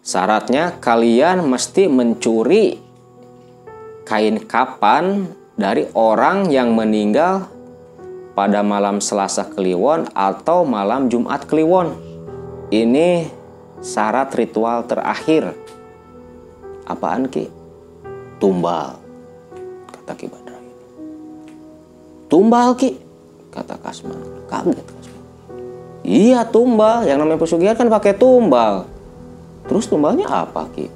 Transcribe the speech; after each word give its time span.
Syaratnya 0.00 0.80
kalian 0.80 1.44
mesti 1.44 1.84
mencuri 1.84 2.80
kain 4.08 4.40
kapan 4.48 5.28
dari 5.60 5.84
orang 5.92 6.48
yang 6.48 6.72
meninggal 6.72 7.52
pada 8.32 8.64
malam 8.64 9.04
Selasa 9.04 9.44
Kliwon 9.44 10.08
atau 10.16 10.64
malam 10.64 11.12
Jumat 11.12 11.44
Kliwon. 11.44 11.92
Ini 12.72 13.28
syarat 13.84 14.32
ritual 14.32 14.88
terakhir. 14.88 15.52
Apaan 16.88 17.28
Ki? 17.28 17.52
Tumbal, 18.40 18.96
kata 19.92 20.16
Ki 20.16 20.26
Badra. 20.32 20.58
Tumbal 22.32 22.72
Ki, 22.80 22.96
kata 23.52 23.76
Kasman. 23.76 24.48
Kaget 24.48 24.80
Kasman. 24.80 25.24
Iya 26.00 26.48
tumbal, 26.48 27.04
yang 27.04 27.20
namanya 27.20 27.36
pesugihan 27.36 27.76
kan 27.76 27.92
pakai 27.92 28.16
tumbal. 28.16 28.88
Terus 29.70 29.86
tumbalnya 29.86 30.26
apa 30.26 30.66
Ki? 30.74 30.90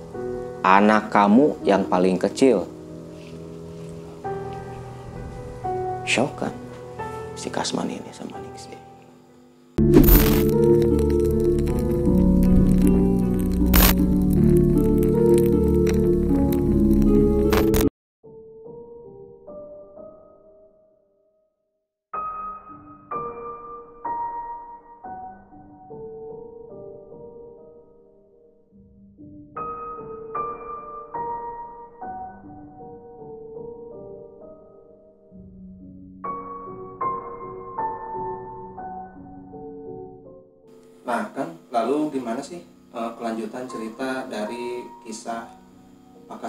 Anak 0.67 1.15
kamu 1.15 1.63
yang 1.63 1.87
paling 1.87 2.19
kecil. 2.19 2.67
Shock 6.03 6.43
kan 6.43 6.51
si 7.39 7.47
Kasman 7.55 7.87
ini 7.87 8.11
sama 8.11 8.34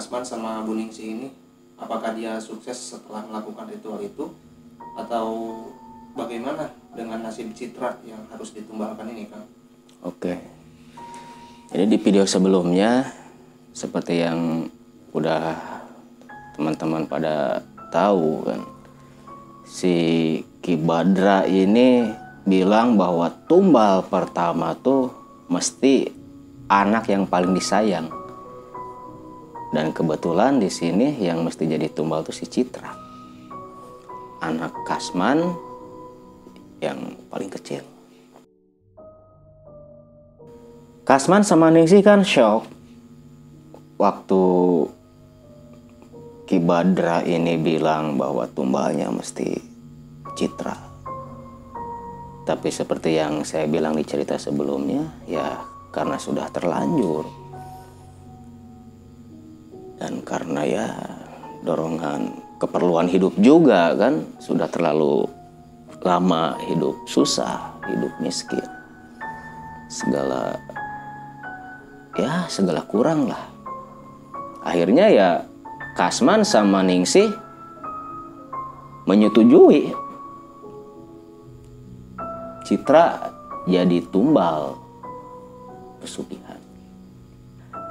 Pak 0.06 0.22
Kasman 0.22 0.38
sama 0.38 0.62
Bu 0.62 0.78
Ningsih 0.78 1.18
ini? 1.18 1.28
Apakah 1.74 2.14
dia 2.14 2.38
sukses 2.38 2.78
setelah 2.94 3.26
melakukan 3.26 3.66
ritual 3.66 3.98
itu? 3.98 4.30
Atau 4.94 5.26
bagaimana 6.14 6.70
dengan 6.94 7.26
nasib 7.26 7.50
Citra 7.50 7.98
yang 8.06 8.22
harus 8.30 8.54
ditumbalkan 8.54 9.10
ini 9.10 9.26
Kang? 9.26 9.42
Oke. 10.06 10.38
Jadi 11.74 11.90
di 11.90 11.98
video 11.98 12.22
sebelumnya 12.22 13.02
seperti 13.74 14.22
yang 14.22 14.70
udah 15.10 15.58
teman-teman 16.54 17.10
pada 17.10 17.66
tahu 17.90 18.46
kan 18.46 18.62
si 19.66 19.94
Ki 20.62 20.78
Badra 20.78 21.50
ini 21.50 22.06
bilang 22.46 22.94
bahwa 22.94 23.26
tumbal 23.50 24.06
pertama 24.06 24.70
tuh 24.78 25.10
mesti 25.50 26.06
anak 26.70 27.10
yang 27.10 27.26
paling 27.26 27.58
disayang. 27.58 28.25
Dan 29.74 29.90
kebetulan 29.90 30.62
di 30.62 30.70
sini 30.70 31.18
yang 31.18 31.42
mesti 31.42 31.66
jadi 31.66 31.90
tumbal 31.90 32.22
tuh 32.22 32.34
si 32.34 32.46
Citra. 32.46 32.94
Anak 34.42 34.72
Kasman 34.86 35.42
yang 36.78 37.16
paling 37.32 37.50
kecil. 37.50 37.82
Kasman 41.06 41.46
sama 41.46 41.70
Ningsih 41.70 42.02
kan 42.02 42.26
shock 42.26 42.66
waktu 43.94 44.42
Ki 46.46 46.62
Badra 46.62 47.26
ini 47.26 47.58
bilang 47.58 48.14
bahwa 48.14 48.46
tumbalnya 48.46 49.10
mesti 49.10 49.54
Citra. 50.38 50.74
Tapi 52.46 52.70
seperti 52.70 53.18
yang 53.18 53.42
saya 53.42 53.66
bilang 53.66 53.98
di 53.98 54.06
cerita 54.06 54.38
sebelumnya, 54.38 55.02
ya 55.26 55.58
karena 55.90 56.14
sudah 56.14 56.46
terlanjur. 56.54 57.45
Dan 59.96 60.20
karena 60.20 60.62
ya 60.64 60.86
dorongan 61.64 62.36
keperluan 62.60 63.08
hidup 63.08 63.32
juga 63.40 63.96
kan 63.96 64.24
sudah 64.40 64.68
terlalu 64.68 65.28
lama 66.04 66.54
hidup 66.68 66.94
susah, 67.08 67.76
hidup 67.88 68.12
miskin. 68.20 68.62
Segala 69.88 70.56
ya 72.14 72.44
segala 72.46 72.84
kurang 72.84 73.28
lah. 73.32 73.44
Akhirnya 74.66 75.06
ya 75.08 75.28
Kasman 75.96 76.44
sama 76.44 76.84
Ningsih 76.84 77.32
menyetujui 79.06 79.94
Citra 82.66 83.30
jadi 83.70 84.02
tumbal 84.10 84.74
pesugihan. 86.02 86.58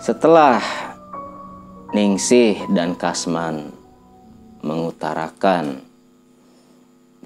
Setelah 0.03 0.59
Ningsih 1.95 2.67
dan 2.75 2.99
Kasman 2.99 3.71
mengutarakan 4.59 5.79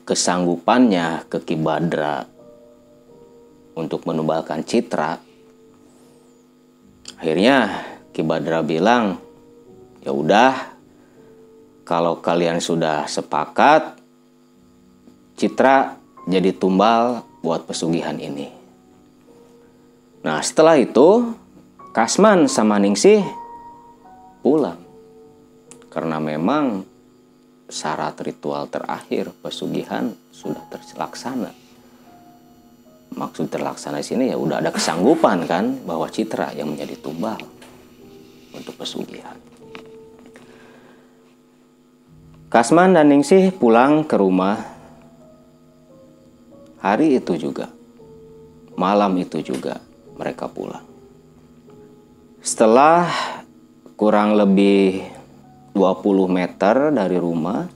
kesanggupannya 0.05 1.25
ke 1.25 1.41
Ki 1.41 1.57
Badra 1.57 2.21
untuk 3.73 4.05
menumbalkan 4.05 4.61
Citra, 4.61 5.17
akhirnya 7.17 7.81
Ki 8.13 8.21
Badra 8.21 8.61
bilang, 8.61 9.17
"Ya 10.05 10.13
udah, 10.13 10.53
kalau 11.81 12.21
kalian 12.21 12.61
sudah 12.61 13.09
sepakat, 13.09 13.97
Citra 15.33 15.97
jadi 16.29 16.53
tumbal 16.53 17.25
buat 17.41 17.65
pesugihan 17.65 18.21
ini." 18.21 18.53
Nah, 20.21 20.45
setelah 20.45 20.77
itu 20.77 21.33
Kasman 21.89 22.45
sama 22.45 22.77
Ningsih 22.77 23.48
pulang. 24.39 24.79
Karena 25.89 26.21
memang 26.21 26.85
syarat 27.69 28.17
ritual 28.25 28.65
terakhir 28.69 29.29
pesugihan 29.41 30.09
sudah 30.33 30.65
terlaksana. 30.73 31.53
Maksud 33.09 33.49
terlaksana 33.49 34.01
di 34.01 34.05
sini 34.05 34.23
ya 34.29 34.37
udah 34.37 34.61
ada 34.61 34.69
kesanggupan 34.69 35.45
kan 35.49 35.81
bahwa 35.85 36.05
Citra 36.09 36.53
yang 36.53 36.73
menjadi 36.73 36.97
tumbal 37.01 37.41
untuk 38.53 38.73
pesugihan. 38.77 39.37
Kasman 42.49 42.97
dan 42.97 43.13
Ningsih 43.13 43.53
pulang 43.53 44.01
ke 44.09 44.17
rumah 44.17 44.57
hari 46.81 47.21
itu 47.21 47.37
juga. 47.37 47.69
Malam 48.73 49.13
itu 49.21 49.43
juga 49.45 49.77
mereka 50.17 50.49
pulang. 50.49 50.81
Setelah 52.41 53.05
kurang 53.99 54.39
lebih 54.39 55.03
20 55.75 56.31
meter 56.31 56.87
dari 56.95 57.19
rumah, 57.19 57.67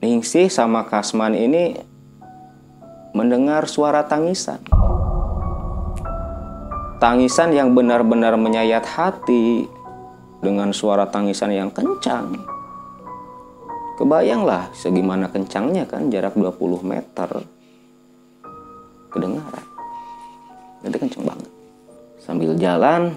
Ningsih 0.00 0.48
sama 0.48 0.88
Kasman 0.88 1.36
ini 1.36 1.76
mendengar 3.12 3.68
suara 3.68 4.08
tangisan. 4.08 4.64
Tangisan 6.96 7.52
yang 7.52 7.76
benar-benar 7.76 8.40
menyayat 8.40 8.88
hati 8.88 9.68
dengan 10.40 10.72
suara 10.72 11.12
tangisan 11.12 11.52
yang 11.52 11.68
kencang. 11.68 12.40
Kebayanglah 14.00 14.72
segimana 14.72 15.28
kencangnya 15.28 15.84
kan 15.84 16.08
jarak 16.08 16.32
20 16.40 16.56
meter. 16.80 17.44
Kedengaran. 19.12 19.64
Itu 20.88 20.96
kencang 20.96 21.24
banget. 21.28 21.52
Sambil 22.24 22.56
jalan, 22.56 23.12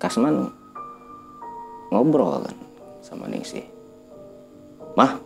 Kasman 0.00 0.59
ngobrol 1.90 2.46
kan 2.46 2.56
sama 3.02 3.26
Ningsih. 3.26 3.66
Mah, 4.94 5.18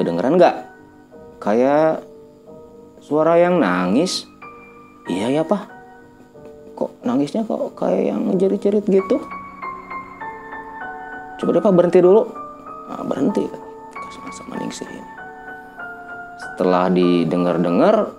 kedengeran 0.00 0.40
nggak? 0.40 0.56
Kayak 1.40 2.04
suara 3.00 3.36
yang 3.36 3.60
nangis. 3.60 4.24
Iya 5.06 5.40
ya 5.40 5.42
pak. 5.46 5.68
Kok 6.76 7.06
nangisnya 7.06 7.46
kok 7.46 7.72
kayak 7.78 8.12
yang 8.12 8.34
jerit-jerit 8.36 8.84
gitu? 8.84 9.16
Coba 11.36 11.50
deh 11.52 11.62
pak 11.62 11.76
berhenti 11.76 12.00
dulu. 12.00 12.24
Nah, 12.88 13.04
berhenti 13.04 13.44
kan. 13.44 13.62
Kasman 13.92 14.32
sama 14.32 14.54
Ningsih 14.60 14.88
ini. 14.88 15.12
Setelah 16.36 16.88
didengar-dengar, 16.92 18.12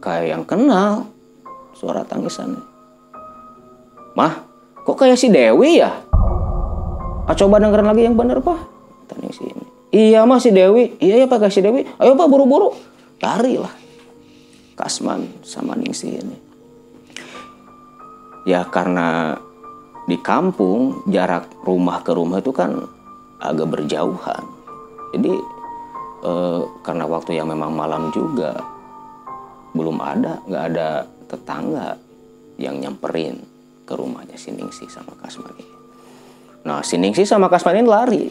kayak 0.00 0.26
yang 0.32 0.44
kenal 0.44 1.08
suara 1.76 2.04
tangisannya. 2.04 2.60
Mah, 4.14 4.53
kok 4.84 4.96
kayak 5.00 5.16
si 5.16 5.32
Dewi 5.32 5.80
ya? 5.80 5.90
Ah, 7.24 7.32
coba 7.32 7.56
dengerin 7.56 7.88
lagi 7.88 8.02
yang 8.04 8.16
bener 8.16 8.44
pak. 8.44 8.60
Tanya 9.08 9.32
si 9.32 9.48
ini. 9.48 9.64
Iya 9.90 10.28
mah 10.28 10.38
si 10.38 10.52
Dewi. 10.52 11.00
Iya 11.00 11.24
ya 11.24 11.26
pak 11.26 11.48
si 11.48 11.64
Dewi. 11.64 11.88
Ayo 11.98 12.12
pak 12.14 12.28
buru-buru. 12.28 12.76
Lari 13.24 13.56
lah. 13.56 13.72
Kasman 14.76 15.40
sama 15.40 15.72
Ningsih 15.78 16.20
ini. 16.20 16.36
ya 18.44 18.60
karena 18.68 19.32
di 20.04 20.20
kampung 20.20 21.00
jarak 21.08 21.48
rumah 21.64 22.04
ke 22.04 22.12
rumah 22.12 22.44
itu 22.44 22.52
kan 22.52 22.76
agak 23.40 23.72
berjauhan 23.72 24.44
jadi 25.16 25.32
eh, 26.28 26.60
karena 26.84 27.08
waktu 27.08 27.40
yang 27.40 27.48
memang 27.48 27.72
malam 27.72 28.12
juga 28.12 28.52
belum 29.72 29.96
ada 30.04 30.44
nggak 30.44 30.64
ada 30.76 31.08
tetangga 31.24 31.96
yang 32.60 32.84
nyamperin 32.84 33.40
ke 33.84 33.92
rumahnya 33.92 34.40
si 34.40 34.50
Ningsih 34.50 34.88
sama 34.88 35.12
Kasman 35.20 35.52
ini. 35.60 35.76
Nah 36.64 36.80
si 36.80 36.96
Ningsih 36.96 37.28
sama 37.28 37.52
Kasman 37.52 37.84
ini 37.84 37.88
lari 37.88 38.24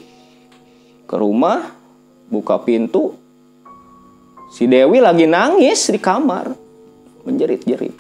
ke 1.05 1.15
rumah 1.15 1.69
buka 2.27 2.57
pintu. 2.61 3.13
Si 4.53 4.69
Dewi 4.69 5.01
lagi 5.01 5.25
nangis 5.25 5.89
di 5.89 5.97
kamar 5.97 6.53
menjerit-jerit. 7.25 7.97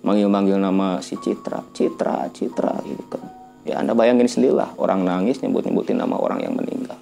Manggil-manggil 0.00 0.56
nama 0.56 1.00
si 1.04 1.16
Citra 1.20 1.60
Citra 1.76 2.28
Citra 2.32 2.80
gitu 2.84 3.04
kan. 3.08 3.24
Ya 3.68 3.80
anda 3.80 3.92
bayangin 3.92 4.28
sendirilah 4.28 4.80
orang 4.80 5.04
nangis 5.04 5.44
nyebut-nyebutin 5.44 6.00
nama 6.00 6.16
orang 6.16 6.40
yang 6.40 6.56
meninggal. 6.56 6.96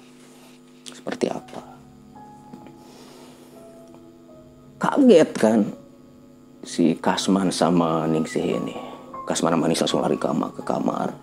Seperti 0.91 1.31
apa? 1.31 1.59
Kaget 4.79 5.31
kan 5.35 5.59
si 6.63 6.95
Kasman 6.99 7.51
sama 7.51 8.07
Ningsih 8.07 8.59
ini. 8.59 8.88
Kasman 9.29 9.53
sama 9.53 9.69
Ningsih 9.69 9.85
langsung 9.85 10.01
lari 10.01 10.17
kamar 10.17 10.49
ke 10.57 10.65
kamar. 10.65 11.13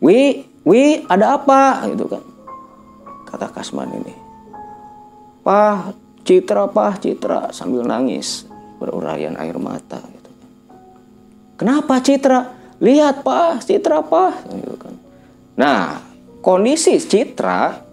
Wi, 0.00 0.48
Wi, 0.64 1.04
ada 1.04 1.36
apa? 1.36 1.84
Gitu 1.92 2.08
kan. 2.08 2.24
Kata 3.28 3.52
Kasman 3.52 3.92
ini. 3.92 4.14
Pah, 5.44 5.92
Citra, 6.24 6.64
Pah, 6.72 6.96
Citra 6.96 7.52
sambil 7.52 7.84
nangis 7.84 8.48
berurayan 8.80 9.36
air 9.36 9.60
mata 9.60 10.00
gitu. 10.00 10.30
Kenapa 11.60 12.00
Citra? 12.00 12.56
Lihat 12.80 13.20
Pah, 13.20 13.60
Citra, 13.60 14.00
Pah 14.00 14.32
gitu 14.48 14.80
kan. 14.80 14.96
Nah, 15.60 16.00
kondisi 16.40 16.96
Citra 16.96 17.84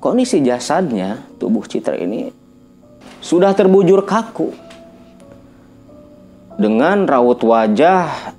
kondisi 0.00 0.40
jasadnya 0.40 1.20
tubuh 1.36 1.66
Citra 1.66 1.98
ini 1.98 2.30
sudah 3.18 3.50
terbujur 3.52 4.06
kaku 4.06 4.67
dengan 6.58 7.06
raut 7.06 7.38
wajah 7.38 8.34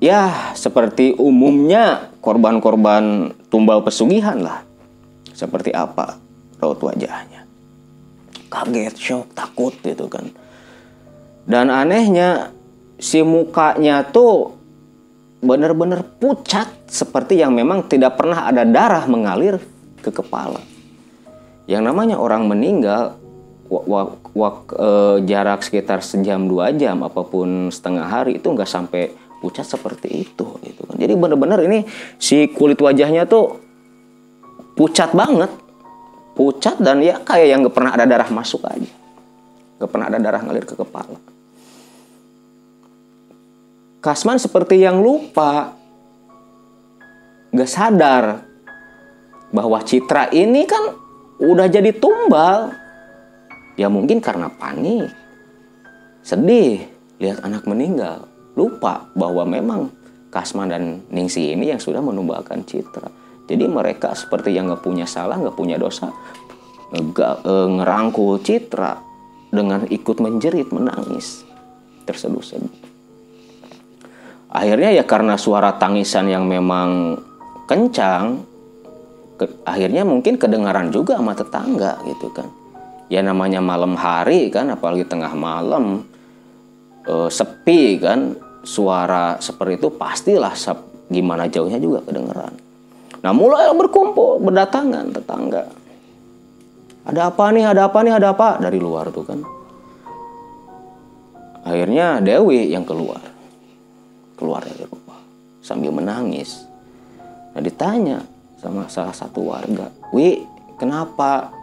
ya 0.00 0.56
seperti 0.56 1.14
umumnya 1.20 2.08
korban-korban 2.24 3.36
tumbal 3.52 3.84
pesugihan 3.84 4.40
lah. 4.40 4.64
Seperti 5.36 5.70
apa 5.70 6.18
raut 6.58 6.80
wajahnya? 6.80 7.44
Kaget 8.48 8.96
shock 8.96 9.36
takut 9.36 9.76
gitu 9.84 10.08
kan. 10.08 10.32
Dan 11.44 11.68
anehnya 11.68 12.50
si 12.96 13.20
mukanya 13.20 14.02
tuh 14.08 14.56
benar-benar 15.38 16.02
pucat 16.18 16.66
seperti 16.90 17.38
yang 17.38 17.54
memang 17.54 17.86
tidak 17.86 18.18
pernah 18.18 18.50
ada 18.50 18.66
darah 18.66 19.06
mengalir 19.06 19.60
ke 20.02 20.10
kepala. 20.10 20.58
Yang 21.68 21.82
namanya 21.84 22.16
orang 22.16 22.48
meninggal 22.48 23.20
wak, 23.68 24.32
wak, 24.32 24.58
e, 24.72 24.88
jarak 25.28 25.60
sekitar 25.60 26.00
sejam 26.00 26.48
dua 26.48 26.72
jam 26.72 27.04
apa 27.04 27.20
pun 27.24 27.68
setengah 27.68 28.08
hari 28.08 28.40
itu 28.40 28.48
nggak 28.48 28.68
sampai 28.68 29.12
pucat 29.38 29.64
seperti 29.64 30.26
itu 30.26 30.46
gitu 30.64 30.82
kan. 30.88 30.96
Jadi 30.98 31.14
benar-benar 31.14 31.62
ini 31.62 31.86
si 32.18 32.50
kulit 32.50 32.80
wajahnya 32.80 33.28
tuh 33.28 33.60
pucat 34.74 35.14
banget. 35.14 35.50
Pucat 36.34 36.78
dan 36.78 37.02
ya 37.02 37.18
kayak 37.18 37.46
yang 37.50 37.60
nggak 37.66 37.74
pernah 37.74 37.92
ada 37.94 38.06
darah 38.06 38.30
masuk 38.30 38.62
aja. 38.66 38.94
Nggak 39.78 39.90
pernah 39.90 40.06
ada 40.06 40.18
darah 40.22 40.40
ngalir 40.42 40.66
ke 40.66 40.74
kepala. 40.78 41.18
Kasman 43.98 44.38
seperti 44.38 44.78
yang 44.78 45.02
lupa 45.02 45.74
nggak 47.50 47.70
sadar 47.70 48.46
bahwa 49.50 49.82
Citra 49.82 50.30
ini 50.30 50.62
kan 50.68 50.94
udah 51.42 51.66
jadi 51.66 51.90
tumbal. 51.94 52.87
Ya 53.78 53.86
mungkin 53.86 54.18
karena 54.18 54.50
panik, 54.50 55.06
sedih 56.26 56.82
lihat 57.22 57.46
anak 57.46 57.62
meninggal, 57.62 58.26
lupa 58.58 59.06
bahwa 59.14 59.46
memang 59.46 59.94
Kasman 60.34 60.74
dan 60.74 61.06
Ningsi 61.14 61.54
ini 61.54 61.70
yang 61.70 61.78
sudah 61.78 62.02
menumbalkan 62.02 62.66
Citra. 62.66 63.06
Jadi 63.46 63.64
mereka 63.70 64.18
seperti 64.18 64.50
yang 64.50 64.66
nggak 64.66 64.82
punya 64.82 65.06
salah, 65.06 65.38
nggak 65.38 65.54
punya 65.54 65.78
dosa, 65.78 66.10
nggak 66.90 67.46
e, 67.46 67.54
ngerangkul 67.78 68.42
Citra 68.42 68.98
dengan 69.54 69.86
ikut 69.86 70.18
menjerit, 70.18 70.68
menangis, 70.74 71.46
terseduh-seduh. 72.02 72.90
Akhirnya 74.52 74.90
ya 74.90 75.06
karena 75.06 75.38
suara 75.38 75.78
tangisan 75.78 76.26
yang 76.26 76.50
memang 76.50 77.14
kencang, 77.70 78.42
ke, 79.38 79.46
akhirnya 79.62 80.02
mungkin 80.02 80.34
kedengaran 80.34 80.90
juga 80.90 81.14
sama 81.14 81.32
tetangga 81.38 82.02
gitu 82.04 82.26
kan 82.34 82.57
ya 83.08 83.20
namanya 83.24 83.60
malam 83.60 83.96
hari 83.96 84.52
kan 84.52 84.68
apalagi 84.72 85.04
tengah 85.04 85.32
malam 85.32 86.04
e, 87.04 87.14
sepi 87.28 88.00
kan 88.00 88.36
suara 88.64 89.40
seperti 89.40 89.80
itu 89.80 89.88
pastilah 89.92 90.52
sep, 90.52 91.08
gimana 91.08 91.48
jauhnya 91.48 91.80
juga 91.80 92.04
kedengeran 92.04 92.52
nah 93.24 93.32
mulai 93.34 93.68
berkumpul 93.74 94.38
berdatangan 94.44 95.10
tetangga 95.10 95.64
ada 97.08 97.32
apa 97.32 97.44
nih 97.50 97.64
ada 97.64 97.88
apa 97.88 97.98
nih 98.04 98.12
ada 98.14 98.28
apa 98.36 98.48
dari 98.60 98.78
luar 98.78 99.08
tuh 99.10 99.24
kan 99.24 99.40
akhirnya 101.64 102.20
Dewi 102.20 102.70
yang 102.70 102.84
keluar 102.84 103.20
keluar 104.38 104.62
dari 104.62 104.84
rumah 104.86 105.18
sambil 105.64 105.90
menangis 105.90 106.62
nah 107.56 107.64
ditanya 107.64 108.22
sama 108.58 108.90
salah 108.90 109.14
satu 109.14 109.54
warga. 109.54 109.88
Wi, 110.10 110.42
kenapa? 110.76 111.54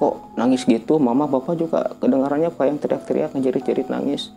Kok 0.00 0.32
nangis 0.40 0.64
gitu? 0.64 0.96
Mama, 0.96 1.28
bapak 1.28 1.60
juga 1.60 1.92
kedengarannya 2.00 2.48
pak 2.48 2.64
yang 2.64 2.80
teriak-teriak 2.80 3.36
ngejerit-jerit 3.36 3.92
nangis. 3.92 4.32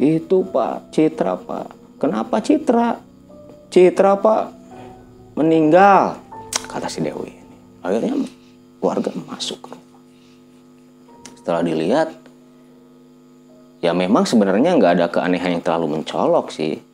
Itu 0.00 0.48
pak, 0.48 0.88
Citra 0.88 1.36
pak. 1.36 1.68
Kenapa 2.00 2.40
Citra? 2.40 2.96
Citra 3.68 4.16
pak 4.16 4.56
meninggal, 5.36 6.16
kata 6.64 6.88
si 6.88 7.04
Dewi. 7.04 7.36
Akhirnya 7.84 8.16
warga 8.80 9.12
masuk 9.28 9.60
ke 9.60 9.68
rumah. 9.76 10.00
Setelah 11.36 11.60
dilihat, 11.60 12.08
ya 13.84 13.92
memang 13.92 14.24
sebenarnya 14.24 14.80
nggak 14.80 14.92
ada 14.96 15.06
keanehan 15.12 15.60
yang 15.60 15.62
terlalu 15.62 16.00
mencolok 16.00 16.48
sih 16.48 16.87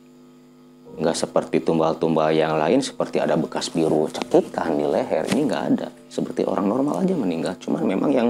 nggak 0.95 1.15
seperti 1.15 1.59
tumbal-tumbal 1.59 2.31
yang 2.31 2.55
lain 2.55 2.79
seperti 2.79 3.19
ada 3.19 3.35
bekas 3.35 3.67
biru 3.67 4.07
cekikan 4.07 4.79
di 4.79 4.87
leher. 4.87 5.27
Ini 5.27 5.41
nggak 5.43 5.63
ada. 5.75 5.87
Seperti 6.07 6.47
orang 6.47 6.71
normal 6.71 7.03
aja 7.03 7.15
meninggal. 7.15 7.59
Cuman 7.59 7.83
memang 7.83 8.11
yang 8.15 8.29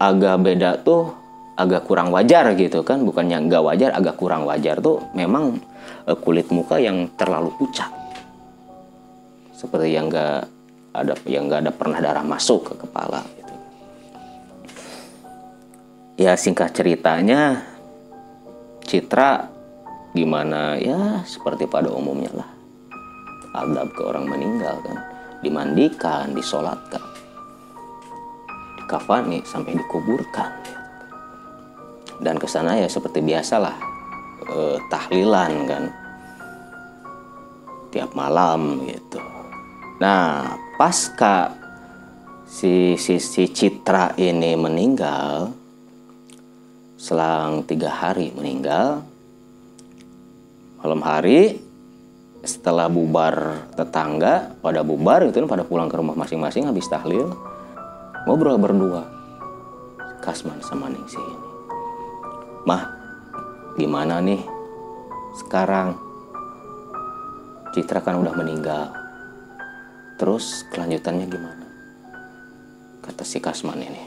agak 0.00 0.36
beda 0.40 0.80
tuh 0.80 1.12
agak 1.60 1.84
kurang 1.84 2.08
wajar 2.08 2.56
gitu 2.56 2.80
kan. 2.80 3.04
Bukannya 3.04 3.44
nggak 3.44 3.62
wajar 3.62 3.90
agak 3.92 4.16
kurang 4.16 4.48
wajar 4.48 4.80
tuh 4.80 5.04
memang 5.12 5.60
uh, 6.08 6.16
kulit 6.16 6.48
muka 6.48 6.80
yang 6.80 7.12
terlalu 7.20 7.52
pucat. 7.60 7.92
Seperti 9.52 9.92
yang 9.92 10.08
nggak 10.08 10.48
ada 10.96 11.14
yang 11.28 11.52
nggak 11.52 11.68
ada 11.68 11.72
pernah 11.72 12.00
darah 12.00 12.24
masuk 12.24 12.72
ke 12.72 12.74
kepala 12.80 13.20
gitu. 13.36 13.54
Ya 16.16 16.32
singkat 16.38 16.72
ceritanya 16.72 17.74
Citra 18.84 19.53
gimana 20.14 20.78
ya 20.78 21.26
seperti 21.26 21.66
pada 21.66 21.90
umumnya 21.90 22.30
lah. 22.32 22.50
Adab 23.54 23.90
ke 23.94 24.02
orang 24.06 24.30
meninggal 24.30 24.78
kan. 24.86 24.98
Dimandikan 25.42 26.30
disolatkan. 26.32 27.02
Dikafani 28.78 29.42
sampai 29.42 29.74
dikuburkan. 29.74 30.50
Dan 32.22 32.38
ke 32.38 32.46
sana 32.46 32.78
ya 32.78 32.86
seperti 32.86 33.18
biasalah 33.20 33.74
eh, 34.46 34.78
tahlilan 34.86 35.52
kan. 35.66 35.84
Tiap 37.90 38.14
malam 38.14 38.86
gitu. 38.86 39.18
Nah 39.98 40.54
pasca 40.78 41.54
si, 42.46 42.94
si 42.98 43.18
si 43.18 43.50
Citra 43.50 44.14
ini 44.18 44.58
meninggal 44.58 45.54
selang 46.98 47.62
tiga 47.66 47.90
hari 47.90 48.34
meninggal 48.34 49.13
malam 50.84 51.00
hari 51.00 51.64
setelah 52.44 52.92
bubar 52.92 53.64
tetangga 53.72 54.52
pada 54.60 54.84
bubar 54.84 55.24
itu 55.24 55.40
pada 55.48 55.64
pulang 55.64 55.88
ke 55.88 55.96
rumah 55.96 56.12
masing-masing 56.12 56.68
habis 56.68 56.84
tahlil 56.92 57.32
ngobrol 58.28 58.60
berdua. 58.60 59.08
Kasman 60.20 60.60
sama 60.60 60.92
Ningsi 60.92 61.16
ini. 61.16 61.48
Mah 62.68 62.84
gimana 63.80 64.20
nih? 64.20 64.44
Sekarang 65.40 65.96
Citra 67.72 68.04
kan 68.04 68.20
udah 68.20 68.36
meninggal. 68.36 68.92
Terus 70.20 70.68
kelanjutannya 70.68 71.26
gimana? 71.32 71.66
Kata 73.00 73.24
si 73.24 73.40
Kasman 73.40 73.80
ini. 73.80 74.04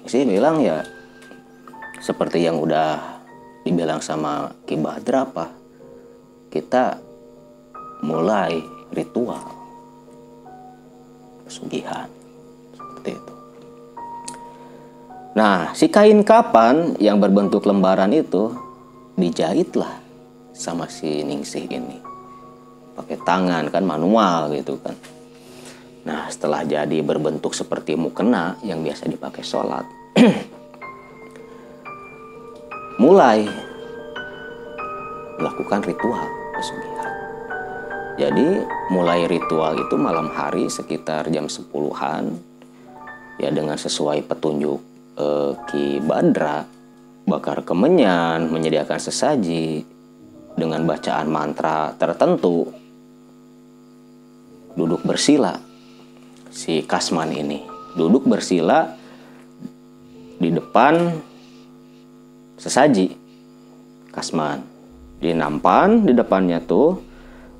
Ningsi 0.00 0.24
bilang 0.24 0.64
ya 0.64 0.80
seperti 2.00 2.40
yang 2.40 2.56
udah 2.56 3.20
dibilang 3.68 4.00
sama 4.00 4.48
Ki 4.64 4.80
Badra 4.80 5.28
apa? 5.28 5.65
Kita 6.56 6.96
mulai 8.00 8.56
ritual 8.88 9.44
pesugihan 11.44 12.08
seperti 12.72 13.12
itu. 13.12 13.34
Nah, 15.36 15.76
si 15.76 15.92
kain 15.92 16.24
kapan 16.24 16.96
yang 16.96 17.20
berbentuk 17.20 17.68
lembaran 17.68 18.08
itu 18.16 18.56
dijahitlah 19.20 20.00
sama 20.56 20.88
si 20.88 21.20
Ningsih 21.20 21.68
ini. 21.68 22.00
Pakai 22.96 23.20
tangan 23.20 23.68
kan 23.68 23.84
manual 23.84 24.48
gitu 24.56 24.80
kan. 24.80 24.96
Nah, 26.08 26.24
setelah 26.32 26.64
jadi 26.64 27.04
berbentuk 27.04 27.52
seperti 27.52 28.00
mukena 28.00 28.56
yang 28.64 28.80
biasa 28.80 29.12
dipakai 29.12 29.44
sholat, 29.44 29.84
mulai 33.04 33.44
melakukan 35.36 35.84
ritual. 35.84 36.45
Jadi 38.16 38.48
mulai 38.88 39.28
ritual 39.28 39.76
itu 39.76 39.94
malam 40.00 40.32
hari 40.32 40.72
sekitar 40.72 41.28
jam 41.28 41.52
10-an 41.52 42.32
ya 43.36 43.52
dengan 43.52 43.76
sesuai 43.76 44.24
petunjuk 44.24 44.80
eh, 45.20 45.52
Ki 45.68 46.00
Badra 46.00 46.64
bakar 47.26 47.66
kemenyan, 47.66 48.48
menyediakan 48.48 49.02
sesaji 49.02 49.82
dengan 50.54 50.86
bacaan 50.86 51.28
mantra 51.28 51.92
tertentu 51.98 52.70
duduk 54.78 55.02
bersila. 55.02 55.58
Si 56.48 56.80
Kasman 56.86 57.36
ini 57.36 57.60
duduk 57.98 58.24
bersila 58.24 58.96
di 60.36 60.52
depan 60.52 61.16
sesaji 62.60 63.12
kasman 64.12 64.60
di 65.26 65.34
nampan 65.34 66.06
di 66.06 66.14
depannya 66.14 66.62
tuh 66.62 66.94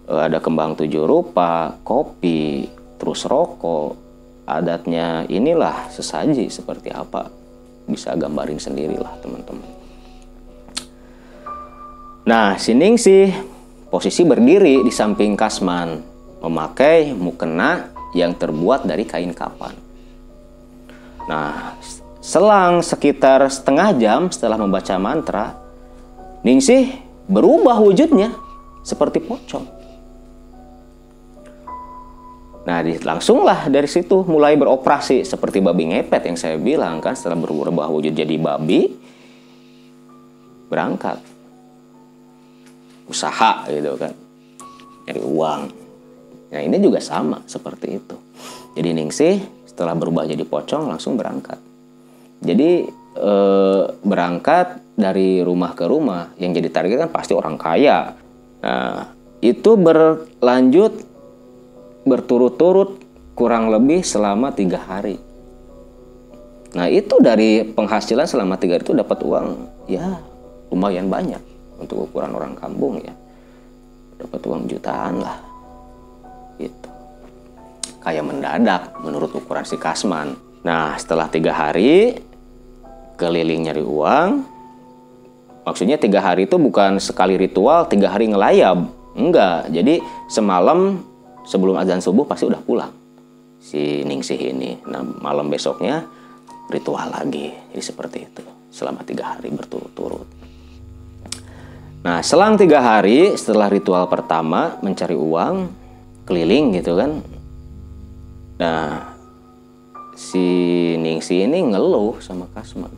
eh, 0.06 0.22
ada 0.30 0.38
kembang 0.38 0.78
tujuh 0.78 1.02
rupa 1.02 1.74
kopi 1.82 2.70
terus 2.94 3.26
rokok 3.26 3.98
adatnya 4.46 5.26
inilah 5.26 5.90
sesaji 5.90 6.46
seperti 6.46 6.94
apa. 6.94 7.26
Bisa 7.86 8.14
gambarin 8.14 8.58
sendirilah 8.58 9.14
teman-teman. 9.22 9.70
Nah 12.26 12.58
sining 12.58 12.98
sih 12.98 13.30
posisi 13.90 14.22
berdiri 14.22 14.82
di 14.82 14.90
samping 14.90 15.34
kasman 15.38 15.98
memakai 16.42 17.14
mukena 17.14 17.90
yang 18.14 18.34
terbuat 18.34 18.86
dari 18.86 19.06
kain 19.06 19.34
kapan. 19.34 19.74
Nah 21.26 21.74
Selang 22.26 22.82
sekitar 22.82 23.38
setengah 23.46 23.94
jam 24.02 24.26
setelah 24.34 24.58
membaca 24.58 24.98
mantra, 24.98 25.54
Ningsih 26.42 27.05
berubah 27.26 27.82
wujudnya 27.82 28.34
seperti 28.86 29.18
pocong. 29.22 29.66
Nah, 32.66 32.82
langsunglah 32.82 33.70
dari 33.70 33.86
situ 33.86 34.26
mulai 34.26 34.58
beroperasi 34.58 35.22
seperti 35.22 35.62
babi 35.62 35.94
ngepet 35.94 36.22
yang 36.26 36.38
saya 36.38 36.58
bilang 36.58 36.98
kan 36.98 37.14
setelah 37.14 37.38
berubah 37.38 37.86
wujud 37.86 38.10
jadi 38.10 38.34
babi 38.34 38.90
berangkat 40.66 41.22
usaha 43.06 43.62
gitu 43.70 43.94
kan 43.94 44.10
nyari 45.06 45.22
uang. 45.22 45.62
Nah 46.50 46.60
ini 46.62 46.76
juga 46.82 46.98
sama 46.98 47.42
seperti 47.46 47.86
itu. 48.02 48.16
Jadi 48.74 48.88
Ningsih 48.90 49.36
setelah 49.62 49.94
berubah 49.94 50.26
jadi 50.26 50.42
pocong 50.42 50.90
langsung 50.90 51.14
berangkat. 51.14 51.62
Jadi 52.42 52.90
e, 53.14 53.32
berangkat 54.02 54.82
dari 54.96 55.44
rumah 55.44 55.76
ke 55.76 55.84
rumah 55.84 56.32
yang 56.40 56.56
jadi 56.56 56.72
target 56.72 56.96
kan 57.06 57.10
pasti 57.12 57.36
orang 57.36 57.60
kaya. 57.60 58.16
Nah, 58.64 59.12
itu 59.44 59.76
berlanjut 59.76 61.04
berturut-turut 62.08 63.02
kurang 63.36 63.68
lebih 63.68 64.00
selama 64.00 64.50
tiga 64.56 64.80
hari. 64.80 65.20
Nah 66.72 66.88
itu 66.88 67.20
dari 67.20 67.64
penghasilan 67.64 68.24
selama 68.28 68.56
tiga 68.56 68.80
hari 68.80 68.84
itu 68.84 68.96
dapat 68.96 69.18
uang 69.22 69.46
ya 69.88 70.18
lumayan 70.72 71.08
banyak 71.08 71.40
untuk 71.80 72.08
ukuran 72.10 72.32
orang 72.36 72.52
kampung 72.56 73.00
ya 73.00 73.14
dapat 74.16 74.40
uang 74.44 74.68
jutaan 74.68 75.20
lah 75.20 75.36
gitu 76.56 76.88
kayak 78.00 78.24
mendadak 78.24 78.92
menurut 79.04 79.32
ukuran 79.36 79.64
si 79.64 79.76
Kasman. 79.76 80.36
Nah 80.64 80.96
setelah 81.00 81.28
tiga 81.28 81.52
hari 81.52 82.16
keliling 83.16 83.68
nyari 83.68 83.84
uang. 83.84 84.55
Maksudnya 85.66 85.98
tiga 85.98 86.22
hari 86.22 86.46
itu 86.46 86.54
bukan 86.56 87.02
sekali 87.02 87.34
ritual, 87.34 87.90
tiga 87.90 88.14
hari 88.14 88.30
ngelayab. 88.30 88.86
Enggak, 89.18 89.66
jadi 89.74 89.98
semalam 90.30 91.02
sebelum 91.42 91.74
azan 91.82 91.98
subuh 91.98 92.22
pasti 92.22 92.46
udah 92.46 92.62
pulang. 92.62 92.92
Si 93.58 94.06
Ningsih 94.06 94.54
ini. 94.54 94.78
Nah 94.86 95.02
malam 95.02 95.50
besoknya 95.50 96.06
ritual 96.70 97.10
lagi. 97.10 97.50
Jadi 97.74 97.82
seperti 97.82 98.18
itu. 98.22 98.42
Selama 98.70 99.02
tiga 99.02 99.34
hari 99.34 99.50
berturut-turut. 99.50 100.28
Nah 102.06 102.22
selang 102.22 102.54
tiga 102.54 102.78
hari 102.78 103.34
setelah 103.34 103.66
ritual 103.66 104.06
pertama 104.06 104.78
mencari 104.86 105.18
uang, 105.18 105.66
keliling 106.22 106.78
gitu 106.78 106.94
kan. 106.94 107.18
Nah 108.62 109.16
si 110.16 110.46
Ningsih 110.96 111.44
ini 111.44 111.74
ngeluh 111.74 112.22
sama 112.24 112.48
Kasman 112.56 112.88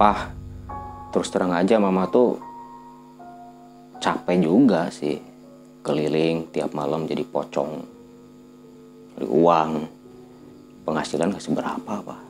pah 0.00 0.32
terus 1.12 1.28
terang 1.28 1.52
aja 1.52 1.76
mama 1.76 2.08
tuh 2.08 2.40
capek 4.00 4.40
juga 4.40 4.88
sih. 4.88 5.20
Keliling 5.82 6.48
tiap 6.50 6.72
malam 6.72 7.04
jadi 7.04 7.22
pocong. 7.22 7.72
Dari 9.14 9.28
uang. 9.28 9.70
Penghasilan 10.82 11.30
gak 11.30 11.44
seberapa 11.44 11.94
pak. 12.02 12.22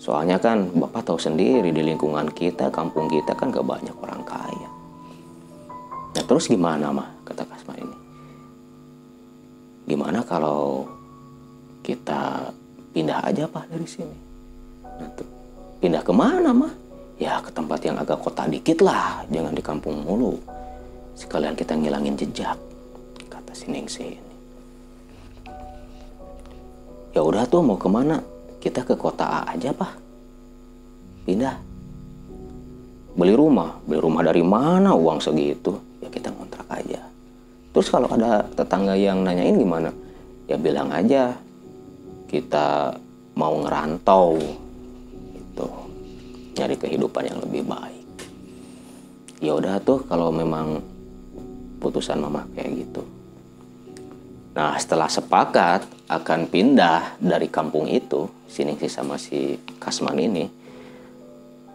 Soalnya 0.00 0.36
kan 0.40 0.68
bapak 0.72 1.08
tahu 1.08 1.16
sendiri 1.20 1.72
di 1.72 1.80
lingkungan 1.84 2.28
kita 2.32 2.68
kampung 2.68 3.08
kita 3.08 3.32
kan 3.32 3.48
gak 3.48 3.64
banyak 3.64 3.96
orang 3.96 4.20
kaya. 4.26 4.70
Nah 6.16 6.24
terus 6.26 6.50
gimana 6.50 6.92
mah 6.92 7.08
kata 7.24 7.48
Kasma 7.48 7.76
ini. 7.80 7.96
Gimana 9.88 10.20
kalau 10.24 10.84
kita 11.80 12.52
pindah 12.92 13.24
aja 13.24 13.48
pak 13.48 13.64
dari 13.72 13.88
sini 13.88 14.30
Pindah 15.80 16.04
ke 16.04 16.12
mana 16.12 16.52
mah? 16.52 16.72
Ya 17.16 17.40
ke 17.40 17.48
tempat 17.52 17.80
yang 17.84 17.96
agak 17.96 18.20
kota 18.20 18.44
dikit 18.44 18.84
lah, 18.84 19.24
jangan 19.32 19.56
di 19.56 19.64
kampung 19.64 20.04
mulu. 20.04 20.36
Sekalian 21.16 21.56
kita 21.56 21.72
ngilangin 21.76 22.16
jejak, 22.16 22.56
kata 23.28 23.52
si 23.56 23.72
Ningsih 23.72 24.12
ini. 24.16 24.34
Ya 27.16 27.24
udah 27.24 27.48
tuh 27.48 27.64
mau 27.64 27.80
ke 27.80 27.88
mana? 27.88 28.20
Kita 28.60 28.84
ke 28.84 28.92
kota 28.92 29.24
A 29.24 29.40
aja 29.56 29.72
pak. 29.72 29.92
Pindah. 31.24 31.56
Beli 33.16 33.34
rumah, 33.34 33.80
beli 33.84 34.00
rumah 34.00 34.22
dari 34.24 34.44
mana 34.44 34.92
uang 34.92 35.18
segitu? 35.20 35.74
Ya 36.04 36.08
kita 36.12 36.28
kontrak 36.32 36.68
aja. 36.70 37.00
Terus 37.72 37.88
kalau 37.88 38.08
ada 38.12 38.44
tetangga 38.52 38.94
yang 38.96 39.24
nanyain 39.24 39.56
gimana? 39.56 39.90
Ya 40.44 40.60
bilang 40.60 40.92
aja 40.92 41.34
kita 42.28 42.94
mau 43.34 43.58
ngerantau 43.64 44.38
nyari 46.60 46.76
kehidupan 46.76 47.24
yang 47.24 47.40
lebih 47.40 47.64
baik. 47.64 48.04
Ya 49.40 49.56
udah 49.56 49.80
tuh 49.80 50.04
kalau 50.04 50.28
memang 50.28 50.84
putusan 51.80 52.20
mama 52.20 52.44
kayak 52.52 52.84
gitu. 52.84 53.00
Nah 54.52 54.76
setelah 54.76 55.08
sepakat 55.08 55.88
akan 56.12 56.44
pindah 56.52 57.16
dari 57.16 57.48
kampung 57.48 57.88
itu 57.88 58.28
sini 58.44 58.76
sih 58.76 58.92
sama 58.92 59.16
si 59.16 59.56
Kasman 59.80 60.20
ini. 60.20 60.44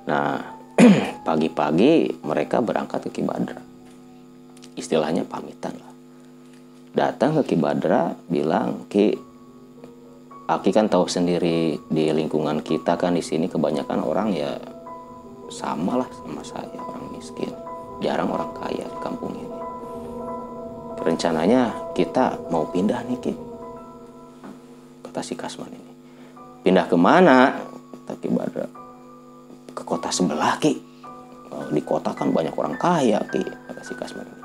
Nah 0.05 0.53
pagi-pagi 1.27 2.21
mereka 2.21 2.61
berangkat 2.61 3.09
ke 3.09 3.17
Kibadra. 3.17 3.57
Istilahnya 4.77 5.25
pamitan 5.25 5.73
lah. 5.81 5.93
Datang 6.93 7.41
ke 7.41 7.55
Kibadra 7.55 8.13
bilang 8.29 8.85
Ki 8.85 9.33
Aki 10.45 10.69
kan 10.77 10.85
tahu 10.85 11.09
sendiri 11.09 11.73
di 11.89 12.05
lingkungan 12.13 12.61
kita 12.61 13.01
kan 13.01 13.17
di 13.17 13.25
sini 13.25 13.49
kebanyakan 13.49 14.05
orang 14.05 14.29
ya 14.29 14.53
sama 15.49 16.01
lah 16.01 16.09
sama 16.09 16.41
saya 16.41 16.77
orang 16.79 17.13
miskin. 17.13 17.51
Jarang 18.03 18.29
orang 18.31 18.51
kaya 18.57 18.85
di 18.85 18.99
kampung 18.99 19.33
ini. 19.37 19.57
Rencananya 20.99 21.93
kita 21.93 22.33
mau 22.49 22.65
pindah 22.65 23.05
nih 23.05 23.19
Ki. 23.21 23.33
Kata 25.05 25.21
si 25.21 25.37
Kasman 25.37 25.69
ini. 25.69 25.93
Pindah 26.65 26.89
ke 26.89 26.97
mana 26.97 27.53
tapi 28.09 28.29
Badra 28.29 28.65
ke 29.71 29.83
kota 29.85 30.09
sebelah 30.09 30.57
Ki. 30.57 30.73
Di 31.71 31.81
kota 31.85 32.11
kan 32.11 32.33
banyak 32.33 32.57
orang 32.57 32.75
kaya 32.75 33.21
Ki 33.29 33.43
kata 33.45 33.81
si 33.85 33.93
Kasman 33.93 34.25
ini. 34.25 34.43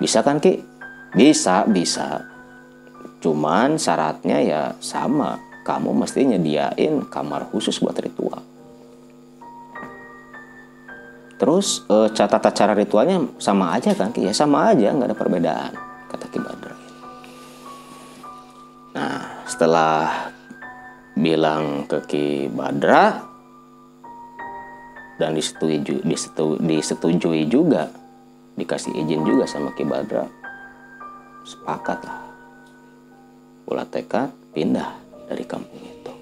Bisa 0.00 0.24
kan 0.24 0.40
Ki? 0.40 0.56
Bisa 1.14 1.68
bisa. 1.68 2.24
Cuman 3.20 3.76
syaratnya 3.76 4.38
ya 4.42 4.62
sama. 4.80 5.38
Kamu 5.66 5.90
mesti 5.98 6.22
nyediain 6.22 7.10
kamar 7.10 7.50
khusus 7.50 7.82
buat 7.82 7.98
ritual 7.98 8.55
terus 11.36 11.84
catatan 11.88 12.52
cara 12.52 12.72
ritualnya 12.72 13.20
sama 13.36 13.76
aja 13.76 13.92
kan 13.92 14.10
ya 14.16 14.32
sama 14.32 14.72
aja 14.72 14.92
nggak 14.92 15.12
ada 15.12 15.16
perbedaan 15.16 15.72
kata 16.08 16.26
Ki 16.32 16.38
Badra 16.40 16.76
nah 18.96 19.20
setelah 19.44 20.32
bilang 21.16 21.84
ke 21.84 21.98
Ki 22.08 22.26
Badra 22.48 23.36
dan 25.16 25.32
disetujui, 25.32 26.04
disetujui, 26.04 26.60
disetujui 26.60 27.48
juga 27.48 27.88
dikasih 28.56 28.92
izin 28.96 29.24
juga 29.24 29.44
sama 29.48 29.72
Ki 29.76 29.84
Badra 29.84 30.28
sepakat 31.46 32.00
lah. 32.02 32.20
Ulah 33.70 33.86
tekad 33.86 34.34
pindah 34.50 34.98
dari 35.30 35.46
kampung 35.46 35.78
itu. 35.78 36.12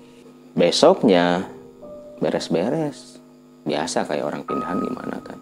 Besoknya 0.55 1.43
beres-beres 2.21 3.19
biasa 3.65 4.05
kayak 4.05 4.25
orang 4.29 4.43
pindahan 4.45 4.79
gimana 4.81 5.17
kan. 5.25 5.41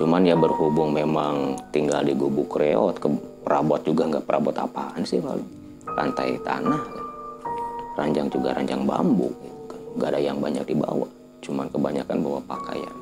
Cuman 0.00 0.24
ya 0.24 0.32
berhubung 0.32 0.96
memang 0.96 1.60
tinggal 1.68 2.00
di 2.00 2.16
gubuk 2.16 2.56
reot 2.56 2.96
ke 2.96 3.08
perabot 3.44 3.80
juga 3.84 4.08
nggak 4.08 4.24
perabot 4.24 4.56
apaan 4.56 5.04
sih 5.04 5.20
paling 5.20 5.44
lantai 5.84 6.40
tanah 6.40 6.82
kan. 6.88 7.06
Ranjang 8.00 8.32
juga 8.32 8.56
ranjang 8.56 8.88
bambu 8.88 9.28
gitu 9.44 9.62
kan 9.68 9.80
nggak 10.00 10.08
ada 10.08 10.20
yang 10.20 10.40
banyak 10.40 10.64
dibawa. 10.64 11.08
Cuman 11.44 11.68
kebanyakan 11.68 12.16
bawa 12.24 12.40
pakaian. 12.48 12.96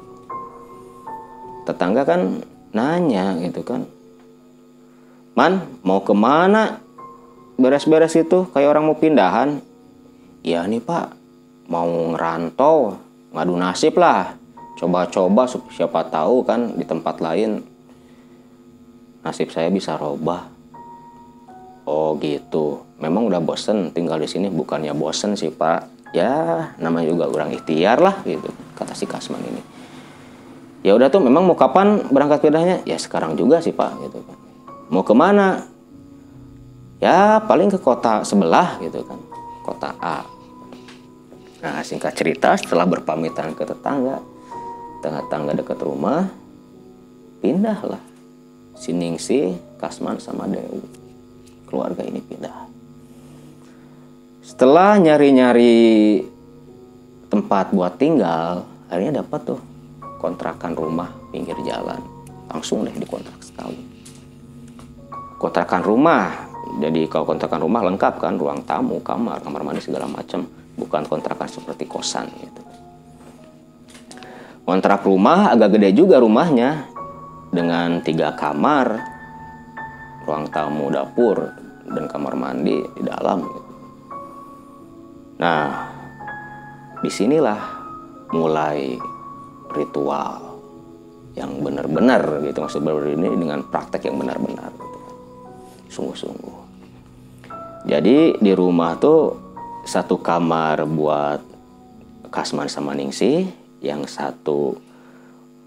Tetangga 1.62 2.02
kan 2.02 2.42
nanya 2.74 3.38
gitu 3.40 3.62
kan 3.64 3.86
man 5.38 5.62
mau 5.86 6.02
ke 6.02 6.10
mana 6.10 6.82
beres-beres 7.54 8.18
itu? 8.18 8.50
Kayak 8.50 8.74
orang 8.74 8.84
mau 8.90 8.98
pindahan. 8.98 9.62
Ya 10.42 10.66
nih 10.66 10.82
pak. 10.82 11.14
Mau 11.70 12.14
ngerantau 12.14 12.98
ngadu 13.34 13.54
nasib 13.54 13.94
lah 14.00 14.37
coba-coba 14.78 15.50
siapa 15.74 16.06
tahu 16.06 16.46
kan 16.46 16.78
di 16.78 16.86
tempat 16.86 17.18
lain 17.18 17.66
nasib 19.26 19.50
saya 19.50 19.68
bisa 19.68 19.98
robah. 19.98 20.46
Oh 21.82 22.14
gitu. 22.22 22.86
Memang 23.02 23.26
udah 23.26 23.42
bosen 23.42 23.90
tinggal 23.90 24.22
di 24.22 24.30
sini. 24.30 24.46
Bukannya 24.46 24.94
bosen 24.94 25.34
sih 25.34 25.50
pak. 25.50 26.14
Ya 26.14 26.72
namanya 26.78 27.10
juga 27.10 27.28
orang 27.28 27.52
ikhtiar 27.52 27.98
lah 28.00 28.22
gitu 28.22 28.48
kata 28.78 28.94
si 28.94 29.04
Kasman 29.04 29.42
ini. 29.42 29.62
Ya 30.86 30.94
udah 30.94 31.10
tuh 31.10 31.20
memang 31.20 31.42
mau 31.42 31.58
kapan 31.58 32.06
berangkat 32.08 32.46
pindahnya 32.46 32.80
ya 32.86 32.96
sekarang 32.96 33.34
juga 33.34 33.58
sih 33.58 33.74
pak 33.74 33.98
gitu 34.06 34.22
kan. 34.22 34.38
Mau 34.88 35.02
ke 35.02 35.12
mana 35.12 35.66
ya 37.02 37.42
paling 37.44 37.68
ke 37.68 37.82
kota 37.82 38.22
sebelah 38.22 38.78
gitu 38.78 39.02
kan. 39.02 39.18
Kota 39.66 39.90
A. 40.00 40.38
Nah, 41.58 41.82
singkat 41.82 42.14
cerita, 42.14 42.54
setelah 42.54 42.86
berpamitan 42.86 43.50
ke 43.50 43.66
tetangga, 43.66 44.22
tengah-tangga 45.02 45.54
dekat 45.54 45.78
rumah, 45.82 46.26
pindahlah 47.38 48.02
si 48.78 48.94
Ningsi, 48.94 49.58
Kasman, 49.78 50.22
sama 50.22 50.46
Dewi. 50.46 50.82
Keluarga 51.66 52.00
ini 52.06 52.22
pindah. 52.22 52.70
Setelah 54.40 54.96
nyari-nyari 54.96 56.24
tempat 57.28 57.76
buat 57.76 58.00
tinggal, 58.00 58.64
akhirnya 58.88 59.20
dapat 59.20 59.54
tuh 59.54 59.60
kontrakan 60.16 60.72
rumah 60.72 61.12
pinggir 61.28 61.58
jalan. 61.68 62.00
Langsung 62.48 62.88
deh 62.88 62.96
dikontrak 62.96 63.36
setahun. 63.44 63.76
Kontrakan 65.36 65.84
rumah, 65.84 66.32
jadi 66.80 67.04
kalau 67.06 67.28
kontrakan 67.28 67.60
rumah 67.60 67.84
lengkap 67.84 68.14
kan, 68.18 68.40
ruang 68.40 68.64
tamu, 68.64 68.98
kamar, 69.04 69.44
kamar 69.44 69.62
mandi 69.62 69.84
segala 69.84 70.08
macam 70.08 70.48
bukan 70.78 71.04
kontrakan 71.04 71.46
seperti 71.46 71.84
kosan 71.84 72.26
gitu. 72.40 72.62
Kontrak 74.68 75.08
rumah 75.08 75.48
agak 75.48 75.80
gede 75.80 75.96
juga 75.96 76.20
rumahnya 76.20 76.92
dengan 77.48 78.04
tiga 78.04 78.36
kamar, 78.36 79.00
ruang 80.28 80.44
tamu, 80.52 80.92
dapur, 80.92 81.40
dan 81.88 82.04
kamar 82.04 82.36
mandi 82.36 82.76
di 82.92 83.00
dalam. 83.00 83.48
Nah, 85.40 85.88
di 87.00 87.08
sinilah 87.08 87.56
mulai 88.36 88.92
ritual 89.72 90.60
yang 91.32 91.64
benar-benar 91.64 92.44
gitu 92.44 92.60
maksud 92.60 92.84
benar 92.84 93.08
ini 93.08 93.28
dengan 93.40 93.64
praktek 93.64 94.04
yang 94.04 94.20
benar-benar 94.20 94.68
gitu. 94.68 94.98
sungguh-sungguh. 95.96 96.58
Jadi 97.88 98.36
di 98.36 98.52
rumah 98.52 99.00
tuh 99.00 99.32
satu 99.88 100.20
kamar 100.20 100.84
buat 100.84 101.40
Kasman 102.28 102.68
sama 102.68 102.92
Ningsih, 102.92 103.57
yang 103.84 104.06
satu 104.06 104.76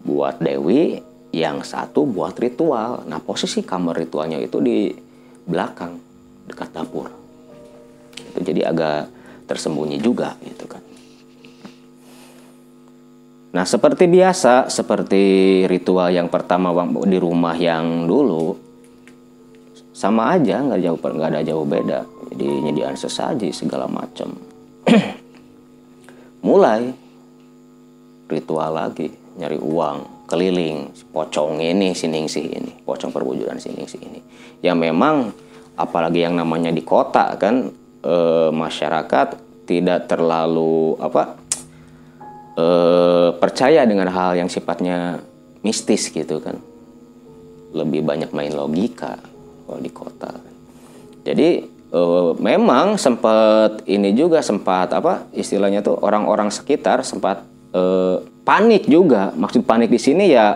buat 0.02 0.42
Dewi, 0.42 1.00
yang 1.32 1.64
satu 1.64 2.04
buat 2.04 2.36
ritual. 2.36 3.08
Nah 3.08 3.20
posisi 3.22 3.64
kamar 3.64 3.98
ritualnya 4.00 4.40
itu 4.42 4.60
di 4.60 4.92
belakang 5.48 5.98
dekat 6.48 6.70
dapur. 6.76 7.08
Itu 8.34 8.40
jadi 8.42 8.72
agak 8.72 9.08
tersembunyi 9.48 9.98
juga 10.00 10.36
gitu 10.44 10.66
kan. 10.68 10.84
Nah 13.52 13.68
seperti 13.68 14.08
biasa, 14.08 14.72
seperti 14.72 15.24
ritual 15.68 16.08
yang 16.16 16.32
pertama 16.32 16.72
di 17.04 17.20
rumah 17.20 17.52
yang 17.60 18.08
dulu, 18.08 18.72
sama 20.02 20.34
aja 20.34 20.66
nggak 20.66 20.82
jauh 20.82 20.98
nggak 20.98 21.30
ada 21.30 21.42
jauh 21.46 21.62
beda 21.62 22.00
jadi 22.34 22.48
nyediaan 22.66 22.98
sesaji 22.98 23.54
segala 23.54 23.86
macam 23.86 24.34
mulai 26.48 26.90
ritual 28.32 28.72
lagi 28.72 29.12
nyari 29.36 29.60
uang 29.60 30.28
keliling 30.32 30.92
pocong 31.12 31.60
ini 31.60 31.92
sining 31.92 32.32
sih 32.32 32.48
ini 32.48 32.72
pocong 32.88 33.12
perwujudan 33.12 33.60
sining 33.60 33.88
sih 33.88 34.00
ini 34.00 34.20
ya 34.64 34.72
memang 34.72 35.36
apalagi 35.76 36.24
yang 36.24 36.40
namanya 36.40 36.72
di 36.72 36.84
kota 36.84 37.36
kan 37.36 37.68
e, 38.00 38.16
masyarakat 38.52 39.28
tidak 39.68 40.08
terlalu 40.08 40.96
apa 41.00 41.36
e, 42.56 42.66
percaya 43.36 43.84
dengan 43.84 44.08
hal 44.12 44.40
yang 44.40 44.48
sifatnya 44.48 45.20
mistis 45.64 46.08
gitu 46.12 46.40
kan 46.40 46.60
lebih 47.72 48.04
banyak 48.04 48.32
main 48.36 48.52
logika 48.52 49.16
kalau 49.66 49.80
di 49.80 49.92
kota. 49.92 50.32
Jadi 51.24 51.64
uh, 51.96 52.36
memang 52.36 53.00
sempat 53.00 53.88
ini 53.88 54.12
juga 54.12 54.44
sempat 54.44 54.92
apa 54.92 55.32
istilahnya 55.32 55.80
tuh 55.80 55.96
orang-orang 56.02 56.52
sekitar 56.52 57.06
sempat 57.08 57.46
uh, 57.76 58.24
panik 58.44 58.88
juga. 58.88 59.32
Maksud 59.36 59.68
panik 59.68 59.92
di 59.92 60.00
sini 60.00 60.32
ya 60.32 60.56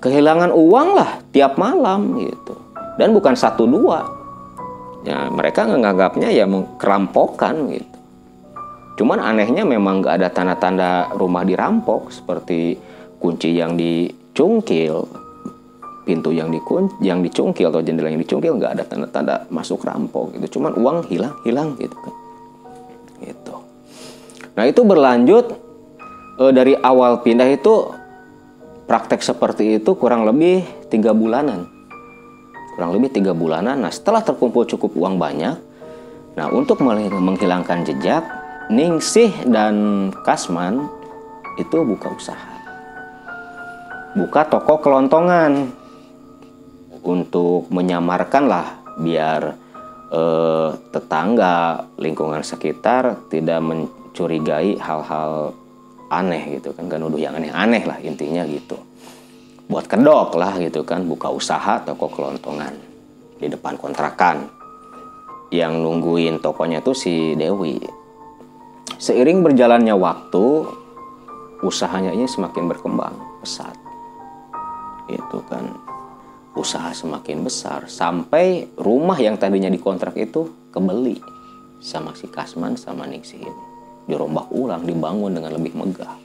kehilangan 0.00 0.52
uang 0.52 0.88
lah 0.96 1.10
tiap 1.30 1.60
malam 1.60 2.16
gitu. 2.20 2.54
Dan 2.96 3.12
bukan 3.12 3.36
satu 3.36 3.68
dua. 3.68 4.04
Ya 5.04 5.32
mereka 5.32 5.64
menganggapnya 5.64 6.28
ya 6.28 6.44
kerampokan 6.76 7.72
gitu. 7.72 7.98
Cuman 9.00 9.16
anehnya 9.16 9.64
memang 9.64 10.04
nggak 10.04 10.20
ada 10.20 10.28
tanda-tanda 10.28 11.08
rumah 11.16 11.40
dirampok 11.40 12.12
seperti 12.12 12.76
kunci 13.16 13.56
yang 13.56 13.76
dicungkil 13.76 15.08
pintu 16.10 16.32
yang 16.32 16.48
dikun 16.48 16.88
yang 17.04 17.20
dicungkil 17.20 17.68
atau 17.68 17.84
jendela 17.84 18.08
yang 18.10 18.18
dicungkil 18.18 18.56
nggak 18.56 18.72
ada 18.80 18.84
tanda-tanda 18.88 19.34
masuk 19.52 19.84
rampok 19.84 20.34
gitu 20.34 20.58
cuman 20.58 20.74
uang 20.74 21.06
hilang 21.12 21.36
hilang 21.44 21.76
gitu 21.76 21.94
kan 21.94 22.14
gitu 23.20 23.54
nah 24.56 24.64
itu 24.66 24.80
berlanjut 24.82 25.59
e, 26.40 26.44
dari 26.56 26.72
awal 26.80 27.20
pindah 27.20 27.52
itu 27.52 27.92
praktek 28.88 29.20
seperti 29.20 29.76
itu 29.76 29.92
kurang 30.00 30.24
lebih 30.24 30.64
tiga 30.88 31.12
bulanan. 31.12 31.68
Kurang 32.74 32.96
lebih 32.96 33.12
tiga 33.12 33.36
bulanan. 33.36 33.84
Nah 33.84 33.92
setelah 33.92 34.24
terkumpul 34.24 34.64
cukup 34.64 34.96
uang 34.96 35.20
banyak 35.20 35.68
nah 36.38 36.46
untuk 36.48 36.80
menghilangkan 36.80 37.84
jejak 37.84 38.22
Ningsih 38.70 39.50
dan 39.50 40.08
Kasman 40.22 40.86
itu 41.58 41.82
buka 41.82 42.14
usaha. 42.14 42.54
Buka 44.14 44.46
toko 44.46 44.78
kelontongan 44.78 45.74
untuk 47.02 47.66
menyamarkan 47.74 48.44
lah 48.46 48.66
biar 49.02 49.58
eh, 50.14 50.70
tetangga 50.94 51.82
lingkungan 51.98 52.46
sekitar 52.46 53.26
tidak 53.26 53.58
mencurigai 53.58 54.78
hal-hal 54.78 55.50
aneh 56.10 56.58
gitu 56.58 56.74
kan 56.74 56.90
kan 56.90 56.98
nuduh 56.98 57.22
yang 57.22 57.38
aneh-aneh 57.38 57.86
lah 57.86 57.98
intinya 58.02 58.42
gitu. 58.44 58.74
Buat 59.70 59.86
kedok 59.86 60.34
lah 60.34 60.58
gitu 60.58 60.82
kan 60.82 61.06
buka 61.06 61.30
usaha 61.30 61.78
toko 61.86 62.10
kelontongan 62.10 62.74
di 63.38 63.46
depan 63.46 63.78
kontrakan. 63.78 64.50
Yang 65.54 65.72
nungguin 65.78 66.42
tokonya 66.42 66.82
tuh 66.82 66.94
si 66.94 67.38
Dewi. 67.38 67.78
Seiring 68.98 69.46
berjalannya 69.46 69.94
waktu 69.94 70.66
usahanya 71.62 72.10
ini 72.10 72.26
semakin 72.26 72.66
berkembang 72.66 73.14
pesat. 73.42 73.74
Itu 75.06 75.46
kan. 75.46 75.78
Usaha 76.50 76.90
semakin 76.90 77.46
besar 77.46 77.86
sampai 77.86 78.74
rumah 78.74 79.14
yang 79.22 79.38
tadinya 79.38 79.70
dikontrak 79.70 80.18
itu 80.18 80.50
kebeli 80.74 81.22
sama 81.78 82.10
si 82.18 82.26
Kasman 82.26 82.74
sama 82.74 83.06
Ningsih 83.06 83.38
ini 83.38 83.69
dirombak 84.10 84.50
ulang 84.50 84.82
dibangun 84.82 85.38
dengan 85.38 85.54
lebih 85.54 85.78
megah. 85.78 86.18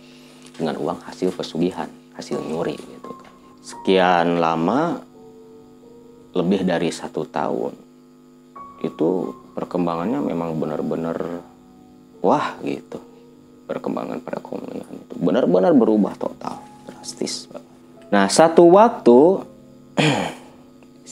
Dengan 0.55 0.75
uang 0.79 0.99
hasil 1.05 1.35
pesugihan 1.35 1.91
hasil 2.15 2.39
nyuri 2.39 2.79
gitu 2.79 3.11
kan. 3.11 3.31
Sekian 3.59 4.39
lama 4.39 4.99
lebih 6.35 6.63
dari 6.63 6.91
satu 6.91 7.27
tahun 7.27 7.75
itu 8.83 9.09
perkembangannya 9.55 10.19
memang 10.23 10.55
benar-benar 10.59 11.17
wah 12.23 12.55
gitu. 12.63 12.99
Perkembangan 13.65 14.21
perekonomian 14.21 14.91
itu 14.93 15.15
benar-benar 15.19 15.73
berubah 15.73 16.13
total 16.15 16.61
drastis. 16.87 17.49
Nah 18.13 18.29
satu 18.29 18.69
waktu 18.69 19.19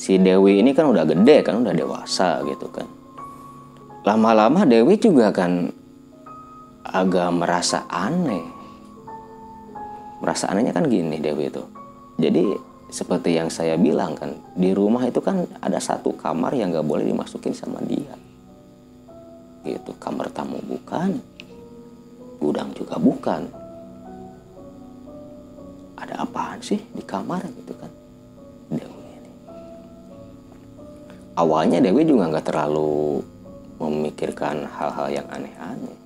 si 0.04 0.22
Dewi 0.22 0.62
ini 0.62 0.72
kan 0.72 0.88
udah 0.88 1.04
gede 1.04 1.42
kan 1.44 1.60
udah 1.60 1.74
dewasa 1.74 2.46
gitu 2.48 2.70
kan. 2.72 2.88
Lama-lama 4.04 4.68
Dewi 4.68 5.00
juga 5.00 5.32
kan 5.32 5.72
agak 6.84 7.32
merasa 7.32 7.88
aneh. 7.88 8.44
Merasa 10.20 10.52
anehnya 10.52 10.76
kan 10.76 10.88
gini 10.88 11.20
Dewi 11.20 11.48
itu. 11.48 11.64
Jadi 12.20 12.44
seperti 12.92 13.40
yang 13.40 13.48
saya 13.48 13.80
bilang 13.80 14.14
kan 14.14 14.36
di 14.54 14.76
rumah 14.76 15.08
itu 15.08 15.24
kan 15.24 15.48
ada 15.64 15.80
satu 15.80 16.14
kamar 16.14 16.54
yang 16.54 16.76
nggak 16.76 16.86
boleh 16.86 17.08
dimasukin 17.08 17.56
sama 17.56 17.80
dia. 17.88 18.14
Gitu 19.64 19.96
kamar 19.98 20.28
tamu 20.36 20.60
bukan 20.60 21.20
gudang 22.44 22.76
juga 22.76 23.00
bukan. 23.00 23.48
Ada 25.96 26.28
apaan 26.28 26.60
sih 26.60 26.84
di 26.92 27.00
kamar 27.00 27.48
gitu 27.48 27.72
kan? 27.80 27.92
Dewi 28.68 29.08
ini. 29.08 29.32
Awalnya 31.40 31.80
Dewi 31.80 32.04
juga 32.04 32.28
nggak 32.28 32.48
terlalu 32.52 33.24
memikirkan 33.80 34.68
hal-hal 34.68 35.08
yang 35.24 35.28
aneh-aneh 35.32 36.03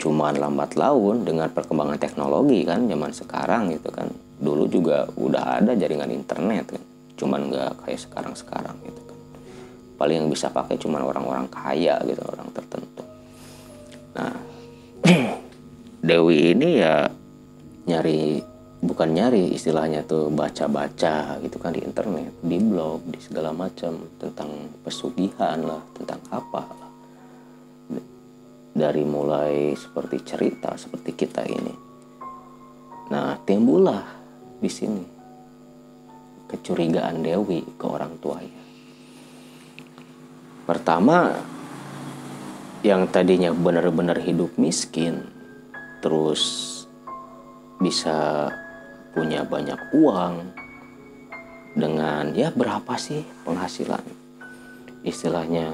cuman 0.00 0.40
lambat 0.40 0.80
laun 0.80 1.28
dengan 1.28 1.52
perkembangan 1.52 2.00
teknologi 2.00 2.64
kan 2.64 2.88
zaman 2.88 3.12
sekarang 3.12 3.62
gitu 3.76 3.92
kan. 3.92 4.08
Dulu 4.40 4.64
juga 4.72 5.04
udah 5.20 5.60
ada 5.60 5.76
jaringan 5.76 6.08
internet 6.08 6.72
kan 6.72 6.82
cuman 7.20 7.52
nggak 7.52 7.84
kayak 7.84 8.00
sekarang 8.00 8.32
sekarang 8.32 8.76
gitu 8.80 9.00
kan. 9.04 9.18
Paling 10.00 10.24
yang 10.24 10.28
bisa 10.32 10.48
pakai 10.48 10.80
cuman 10.80 11.04
orang-orang 11.04 11.44
kaya 11.52 12.00
gitu 12.08 12.24
orang 12.24 12.48
tertentu. 12.56 13.04
Nah 14.16 14.32
Dewi 16.08 16.56
ini 16.56 16.80
ya 16.80 17.04
nyari 17.84 18.40
bukan 18.80 19.12
nyari 19.12 19.52
istilahnya 19.52 20.08
tuh 20.08 20.32
baca-baca 20.32 21.36
gitu 21.44 21.60
kan 21.60 21.76
di 21.76 21.84
internet 21.84 22.32
di 22.40 22.56
blog 22.56 23.04
di 23.04 23.20
segala 23.20 23.52
macam 23.52 24.08
tentang 24.16 24.72
pesugihan 24.80 25.60
lah 25.60 25.84
tentang 25.92 26.20
apa 26.32 26.64
lah 26.64 26.89
dari 28.80 29.04
mulai 29.04 29.76
seperti 29.76 30.24
cerita 30.24 30.72
seperti 30.80 31.12
kita 31.12 31.44
ini. 31.44 31.74
Nah 33.12 33.36
timbullah 33.44 34.00
di 34.56 34.70
sini 34.72 35.04
kecurigaan 36.50 37.22
Dewi 37.22 37.62
ke 37.78 37.86
orang 37.86 38.18
tuanya. 38.18 38.62
Pertama, 40.66 41.34
yang 42.82 43.06
tadinya 43.10 43.54
benar-benar 43.54 44.18
hidup 44.18 44.54
miskin, 44.58 45.26
terus 46.02 46.66
bisa 47.78 48.50
punya 49.14 49.46
banyak 49.46 49.78
uang 49.94 50.34
dengan 51.74 52.34
ya 52.34 52.50
berapa 52.50 52.94
sih 52.98 53.22
penghasilan? 53.46 54.02
Istilahnya 55.06 55.70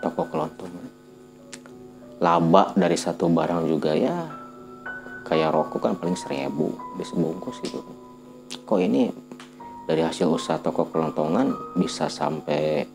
toko 0.00 0.28
kelontong 0.28 0.91
laba 2.22 2.70
dari 2.78 2.94
satu 2.94 3.26
barang 3.26 3.66
juga 3.66 3.98
ya. 3.98 4.30
Kayak 5.26 5.50
rokok 5.50 5.80
kan 5.82 5.94
paling 5.98 6.14
seribu 6.14 6.70
di 6.94 7.02
sebungkus 7.02 7.58
gitu. 7.66 7.82
Kok 8.62 8.78
ini 8.78 9.10
dari 9.90 10.06
hasil 10.06 10.30
usaha 10.30 10.62
toko 10.62 10.86
kelontongan 10.86 11.74
bisa 11.74 12.06
sampai 12.06 12.86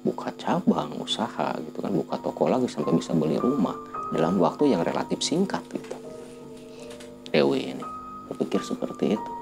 buka 0.00 0.32
cabang 0.40 0.96
usaha 1.04 1.52
gitu 1.60 1.84
kan. 1.84 1.92
Buka 1.92 2.16
toko 2.16 2.48
lagi 2.48 2.64
sampai 2.66 2.96
bisa 2.96 3.12
beli 3.12 3.36
rumah 3.36 3.76
dalam 4.16 4.40
waktu 4.40 4.72
yang 4.72 4.80
relatif 4.80 5.20
singkat 5.20 5.60
gitu. 5.68 5.96
Dewi 7.28 7.76
ini 7.76 7.84
berpikir 8.32 8.64
seperti 8.64 9.20
itu. 9.20 9.32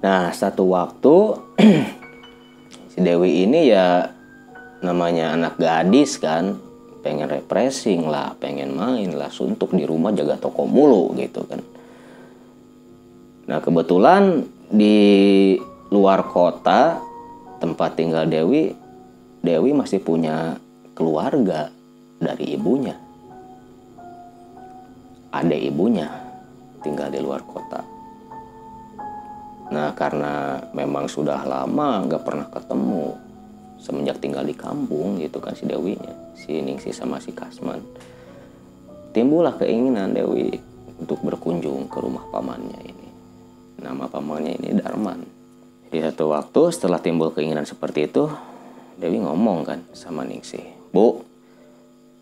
Nah 0.00 0.32
satu 0.32 0.72
waktu 0.72 1.16
si 2.92 2.98
Dewi 3.00 3.44
ini 3.44 3.72
ya 3.72 4.08
namanya 4.84 5.36
anak 5.36 5.56
gadis 5.60 6.16
kan 6.18 6.71
pengen 7.02 7.26
refreshing 7.28 8.06
lah 8.06 8.32
pengen 8.38 8.78
main 8.78 9.12
lah 9.18 9.28
suntuk 9.28 9.74
di 9.74 9.82
rumah 9.82 10.14
jaga 10.14 10.38
toko 10.38 10.64
mulu 10.64 11.12
gitu 11.18 11.42
kan 11.44 11.60
Nah 13.42 13.58
kebetulan 13.58 14.46
di 14.70 15.58
luar 15.90 16.24
kota 16.30 17.02
tempat 17.58 17.98
tinggal 17.98 18.26
Dewi, 18.26 18.70
Dewi 19.42 19.70
masih 19.74 19.98
punya 19.98 20.56
keluarga 20.94 21.68
dari 22.22 22.54
ibunya. 22.54 22.94
Ada 25.32 25.56
ibunya 25.58 26.08
tinggal 26.80 27.10
di 27.10 27.18
luar 27.18 27.42
kota. 27.42 27.82
Nah 29.72 29.90
karena 29.96 30.60
memang 30.76 31.08
sudah 31.10 31.42
lama 31.42 32.04
nggak 32.06 32.22
pernah 32.22 32.46
ketemu 32.52 33.16
semenjak 33.82 34.22
tinggal 34.22 34.46
di 34.46 34.54
kampung 34.54 35.18
gitu 35.18 35.42
kan 35.42 35.58
si 35.58 35.66
Dewinya, 35.66 36.14
si 36.38 36.62
Ningsi 36.62 36.94
sama 36.94 37.18
si 37.18 37.34
Kasman. 37.34 37.82
Timbullah 39.12 39.58
keinginan 39.58 40.14
Dewi 40.14 40.56
untuk 41.02 41.20
berkunjung 41.20 41.90
ke 41.90 41.98
rumah 41.98 42.24
pamannya 42.30 42.80
ini 42.80 43.02
nama 43.82 44.06
pamannya 44.06 44.62
ini 44.62 44.78
Darman. 44.78 45.20
Di 45.92 46.00
satu 46.00 46.32
waktu 46.32 46.72
setelah 46.72 47.02
timbul 47.02 47.34
keinginan 47.34 47.68
seperti 47.68 48.08
itu, 48.08 48.30
Dewi 48.96 49.20
ngomong 49.20 49.66
kan 49.66 49.78
sama 49.92 50.24
Ningsih, 50.24 50.62
Bu, 50.94 51.20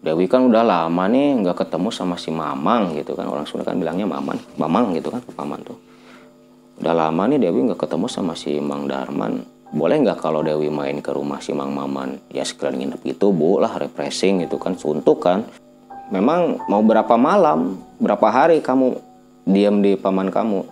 Dewi 0.01 0.27
kan 0.27 0.49
udah 0.49 0.65
lama 0.65 1.05
nih 1.07 1.45
nggak 1.45 1.61
ketemu 1.61 1.93
sama 1.93 2.17
si 2.17 2.33
Mamang 2.33 2.97
gitu 2.97 3.13
kan 3.13 3.29
orang 3.29 3.45
Sunda 3.45 3.69
kan 3.69 3.77
bilangnya 3.77 4.09
Maman, 4.09 4.41
Mamang 4.57 4.97
gitu 4.97 5.13
kan 5.13 5.21
paman 5.37 5.61
tuh. 5.61 5.77
Udah 6.81 6.97
lama 6.97 7.29
nih 7.29 7.39
Dewi 7.39 7.69
nggak 7.69 7.79
ketemu 7.85 8.09
sama 8.09 8.33
si 8.33 8.57
Mang 8.59 8.89
Darman. 8.89 9.45
Boleh 9.71 10.03
nggak 10.03 10.19
kalau 10.19 10.43
Dewi 10.43 10.67
main 10.67 10.99
ke 10.99 11.15
rumah 11.15 11.39
si 11.39 11.55
Mang 11.55 11.71
Maman? 11.71 12.19
Ya 12.35 12.43
sekalian 12.43 12.91
nginep 12.91 13.07
gitu 13.07 13.31
bu 13.31 13.63
lah 13.63 13.71
refreshing 13.79 14.43
gitu 14.43 14.59
kan 14.59 14.75
suntuk 14.75 15.23
kan. 15.23 15.47
Memang 16.11 16.59
mau 16.67 16.83
berapa 16.83 17.15
malam, 17.15 17.79
berapa 18.03 18.27
hari 18.35 18.59
kamu 18.67 18.99
diam 19.47 19.79
di 19.79 19.95
paman 19.95 20.27
kamu 20.27 20.67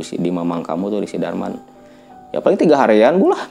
di, 0.00 0.04
di 0.16 0.30
mamang 0.32 0.64
kamu 0.64 0.84
tuh 0.88 1.00
di 1.04 1.08
si 1.08 1.20
Darman? 1.20 1.52
Ya 2.32 2.40
paling 2.40 2.56
tiga 2.56 2.80
harian 2.80 3.20
bulah 3.20 3.44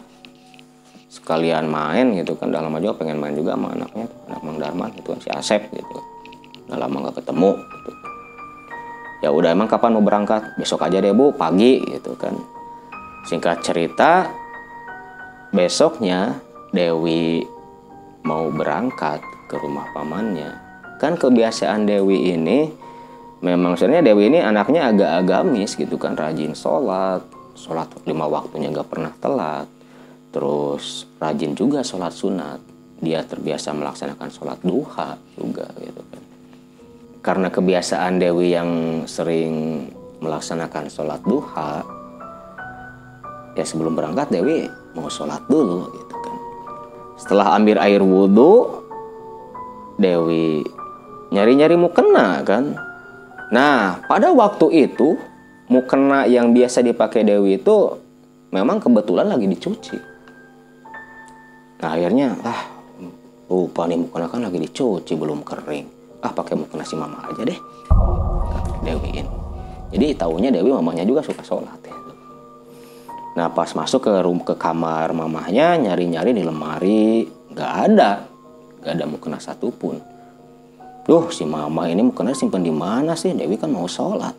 sekalian 1.14 1.70
main 1.70 2.18
gitu 2.18 2.34
kan 2.34 2.50
dalam 2.50 2.74
aja 2.74 2.98
pengen 2.98 3.22
main 3.22 3.38
juga 3.38 3.54
sama 3.54 3.78
anaknya 3.78 4.10
anak 4.26 4.42
Mang 4.42 4.58
Darman 4.58 4.90
gitu 4.98 5.14
kan 5.14 5.22
si 5.22 5.30
Asep 5.30 5.70
gitu. 5.70 6.02
Udah 6.66 6.82
lama 6.82 6.98
nggak 7.08 7.22
ketemu 7.22 7.62
gitu. 7.62 7.92
ya 9.22 9.30
udah 9.30 9.54
emang 9.54 9.70
kapan 9.70 9.94
mau 9.94 10.02
berangkat? 10.02 10.58
Besok 10.58 10.82
aja 10.82 10.98
deh 10.98 11.14
bu 11.14 11.30
pagi 11.30 11.78
gitu 11.78 12.18
kan. 12.18 12.34
Singkat 13.30 13.62
cerita 13.62 14.42
besoknya 15.54 16.42
Dewi 16.74 17.46
mau 18.26 18.50
berangkat 18.50 19.22
ke 19.46 19.56
rumah 19.62 19.86
pamannya. 19.94 20.50
Kan 20.98 21.14
kebiasaan 21.16 21.86
Dewi 21.86 22.34
ini 22.34 22.66
memang 23.46 23.78
sebenarnya 23.78 24.10
Dewi 24.12 24.34
ini 24.34 24.42
anaknya 24.42 24.90
agak 24.90 25.12
agamis 25.24 25.78
gitu 25.78 26.02
kan 26.02 26.18
rajin 26.18 26.58
sholat. 26.58 27.22
Sholat 27.54 27.86
lima 28.10 28.26
waktunya 28.26 28.74
gak 28.74 28.90
pernah 28.90 29.14
telat. 29.22 29.70
Terus 30.34 31.06
rajin 31.22 31.54
juga 31.54 31.86
sholat 31.86 32.10
sunat. 32.10 32.58
Dia 32.98 33.22
terbiasa 33.22 33.78
melaksanakan 33.78 34.30
sholat 34.34 34.58
duha 34.66 35.14
juga 35.38 35.70
gitu 35.78 36.02
kan. 36.02 36.24
Karena 37.22 37.54
kebiasaan 37.54 38.18
Dewi 38.18 38.58
yang 38.58 38.70
sering 39.06 39.86
melaksanakan 40.18 40.90
sholat 40.90 41.22
duha 41.22 41.86
ya 43.54 43.62
sebelum 43.62 43.94
berangkat 43.94 44.34
Dewi 44.34 44.66
mau 44.94 45.10
sholat 45.10 45.42
dulu 45.50 45.90
gitu 45.94 46.16
kan 46.22 46.38
setelah 47.18 47.58
ambil 47.58 47.78
air 47.82 48.02
wudhu 48.02 48.82
Dewi 49.98 50.66
nyari-nyari 51.30 51.78
mukena 51.78 52.42
kan 52.42 52.78
Nah, 53.54 54.02
pada 54.10 54.34
waktu 54.34 54.90
itu 54.90 55.14
mukena 55.70 56.26
yang 56.26 56.58
biasa 56.58 56.82
dipakai 56.82 57.22
Dewi 57.22 57.62
itu 57.62 58.02
memang 58.50 58.82
kebetulan 58.82 59.30
lagi 59.30 59.46
dicuci. 59.46 59.98
Nah, 61.78 61.90
akhirnya 61.94 62.34
ah 62.42 62.66
lupa 63.46 63.86
nih 63.86 64.02
mukena 64.02 64.26
kan 64.26 64.42
lagi 64.42 64.58
dicuci 64.58 65.14
belum 65.14 65.46
kering. 65.46 65.86
Ah, 66.26 66.34
pakai 66.34 66.58
mukena 66.58 66.82
si 66.82 66.98
mama 66.98 67.30
aja 67.30 67.46
deh. 67.46 67.60
Dewi 68.82 69.22
ini. 69.22 69.34
Jadi 69.94 70.18
tahunya 70.18 70.50
Dewi 70.50 70.74
mamanya 70.74 71.06
juga 71.06 71.22
suka 71.22 71.46
sholat 71.46 71.78
ya. 71.86 71.94
Nah 73.34 73.50
pas 73.50 73.70
masuk 73.74 74.06
ke 74.06 74.14
room 74.22 74.46
ke 74.46 74.54
kamar 74.54 75.10
mamahnya 75.10 75.74
nyari-nyari 75.78 76.38
di 76.38 76.44
lemari 76.46 77.26
nggak 77.50 77.72
ada, 77.90 78.12
nggak 78.82 78.94
ada 78.94 79.06
mukena 79.10 79.42
satupun. 79.42 79.98
Duh 81.04 81.28
si 81.34 81.44
mama 81.44 81.90
ini 81.90 82.06
mukena 82.06 82.32
simpan 82.32 82.62
di 82.62 82.72
mana 82.72 83.18
sih? 83.18 83.34
Dewi 83.34 83.58
kan 83.58 83.74
mau 83.74 83.90
sholat. 83.90 84.38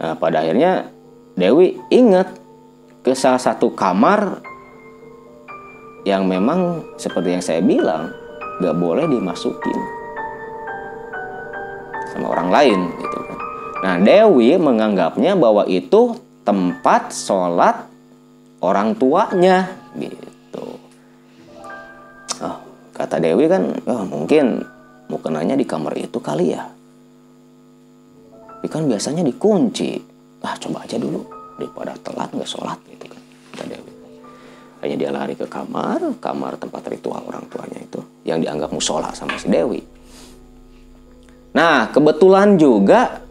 Nah 0.00 0.16
pada 0.16 0.40
akhirnya 0.40 0.88
Dewi 1.36 1.76
ingat 1.92 2.32
ke 3.04 3.12
salah 3.12 3.38
satu 3.38 3.76
kamar 3.76 4.40
yang 6.08 6.24
memang 6.24 6.84
seperti 6.96 7.36
yang 7.36 7.44
saya 7.44 7.60
bilang 7.60 8.12
gak 8.64 8.76
boleh 8.76 9.04
dimasukin 9.08 9.78
sama 12.12 12.32
orang 12.32 12.48
lain 12.48 12.80
gitu 12.96 13.18
kan. 13.28 13.38
Nah 13.84 13.94
Dewi 14.00 14.56
menganggapnya 14.56 15.36
bahwa 15.36 15.68
itu 15.68 16.16
tempat 16.44 17.10
sholat 17.10 17.88
orang 18.60 18.94
tuanya 18.94 19.72
gitu. 19.96 20.78
Oh, 22.44 22.56
kata 22.92 23.16
Dewi 23.18 23.48
kan 23.48 23.72
oh, 23.88 24.04
mungkin 24.04 24.60
mukenanya 25.08 25.56
di 25.56 25.64
kamar 25.64 25.96
itu 25.96 26.20
kali 26.20 26.52
ya. 26.52 26.68
Tapi 28.48 28.66
kan 28.68 28.84
biasanya 28.88 29.24
dikunci. 29.24 30.00
Ah 30.44 30.56
coba 30.60 30.84
aja 30.84 31.00
dulu 31.00 31.24
daripada 31.56 31.96
telat 32.04 32.28
nggak 32.32 32.48
sholat 32.48 32.76
gitu 32.92 33.08
kan 33.08 33.22
kata 33.56 33.64
Dewi. 33.72 33.92
Hanya 34.84 34.96
dia 35.00 35.10
lari 35.10 35.32
ke 35.32 35.48
kamar, 35.48 36.20
kamar 36.20 36.60
tempat 36.60 36.84
ritual 36.92 37.24
orang 37.24 37.48
tuanya 37.48 37.80
itu 37.80 38.04
yang 38.28 38.44
dianggap 38.44 38.68
musola 38.68 39.16
sama 39.16 39.40
si 39.40 39.48
Dewi. 39.48 39.80
Nah, 41.54 41.88
kebetulan 41.88 42.58
juga 42.58 43.22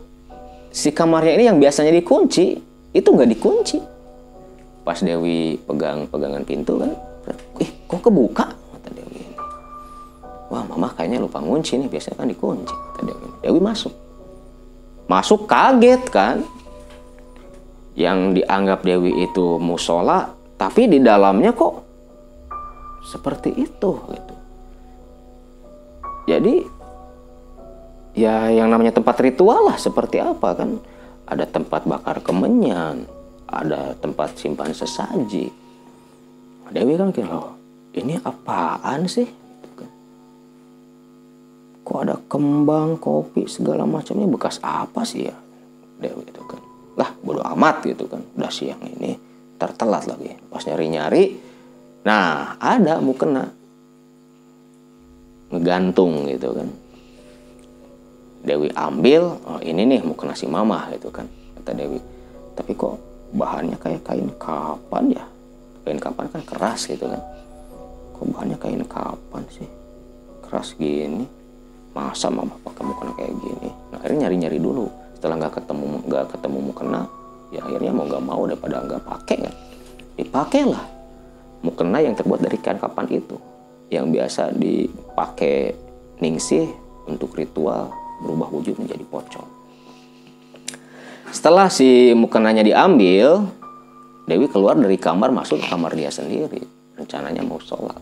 si 0.71 0.95
kamarnya 0.95 1.33
ini 1.37 1.45
yang 1.51 1.59
biasanya 1.59 1.91
dikunci, 1.91 2.72
itu 2.93 3.07
nggak 3.09 3.29
dikunci. 3.33 3.77
Pas 4.85 4.99
Dewi 5.01 5.57
pegang 5.65 6.05
pegangan 6.05 6.43
pintu 6.45 6.77
kan, 6.77 6.91
ih 7.57 7.71
kok 7.89 8.05
kebuka? 8.05 8.45
Kata 8.53 8.89
Dewi. 8.93 9.25
Wah, 10.53 10.61
mama 10.69 10.93
kayaknya 10.93 11.23
lupa 11.23 11.41
ngunci 11.41 11.81
nih, 11.81 11.89
biasanya 11.89 12.21
kan 12.21 12.29
dikunci. 12.29 12.75
Kata 12.75 13.01
Dewi. 13.09 13.27
Dewi 13.41 13.59
masuk. 13.63 13.93
Masuk 15.09 15.49
kaget 15.49 16.03
kan. 16.13 16.37
Yang 17.93 18.41
dianggap 18.41 18.81
Dewi 18.81 19.25
itu 19.25 19.61
musola, 19.61 20.33
tapi 20.57 20.89
di 20.89 20.97
dalamnya 20.97 21.53
kok 21.53 21.85
seperti 23.05 23.53
itu 23.53 23.91
gitu. 24.09 24.35
Jadi 26.25 26.55
ya 28.17 28.49
yang 28.49 28.73
namanya 28.73 28.97
tempat 28.97 29.19
ritual 29.21 29.69
lah 29.69 29.77
seperti 29.77 30.21
apa 30.21 30.57
kan 30.57 30.81
ada 31.27 31.45
tempat 31.47 31.87
bakar 31.87 32.19
kemenyan 32.19 33.07
ada 33.53 33.93
tempat 34.01 34.33
simpan 34.33 34.73
sesaji. 34.73 35.53
Dewi 36.73 36.97
kan 36.97 37.13
kira 37.13 37.37
oh, 37.37 37.53
ini 37.93 38.17
apaan 38.17 39.05
sih? 39.05 39.29
Gitu 39.29 39.69
kan. 39.77 39.89
kok 41.85 41.99
ada 42.01 42.15
kembang 42.25 42.97
kopi 42.97 43.45
segala 43.45 43.85
macam 43.85 44.17
ini 44.17 44.25
bekas 44.25 44.57
apa 44.65 45.05
sih 45.05 45.29
ya? 45.29 45.37
Dewi 46.01 46.25
itu 46.25 46.41
kan 46.49 46.61
lah 46.97 47.13
bodo 47.21 47.45
amat 47.53 47.85
gitu 47.85 48.09
kan. 48.09 48.25
Udah 48.33 48.49
siang 48.49 48.81
ini 48.81 49.13
tertelat 49.61 50.09
lagi. 50.09 50.33
Pas 50.49 50.65
nyari 50.65 50.87
nyari 50.89 51.23
nah 52.03 52.57
ada 52.57 52.97
mukena. 52.97 53.45
Ngegantung 55.53 56.25
gitu 56.33 56.57
kan 56.57 56.82
Dewi 58.43 58.67
ambil 58.75 59.39
oh 59.47 59.59
ini 59.63 59.87
nih 59.87 60.03
mau 60.03 60.19
nasi 60.27 60.43
mama 60.51 60.91
gitu 60.91 61.07
kan 61.07 61.23
kata 61.59 61.71
Dewi. 61.79 61.99
Tapi 62.53 62.75
kok 62.75 62.99
bahannya 63.31 63.79
kayak 63.79 64.03
kain 64.03 64.27
kapan 64.35 65.15
ya? 65.15 65.23
Kain 65.87 65.97
kapan 65.97 66.27
kan 66.27 66.43
keras 66.43 66.91
gitu 66.91 67.07
kan. 67.07 67.23
Kok 68.19 68.25
bahannya 68.35 68.59
kain 68.59 68.83
kapan 68.83 69.43
sih? 69.47 69.67
Keras 70.43 70.75
gini. 70.75 71.23
Masa 71.95 72.27
mama 72.27 72.59
pakai 72.67 72.83
mukena 72.83 73.13
kayak 73.15 73.33
gini? 73.37 73.69
Nah, 73.93 73.97
akhirnya 74.01 74.27
nyari 74.27 74.35
nyari 74.43 74.59
dulu. 74.59 74.91
Setelah 75.15 75.39
nggak 75.39 75.63
ketemu 75.63 75.85
nggak 76.03 76.25
ketemu 76.35 76.57
mukena 76.59 77.01
ya 77.53 77.61
akhirnya 77.63 77.91
mau 77.95 78.05
nggak 78.09 78.23
mau 78.27 78.41
daripada 78.43 78.75
nggak 78.83 79.03
pakai 79.07 79.37
kan. 79.39 79.55
Dipakailah 80.19 80.83
mukena 81.63 81.97
yang 82.03 82.11
terbuat 82.11 82.43
dari 82.43 82.59
kain 82.59 82.75
kapan 82.75 83.07
itu? 83.07 83.39
Yang 83.87 84.05
biasa 84.19 84.43
dipakai 84.51 85.79
ningsih 86.19 86.67
untuk 87.07 87.39
ritual 87.39 88.02
berubah 88.21 88.49
wujud 88.51 88.77
menjadi 88.77 89.01
pocong. 89.07 89.49
Setelah 91.33 91.71
si 91.71 92.13
mukenanya 92.13 92.61
diambil, 92.61 93.49
Dewi 94.29 94.45
keluar 94.47 94.77
dari 94.77 94.95
kamar 95.01 95.33
masuk 95.33 95.59
ke 95.59 95.65
kamar 95.65 95.97
dia 95.97 96.13
sendiri. 96.13 96.61
Rencananya 96.93 97.41
mau 97.41 97.57
sholat. 97.57 97.97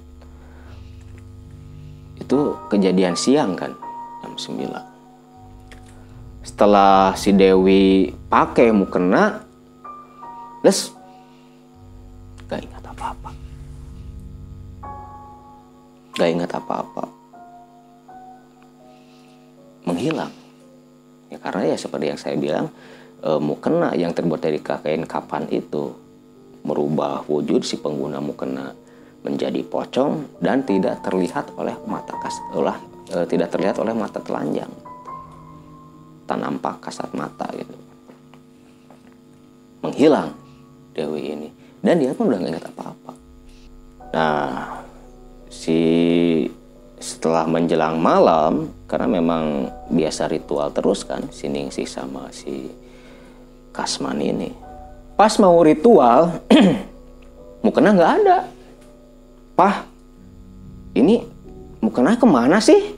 Itu 2.19 2.59
kejadian 2.67 3.15
siang 3.15 3.55
kan, 3.55 3.71
jam 4.21 4.35
9. 4.35 4.67
Setelah 6.43 7.15
si 7.15 7.31
Dewi 7.31 8.11
pakai 8.27 8.75
mukena, 8.75 9.47
les 10.61 10.91
gak 12.51 12.61
ingat 12.61 12.83
apa-apa. 12.83 13.31
Gak 16.19 16.29
ingat 16.29 16.51
apa-apa 16.51 17.20
menghilang. 19.85 20.31
Ya 21.31 21.37
karena 21.39 21.73
ya 21.73 21.77
seperti 21.79 22.05
yang 22.11 22.19
saya 22.19 22.35
bilang 22.35 22.67
e, 23.23 23.29
mukena 23.39 23.95
yang 23.95 24.11
terbuat 24.11 24.41
dari 24.43 24.59
kain 24.59 25.07
kapan 25.07 25.47
itu 25.47 25.95
merubah 26.61 27.25
wujud 27.25 27.63
si 27.65 27.79
pengguna 27.79 28.21
mukena 28.21 28.75
menjadi 29.21 29.61
pocong 29.65 30.41
dan 30.41 30.65
tidak 30.65 31.01
terlihat 31.05 31.53
oleh 31.57 31.73
mata 31.87 32.13
kas 32.19 32.37
olah 32.51 32.77
e, 33.09 33.23
tidak 33.31 33.53
terlihat 33.53 33.79
oleh 33.79 33.95
mata 33.95 34.19
telanjang. 34.19 34.69
Tak 36.27 36.37
nampak 36.37 36.83
kasat 36.83 37.11
mata 37.15 37.47
gitu. 37.55 37.75
Menghilang 39.81 40.35
Dewi 40.93 41.33
ini. 41.33 41.49
Dan 41.81 41.97
dia 41.97 42.13
pun 42.13 42.29
udah 42.29 42.37
nggak 42.37 42.51
ingat 42.53 42.65
apa-apa. 42.69 43.13
Nah 44.13 44.51
si 45.49 45.79
setelah 47.01 47.49
menjelang 47.49 47.97
malam 47.97 48.69
karena 48.85 49.09
memang 49.09 49.73
biasa 49.89 50.29
ritual 50.29 50.69
terus 50.69 51.01
kan 51.01 51.25
si 51.33 51.49
Ningsih 51.49 51.89
sama 51.89 52.29
si 52.29 52.69
Kasman 53.73 54.21
ini. 54.21 54.53
Pas 55.17 55.33
mau 55.41 55.57
ritual 55.65 56.45
mukena 57.65 57.97
nggak 57.97 58.13
ada. 58.21 58.37
Pah 59.57 59.81
ini 60.93 61.25
mukena 61.81 62.13
ke 62.15 62.25
mana 62.29 62.61
sih? 62.61 62.93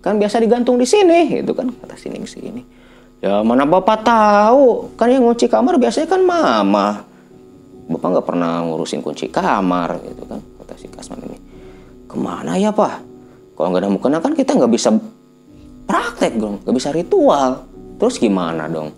Kan 0.00 0.16
biasa 0.16 0.40
digantung 0.40 0.80
di 0.80 0.88
sini 0.88 1.28
gitu 1.28 1.52
kan 1.52 1.68
kata 1.68 1.94
si 2.00 2.08
Ningsih 2.08 2.42
ini. 2.42 2.62
Ya 3.20 3.44
mana 3.44 3.68
bapak 3.68 4.00
tahu? 4.02 4.96
Kan 4.96 5.12
yang 5.12 5.28
ngunci 5.28 5.46
kamar 5.52 5.76
biasanya 5.76 6.08
kan 6.08 6.24
mama. 6.24 7.04
Bapak 7.84 8.08
nggak 8.16 8.26
pernah 8.26 8.64
ngurusin 8.64 9.04
kunci 9.04 9.28
kamar 9.28 10.00
gitu 10.08 10.24
kan 10.24 10.40
kata 10.40 10.74
si 10.80 10.88
Kasman 10.88 11.20
ini. 11.28 11.38
Ke 12.08 12.16
mana 12.16 12.56
ya 12.56 12.72
pak 12.72 13.11
kalau 13.62 13.78
nggak 13.78 13.86
ada 13.86 13.94
mukena 13.94 14.18
kan 14.18 14.34
kita 14.34 14.58
nggak 14.58 14.74
bisa 14.74 14.90
praktek 15.86 16.34
dong, 16.34 16.58
nggak 16.66 16.74
bisa 16.74 16.90
ritual. 16.90 17.62
Terus 17.94 18.18
gimana 18.18 18.66
dong? 18.66 18.90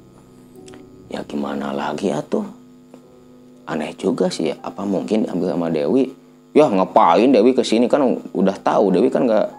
Ya 1.13 1.21
gimana 1.21 1.69
lagi 1.77 2.09
ya 2.09 2.25
tuh? 2.25 2.49
Aneh 3.69 3.93
juga 3.93 4.33
sih. 4.33 4.57
Apa 4.57 4.89
mungkin 4.89 5.29
diambil 5.29 5.53
sama 5.53 5.69
Dewi? 5.69 6.09
Ya 6.57 6.65
ngapain 6.65 7.29
Dewi 7.29 7.53
ke 7.53 7.61
sini 7.61 7.93
kan 7.93 8.09
udah 8.33 8.57
tahu 8.57 8.89
Dewi 8.89 9.13
kan 9.13 9.29
nggak 9.29 9.53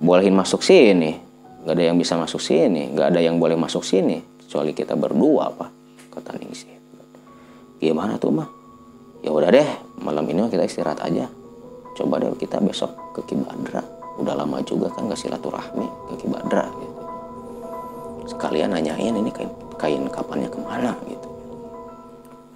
bolehin 0.00 0.32
masuk 0.32 0.64
sini. 0.64 1.12
Nggak 1.68 1.74
ada 1.76 1.84
yang 1.92 2.00
bisa 2.00 2.16
masuk 2.16 2.40
sini, 2.40 2.88
nggak 2.88 3.12
ada 3.12 3.20
yang 3.20 3.36
boleh 3.36 3.60
masuk 3.60 3.84
sini 3.84 4.16
kecuali 4.40 4.72
kita 4.72 4.96
berdua 4.96 5.52
apa 5.52 5.68
kata 6.08 6.40
Ningsih. 6.40 6.72
Gimana 7.84 8.16
tuh 8.16 8.32
mah? 8.32 8.48
Ya 9.20 9.28
udah 9.28 9.52
deh, 9.52 9.68
malam 10.00 10.24
ini 10.24 10.48
kita 10.48 10.64
istirahat 10.64 11.04
aja. 11.04 11.28
Coba 12.00 12.16
deh 12.16 12.32
kita 12.40 12.64
besok 12.64 12.96
ke 13.12 13.28
Kibadra 13.28 14.00
udah 14.20 14.34
lama 14.36 14.60
juga 14.64 14.92
kan 14.92 15.08
gak 15.08 15.20
silaturahmi 15.20 15.86
ke 16.12 16.14
Kibadra 16.24 16.68
gitu. 16.68 17.02
Sekalian 18.36 18.76
nanyain 18.76 19.14
ini 19.14 19.30
kain, 19.32 19.50
kain 19.80 20.04
kapannya 20.12 20.48
ke 20.52 20.58
mana 20.60 20.92
gitu. 21.08 21.28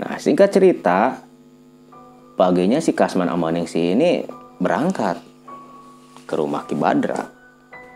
Nah 0.02 0.14
singkat 0.20 0.52
cerita 0.52 1.16
paginya 2.36 2.78
si 2.78 2.92
Kasman 2.92 3.32
Amaningsi 3.32 3.96
ini 3.96 4.24
berangkat 4.60 5.16
ke 6.28 6.34
rumah 6.36 6.68
Kibadra 6.68 7.32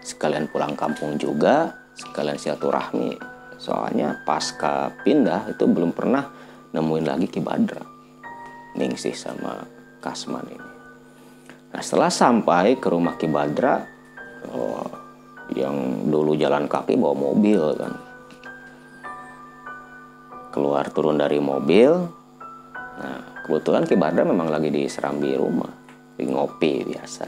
sekalian 0.00 0.48
pulang 0.48 0.72
kampung 0.78 1.20
juga 1.20 1.76
sekalian 1.92 2.40
silaturahmi. 2.40 3.20
Soalnya 3.60 4.24
pasca 4.24 4.88
pindah 5.04 5.52
itu 5.52 5.68
belum 5.68 5.92
pernah 5.92 6.24
nemuin 6.72 7.04
lagi 7.04 7.28
Kibadra 7.28 7.84
Ningsih 8.78 9.12
sama 9.12 9.66
Kasman 10.00 10.48
ini 10.48 10.69
Nah 11.70 11.80
setelah 11.82 12.10
sampai 12.10 12.78
ke 12.82 12.90
rumah 12.90 13.14
Ki 13.14 13.30
Badra, 13.30 13.78
oh, 14.50 14.82
yang 15.54 16.06
dulu 16.10 16.34
jalan 16.34 16.66
kaki 16.66 16.98
bawa 16.98 17.14
mobil 17.14 17.62
kan, 17.78 17.94
keluar 20.50 20.90
turun 20.90 21.18
dari 21.18 21.38
mobil. 21.38 21.94
Nah 22.74 23.46
kebetulan 23.46 23.86
Ki 23.86 23.94
Badra 23.94 24.26
memang 24.26 24.50
lagi 24.50 24.66
di 24.70 24.90
serambi 24.90 25.30
rumah, 25.38 25.70
di 26.18 26.26
ngopi 26.26 26.90
biasa. 26.90 27.26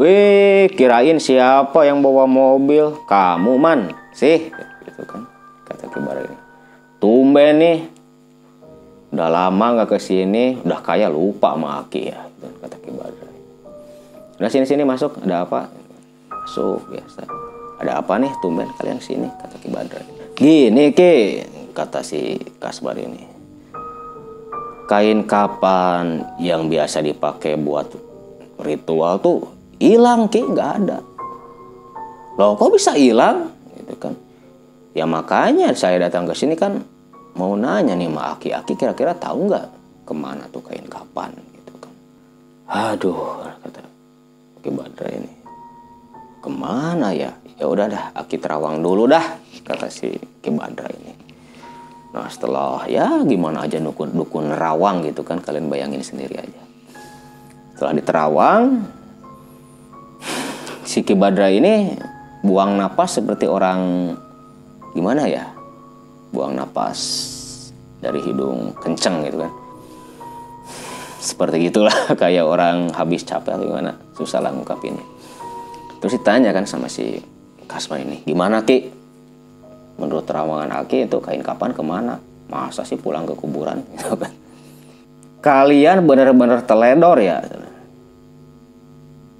Wih, 0.00 0.72
kirain 0.74 1.20
siapa 1.20 1.84
yang 1.84 2.00
bawa 2.00 2.24
mobil? 2.24 3.04
Kamu 3.04 3.60
man, 3.60 3.92
sih, 4.16 4.48
gitu 4.82 5.02
kan, 5.06 5.22
kata 5.70 5.86
Ki 5.86 6.00
Badra. 6.02 6.34
Tumben 6.98 7.62
nih 7.62 7.78
udah 9.10 9.26
lama 9.26 9.66
nggak 9.74 9.90
ke 9.90 9.98
sini 9.98 10.62
udah 10.62 10.80
kayak 10.86 11.10
lupa 11.10 11.58
sama 11.58 11.82
Aki 11.82 12.02
ya 12.06 12.29
kata 12.48 12.76
Ki 12.80 12.90
Badra 12.94 13.28
udah 14.40 14.48
sini 14.48 14.64
sini 14.64 14.88
masuk 14.88 15.20
ada 15.20 15.44
apa? 15.44 15.68
Masuk 16.32 16.80
biasa 16.88 17.28
ada 17.80 18.00
apa 18.00 18.16
nih 18.16 18.32
tumben 18.40 18.68
kalian 18.80 19.00
sini? 19.00 19.28
Kata 19.28 19.56
Ki 19.60 19.68
Badra 19.68 20.00
gini 20.36 20.96
Ki 20.96 21.44
kata 21.72 22.02
si 22.04 22.36
Kasbar 22.58 22.98
ini. 22.98 23.24
Kain 24.90 25.22
kapan 25.22 26.26
yang 26.42 26.66
biasa 26.66 26.98
dipakai 26.98 27.54
buat 27.54 27.86
ritual 28.58 29.22
tuh 29.22 29.46
hilang 29.78 30.26
Ki. 30.26 30.42
Nggak 30.42 30.70
ada. 30.82 30.98
Loh 32.34 32.58
kok 32.58 32.74
bisa 32.74 32.98
hilang? 32.98 33.54
Gitu 33.78 33.94
kan. 33.96 34.14
Ya 34.90 35.06
makanya 35.06 35.70
saya 35.78 36.02
datang 36.02 36.26
ke 36.26 36.34
sini 36.34 36.58
kan 36.58 36.82
mau 37.38 37.54
nanya 37.54 37.94
nih 37.94 38.10
sama 38.10 38.34
Aki. 38.34 38.48
Aki 38.50 38.72
kira-kira 38.74 39.14
tahu 39.14 39.46
nggak 39.46 39.66
ke 40.02 40.12
mana 40.12 40.50
tuh 40.50 40.66
kain 40.66 40.84
kapan 40.90 41.30
aduh 42.70 43.42
kata 43.66 43.82
Aki 44.62 44.70
Badra 44.70 45.08
ini. 45.10 45.32
Ke 46.40 46.48
mana 46.48 47.10
ya? 47.10 47.34
Ya 47.58 47.66
udah 47.66 47.90
dah 47.90 48.04
Aki 48.14 48.38
terawang 48.38 48.78
dulu 48.78 49.10
dah 49.10 49.26
kata 49.66 49.90
si 49.90 50.14
Ki 50.40 50.54
ini. 50.54 51.12
Nah 52.14 52.26
setelah 52.30 52.86
ya 52.86 53.22
gimana 53.26 53.66
aja 53.66 53.82
dukun 53.82 54.14
dukun 54.14 54.54
nerawang 54.54 55.02
gitu 55.02 55.26
kan 55.26 55.42
kalian 55.42 55.66
bayangin 55.66 56.00
sendiri 56.00 56.38
aja. 56.38 56.62
Setelah 57.74 57.94
diterawang 57.98 58.62
si 60.86 61.02
Ki 61.02 61.18
ini 61.18 61.98
buang 62.46 62.78
napas 62.78 63.18
seperti 63.18 63.50
orang 63.50 64.14
gimana 64.94 65.26
ya? 65.26 65.50
Buang 66.30 66.54
napas 66.54 66.98
dari 67.98 68.22
hidung 68.22 68.72
kenceng 68.78 69.26
gitu 69.26 69.42
kan 69.42 69.59
seperti 71.20 71.68
gitulah 71.68 71.92
kayak 72.20 72.48
orang 72.48 72.88
habis 72.96 73.22
capek 73.22 73.60
atau 73.60 73.68
gimana. 73.68 73.92
Susah 74.16 74.40
lah 74.40 74.50
ngungkapinnya. 74.50 75.04
Terus 76.00 76.16
ditanya 76.16 76.56
kan 76.56 76.64
sama 76.64 76.88
si 76.88 77.20
Kasman 77.68 78.08
ini 78.08 78.16
gimana 78.24 78.64
Ki? 78.64 78.88
Menurut 80.00 80.24
terawangan 80.24 80.72
Aki 80.80 81.06
itu 81.12 81.20
kain 81.20 81.44
kapan 81.44 81.76
ke 81.76 81.84
mana? 81.84 82.16
Masa 82.48 82.82
sih 82.88 82.96
pulang 82.96 83.28
ke 83.28 83.36
kuburan? 83.36 83.84
Gitu 83.94 84.16
kan. 84.16 84.32
Kalian 85.44 86.08
bener-bener 86.08 86.64
teledor 86.64 87.20
ya? 87.20 87.44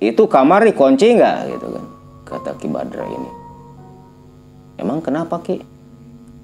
Itu 0.01 0.29
kamar 0.29 0.69
dikunci 0.69 1.17
nggak? 1.17 1.39
Gitu 1.57 1.67
kan 1.73 1.85
kata 2.31 2.55
Ki 2.61 2.71
Badra 2.71 3.05
ini. 3.09 3.31
Emang 4.79 5.03
kenapa 5.03 5.43
Ki? 5.43 5.59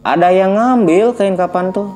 Ada 0.03 0.35
yang 0.35 0.59
ngambil 0.59 1.15
kain 1.15 1.39
kapan 1.39 1.71
tuh 1.71 1.95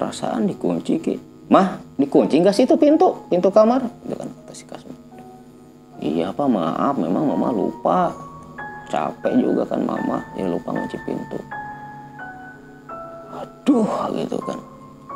perasaan 0.00 0.48
dikunci 0.48 0.96
ki. 0.96 1.14
Mah 1.52 1.76
dikunci 2.00 2.40
nggak 2.40 2.56
sih 2.56 2.64
itu 2.64 2.80
pintu? 2.80 3.28
Pintu 3.28 3.52
kamar? 3.52 3.84
Itu 4.08 4.16
kan 4.16 4.28
kata 4.32 4.52
si 4.56 4.64
iya 6.00 6.32
pak 6.32 6.48
maaf 6.48 6.96
memang 6.96 7.36
mama 7.36 7.52
lupa. 7.52 8.08
Capek 8.88 9.38
juga 9.38 9.62
kan 9.68 9.84
mama 9.84 10.24
ya 10.34 10.48
lupa 10.48 10.72
ngunci 10.72 10.96
pintu. 11.04 11.38
Aduh 13.36 14.08
gitu 14.16 14.40
kan 14.40 14.56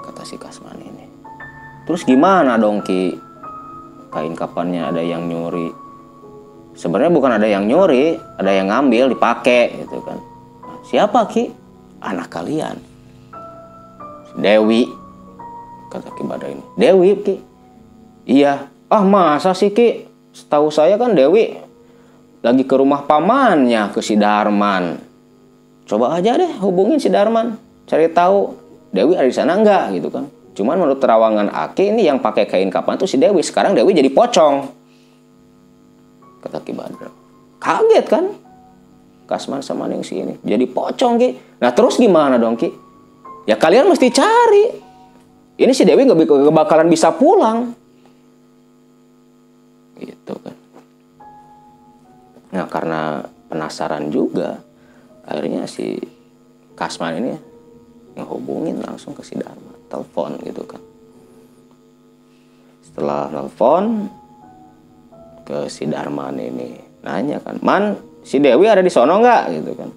kata 0.05 0.23
si 0.23 0.37
Kasman 0.37 0.77
ini. 0.79 1.09
Terus 1.89 2.05
gimana 2.05 2.61
dong 2.61 2.85
ki? 2.85 3.17
Kain 4.13 4.37
kapannya 4.37 4.95
ada 4.95 5.03
yang 5.03 5.27
nyuri? 5.27 5.75
Sebenarnya 6.79 7.11
bukan 7.11 7.33
ada 7.35 7.49
yang 7.51 7.67
nyuri 7.67 8.15
ada 8.39 8.53
yang 8.53 8.71
ngambil 8.71 9.17
dipakai 9.17 9.75
gitu 9.83 9.99
kan. 10.05 10.19
Siapa 10.87 11.27
Ki? 11.33 11.51
Anak 12.05 12.31
kalian. 12.31 12.94
Dewi. 14.39 14.91
Kata 15.91 16.11
Ki 16.15 16.23
Badra 16.27 16.51
ini. 16.51 16.65
Dewi 16.75 17.11
Ki. 17.23 17.35
Iya. 18.27 18.67
Ah 18.91 19.05
masa 19.07 19.55
sih 19.55 19.71
Ki? 19.71 20.07
Setahu 20.35 20.71
saya 20.75 20.99
kan 20.99 21.15
Dewi 21.15 21.55
lagi 22.45 22.67
ke 22.69 22.75
rumah 22.77 23.07
pamannya 23.09 23.95
ke 23.95 24.05
si 24.05 24.21
Darman. 24.21 25.01
Coba 25.89 26.13
aja 26.19 26.37
deh 26.37 26.61
hubungin 26.61 27.01
si 27.01 27.09
Darman. 27.09 27.57
Cari 27.89 28.11
tahu 28.13 28.53
Dewi 28.93 29.17
ada 29.17 29.27
di 29.27 29.35
sana 29.35 29.57
enggak 29.57 29.95
gitu 29.97 30.13
kan. 30.13 30.29
Cuman 30.55 30.79
menurut 30.79 31.03
terawangan 31.03 31.51
Aki 31.51 31.97
ini 31.97 32.07
yang 32.07 32.23
pakai 32.23 32.47
kain 32.47 32.71
kapan 32.71 33.01
tuh 33.01 33.09
si 33.09 33.17
Dewi. 33.17 33.43
Sekarang 33.43 33.75
Dewi 33.75 33.97
jadi 33.97 34.11
pocong. 34.13 34.55
Kata 36.45 36.59
Ki 36.61 36.73
Badra. 36.77 37.09
Kaget 37.63 38.07
kan? 38.07 38.25
Kasman 39.25 39.65
sama 39.65 39.89
si 40.05 40.21
ini. 40.21 40.37
Jadi 40.45 40.69
pocong 40.69 41.17
Ki. 41.17 41.29
Nah 41.65 41.73
terus 41.73 41.97
gimana 41.97 42.37
dong 42.37 42.61
Ki? 42.61 42.84
Ya 43.45 43.61
kalian 43.61 43.89
mesti 43.89 44.09
cari. 44.09 44.65
Ini 45.55 45.73
si 45.77 45.87
Dewi 45.87 46.09
nggak 46.09 46.51
bakalan 46.51 46.89
bisa 46.89 47.13
pulang. 47.15 47.77
Gitu 50.01 50.35
kan. 50.41 50.57
Nah 52.51 52.67
karena 52.67 53.23
penasaran 53.49 54.09
juga. 54.09 54.59
Akhirnya 55.25 55.65
si 55.69 55.97
Kasman 56.77 57.21
ini 57.21 57.33
ngehubungin 58.19 58.81
langsung 58.83 59.13
ke 59.13 59.23
si 59.23 59.37
Dharma. 59.37 59.73
Telepon 59.89 60.41
gitu 60.43 60.65
kan. 60.65 60.83
Setelah 62.83 63.31
telepon 63.31 64.09
ke 65.45 65.69
si 65.69 65.85
Darman 65.85 66.41
ini 66.41 66.81
nanya 67.05 67.37
kan, 67.45 67.61
Man 67.61 68.01
si 68.25 68.41
Dewi 68.41 68.65
ada 68.65 68.81
di 68.81 68.89
sono 68.89 69.21
nggak 69.21 69.43
gitu 69.53 69.73
kan 69.77 69.91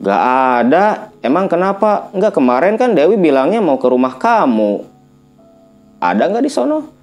Gak 0.00 0.22
ada. 0.64 1.09
Emang 1.20 1.52
kenapa? 1.52 2.08
Enggak 2.16 2.32
kemarin 2.36 2.80
kan 2.80 2.96
Dewi 2.96 3.20
bilangnya 3.20 3.60
mau 3.60 3.76
ke 3.76 3.88
rumah 3.92 4.16
kamu. 4.16 4.84
Ada 6.00 6.32
nggak 6.32 6.44
di 6.44 6.52
sono? 6.52 7.00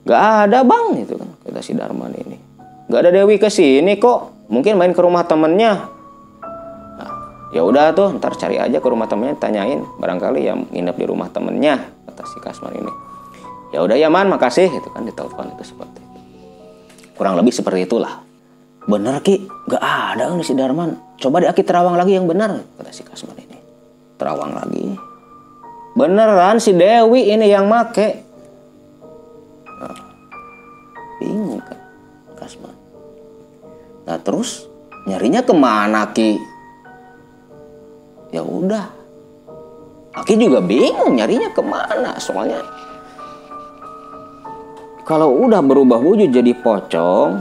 Gak 0.00 0.48
ada 0.48 0.64
bang, 0.64 0.96
itu 0.96 1.14
kan 1.14 1.28
kata 1.44 1.60
si 1.60 1.76
Darman 1.76 2.10
ini. 2.16 2.34
Gak 2.90 3.00
ada 3.06 3.10
Dewi 3.12 3.36
ke 3.36 3.52
sini 3.52 4.00
kok. 4.00 4.48
Mungkin 4.50 4.74
main 4.74 4.90
ke 4.90 4.98
rumah 4.98 5.22
temennya. 5.22 5.86
Nah, 6.98 7.10
ya 7.54 7.62
udah 7.62 7.94
tuh, 7.94 8.18
ntar 8.18 8.34
cari 8.34 8.58
aja 8.58 8.82
ke 8.82 8.88
rumah 8.90 9.06
temennya, 9.06 9.38
tanyain. 9.38 9.86
Barangkali 10.02 10.42
yang 10.42 10.66
nginep 10.72 10.96
di 10.98 11.06
rumah 11.06 11.30
temennya, 11.30 11.78
kata 12.10 12.26
si 12.26 12.42
Kasman 12.42 12.74
ini. 12.74 12.92
Ya 13.70 13.86
udah 13.86 13.94
ya 13.94 14.10
man, 14.10 14.26
makasih. 14.26 14.66
Itu 14.66 14.90
kan 14.90 15.06
ditelepon 15.06 15.54
itu 15.54 15.62
seperti 15.70 16.02
itu. 16.02 16.18
Kurang 17.14 17.38
lebih 17.38 17.54
seperti 17.54 17.86
itulah. 17.86 18.26
Bener 18.90 19.22
Ki, 19.22 19.46
gak 19.70 19.84
ada 19.84 20.34
nih 20.34 20.42
si 20.42 20.58
Darman. 20.58 20.98
Coba 21.20 21.44
di 21.44 21.46
Aki 21.46 21.62
terawang 21.62 21.94
lagi 21.94 22.16
yang 22.16 22.26
benar, 22.26 22.64
kata 22.80 22.90
si 22.90 23.06
Kasman 23.06 23.38
ini. 23.38 23.49
Terawang 24.20 24.52
lagi. 24.52 25.00
Beneran 25.96 26.60
si 26.60 26.76
Dewi 26.76 27.32
ini 27.32 27.48
yang 27.48 27.64
make. 27.72 28.20
Nah, 29.80 29.96
bingung 31.16 31.64
kan 31.64 31.80
Kasman. 32.36 32.76
Nah 34.04 34.20
terus 34.20 34.68
nyarinya 35.08 35.40
ke 35.40 35.56
mana 35.56 36.04
Ki? 36.12 36.36
Ya 38.28 38.44
udah. 38.44 38.92
Aki 40.20 40.36
juga 40.36 40.60
bingung 40.60 41.16
nyarinya 41.16 41.48
ke 41.56 41.62
mana 41.64 42.20
soalnya. 42.20 42.60
Kalau 45.08 45.32
udah 45.48 45.64
berubah 45.64 45.98
wujud 45.98 46.30
jadi 46.30 46.54
pocong, 46.60 47.40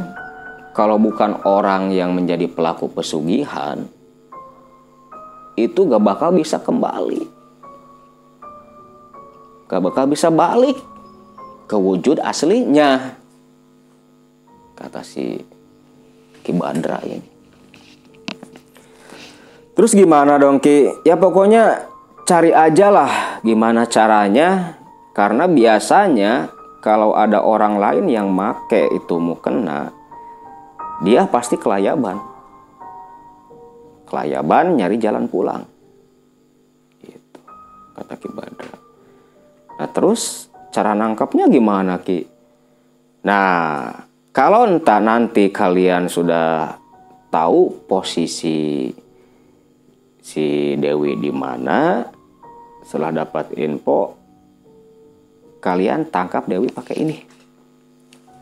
kalau 0.74 0.98
bukan 0.98 1.44
orang 1.46 1.94
yang 1.94 2.18
menjadi 2.18 2.50
pelaku 2.50 2.90
pesugihan, 2.90 3.86
itu 5.68 5.90
gak 5.90 6.00
bakal 6.00 6.32
bisa 6.32 6.62
kembali. 6.62 7.28
Gak 9.68 9.82
bakal 9.84 10.06
bisa 10.08 10.32
balik 10.32 10.80
ke 11.68 11.76
wujud 11.76 12.22
aslinya. 12.24 13.18
Kata 14.78 15.04
si 15.04 15.36
Ki 16.40 16.56
Badra 16.56 17.04
ini. 17.04 17.28
Terus 19.76 19.92
gimana 19.96 20.40
dong 20.40 20.64
Ki? 20.64 20.92
Ya 21.04 21.20
pokoknya 21.20 21.88
cari 22.24 22.54
aja 22.54 22.88
lah 22.94 23.12
gimana 23.44 23.90
caranya. 23.90 24.80
Karena 25.16 25.52
biasanya 25.52 26.48
kalau 26.80 27.12
ada 27.12 27.44
orang 27.44 27.76
lain 27.76 28.06
yang 28.08 28.32
make 28.32 28.88
itu 28.96 29.20
mukena, 29.20 29.92
dia 31.04 31.28
pasti 31.28 31.60
kelayaban. 31.60 32.29
Kelayaban 34.10 34.74
nyari 34.74 34.98
jalan 34.98 35.30
pulang. 35.30 35.64
Gitu, 37.06 37.40
kata 37.94 38.14
Ki 38.18 38.30
Badra. 38.34 38.74
Nah 39.78 39.90
terus 39.94 40.50
cara 40.74 40.98
nangkapnya 40.98 41.46
gimana 41.46 42.02
Ki? 42.02 42.26
Nah 43.24 43.94
kalau 44.34 44.66
entah 44.66 44.98
nanti 44.98 45.54
kalian 45.54 46.10
sudah 46.10 46.74
tahu 47.30 47.86
posisi 47.86 48.90
si 50.30 50.78
Dewi 50.78 51.18
di 51.18 51.34
mana, 51.34 52.06
setelah 52.86 53.26
dapat 53.26 53.58
info, 53.58 54.14
kalian 55.58 56.10
tangkap 56.14 56.46
Dewi 56.46 56.70
pakai 56.70 56.96
ini. 57.02 57.18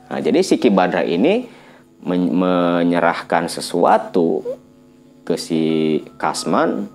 Nah, 0.07 0.19
jadi 0.19 0.39
si 0.43 0.59
Ki 0.59 0.67
Badra 0.67 1.03
ini 1.03 1.47
menyerahkan 2.03 3.47
sesuatu 3.47 4.43
ke 5.27 5.35
si 5.35 5.99
Kasman 6.15 6.87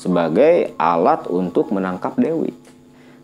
sebagai 0.00 0.72
alat 0.80 1.28
untuk 1.28 1.68
menangkap 1.76 2.16
Dewi. 2.16 2.56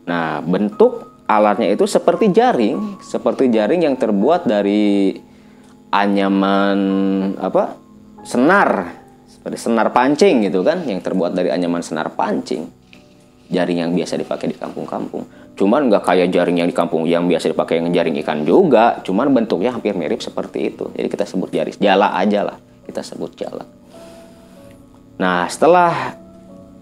Nah, 0.05 0.45
bentuk 0.45 1.25
alatnya 1.25 1.73
itu 1.73 1.89
seperti 1.89 2.29
jaring, 2.29 3.01
seperti 3.01 3.49
jaring 3.49 3.89
yang 3.89 3.97
terbuat 3.97 4.45
dari 4.45 5.17
anyaman 5.89 6.79
apa? 7.41 7.81
senar, 8.23 9.03
seperti 9.27 9.59
senar 9.59 9.91
pancing 9.91 10.47
gitu 10.47 10.63
kan, 10.63 10.87
yang 10.87 11.03
terbuat 11.03 11.35
dari 11.35 11.51
anyaman 11.51 11.83
senar 11.83 12.15
pancing. 12.15 12.71
Jaring 13.51 13.83
yang 13.83 13.91
biasa 13.91 14.15
dipakai 14.15 14.55
di 14.55 14.57
kampung-kampung. 14.57 15.27
Cuman 15.59 15.91
nggak 15.91 16.07
kayak 16.07 16.31
jaring 16.31 16.63
yang 16.63 16.71
di 16.71 16.77
kampung 16.77 17.03
yang 17.05 17.27
biasa 17.27 17.51
dipakai 17.51 17.83
yang 17.83 17.91
jaring 17.91 18.15
ikan 18.23 18.47
juga, 18.47 19.03
cuman 19.03 19.35
bentuknya 19.35 19.75
hampir 19.75 19.99
mirip 19.99 20.23
seperti 20.23 20.71
itu. 20.71 20.87
Jadi 20.95 21.09
kita 21.11 21.27
sebut 21.27 21.51
jaring, 21.51 21.77
jala 21.83 22.15
aja 22.15 22.47
lah, 22.47 22.57
kita 22.87 23.03
sebut 23.03 23.35
jala. 23.35 23.82
Nah, 25.23 25.47
setelah 25.47 26.19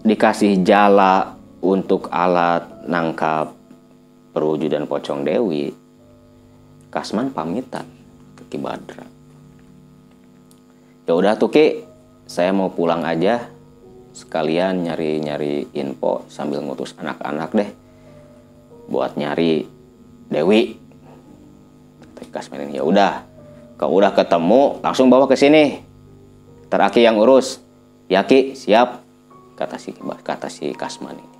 dikasih 0.01 0.64
jala 0.64 1.36
untuk 1.61 2.09
alat 2.09 2.64
nangkap 2.88 3.53
perwujudan 4.32 4.88
pocong 4.88 5.28
Dewi, 5.28 5.68
Kasman 6.88 7.36
pamitan 7.36 7.84
ke 8.41 8.49
Ki 8.49 8.57
Badra. 8.57 9.05
Ya 11.05 11.12
udah 11.12 11.36
tuh 11.36 11.53
Ki, 11.53 11.84
saya 12.24 12.57
mau 12.57 12.72
pulang 12.72 13.05
aja. 13.05 13.45
Sekalian 14.16 14.88
nyari-nyari 14.88 15.76
info 15.76 16.24
sambil 16.32 16.64
ngutus 16.64 16.97
anak-anak 16.97 17.53
deh 17.53 17.70
buat 18.88 19.20
nyari 19.20 19.68
Dewi. 20.32 20.80
Kasman 22.32 22.72
ini 22.72 22.80
ya 22.80 22.88
udah, 22.88 23.20
kau 23.76 23.93
udah 23.93 24.16
ketemu 24.16 24.80
langsung 24.80 25.12
bawa 25.12 25.28
ke 25.28 25.36
sini. 25.36 25.82
Teraki 26.72 27.05
yang 27.05 27.20
urus. 27.20 27.68
Ya 28.11 28.26
Ki, 28.26 28.58
siap. 28.58 29.06
Kata 29.54 29.78
si 29.78 29.94
kata 29.94 30.50
si 30.50 30.74
Kasman 30.74 31.14
ini. 31.14 31.38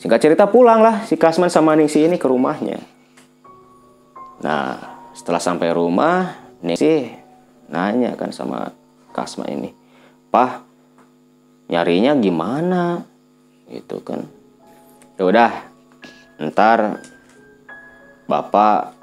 Singkat 0.00 0.20
cerita 0.22 0.48
pulang 0.48 0.80
lah 0.80 1.04
si 1.04 1.20
Kasman 1.20 1.52
sama 1.52 1.76
Ningsi 1.76 2.08
ini 2.08 2.16
ke 2.16 2.24
rumahnya. 2.24 2.80
Nah, 4.40 4.80
setelah 5.12 5.42
sampai 5.42 5.68
rumah, 5.76 6.40
Ningsi 6.64 7.12
nanya 7.68 8.16
kan 8.16 8.32
sama 8.32 8.72
Kasman 9.12 9.50
ini. 9.60 9.70
Pah, 10.32 10.64
nyarinya 11.68 12.16
gimana? 12.16 13.04
Gitu 13.68 14.00
kan. 14.00 14.24
Ya 15.20 15.28
udah, 15.28 15.52
ntar 16.48 17.04
bapak 18.24 18.96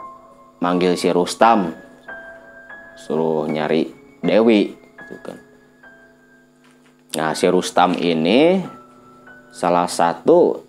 manggil 0.63 0.97
si 0.97 1.13
Rustam 1.13 1.77
suruh 2.95 3.45
nyari 3.45 3.91
Dewi 4.25 4.73
gitu 4.73 5.15
kan. 5.21 5.44
Nah, 7.15 7.31
si 7.31 7.47
Rustam 7.47 7.95
ini 7.95 8.59
salah 9.55 9.87
satu 9.87 10.59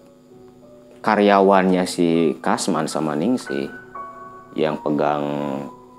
karyawannya 1.03 1.83
si 1.91 2.39
Kasman 2.39 2.87
sama 2.87 3.19
Ningsi 3.19 3.67
yang 4.55 4.79
pegang 4.79 5.27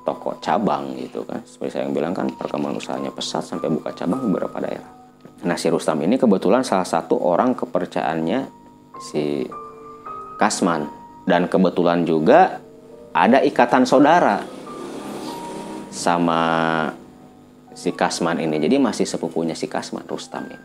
toko 0.07 0.39
cabang 0.39 0.95
gitu 0.95 1.27
kan. 1.27 1.43
Seperti 1.43 1.75
saya 1.75 1.83
yang 1.87 1.95
bilang 1.95 2.15
kan 2.15 2.31
perkembangan 2.31 2.79
usahanya 2.79 3.11
pesat 3.11 3.43
sampai 3.43 3.67
buka 3.67 3.91
cabang 3.91 4.23
beberapa 4.31 4.63
daerah. 4.63 4.87
Nah, 5.43 5.59
si 5.59 5.67
Rustam 5.67 5.99
ini 5.99 6.15
kebetulan 6.15 6.63
salah 6.63 6.87
satu 6.87 7.19
orang 7.19 7.51
kepercayaannya 7.51 8.47
si 9.03 9.43
Kasman 10.39 10.87
dan 11.27 11.51
kebetulan 11.51 12.07
juga 12.07 12.63
ada 13.11 13.43
ikatan 13.43 13.83
saudara 13.83 14.41
sama 15.91 16.39
si 17.77 17.93
Kasman 17.93 18.41
ini. 18.41 18.57
Jadi 18.57 18.81
masih 18.81 19.05
sepupunya 19.05 19.53
si 19.53 19.69
Kasman 19.69 20.09
Rustam 20.09 20.49
ini. 20.49 20.57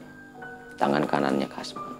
Tangan 0.81 1.05
kanannya 1.05 1.45
Kasman. 1.53 1.93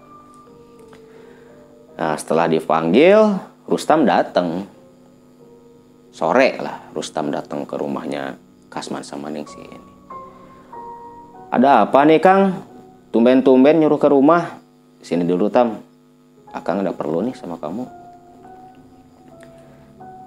Nah, 1.93 2.17
setelah 2.17 2.49
dipanggil, 2.49 3.37
Rustam 3.69 4.09
datang. 4.09 4.65
Sore 6.09 6.57
lah 6.57 6.89
Rustam 6.93 7.29
datang 7.29 7.65
ke 7.69 7.77
rumahnya 7.77 8.37
Kasman 8.73 9.05
sama 9.05 9.29
Ningsi 9.29 9.61
ini. 9.61 9.91
Ada 11.53 11.85
apa 11.85 12.01
nih 12.05 12.17
Kang? 12.17 12.65
Tumben-tumben 13.13 13.77
nyuruh 13.77 14.01
ke 14.01 14.09
rumah. 14.09 14.57
Sini 15.01 15.25
dulu 15.25 15.49
Tam 15.53 15.77
Akang 16.53 16.85
ada 16.85 16.93
perlu 16.93 17.25
nih 17.25 17.33
sama 17.33 17.57
kamu. 17.57 17.89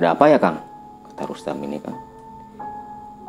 Ada 0.03 0.19
apa 0.19 0.25
ya 0.27 0.39
Kang? 0.43 0.59
Kata 1.07 1.23
Rustam 1.31 1.63
ini 1.63 1.79
kan. 1.79 1.95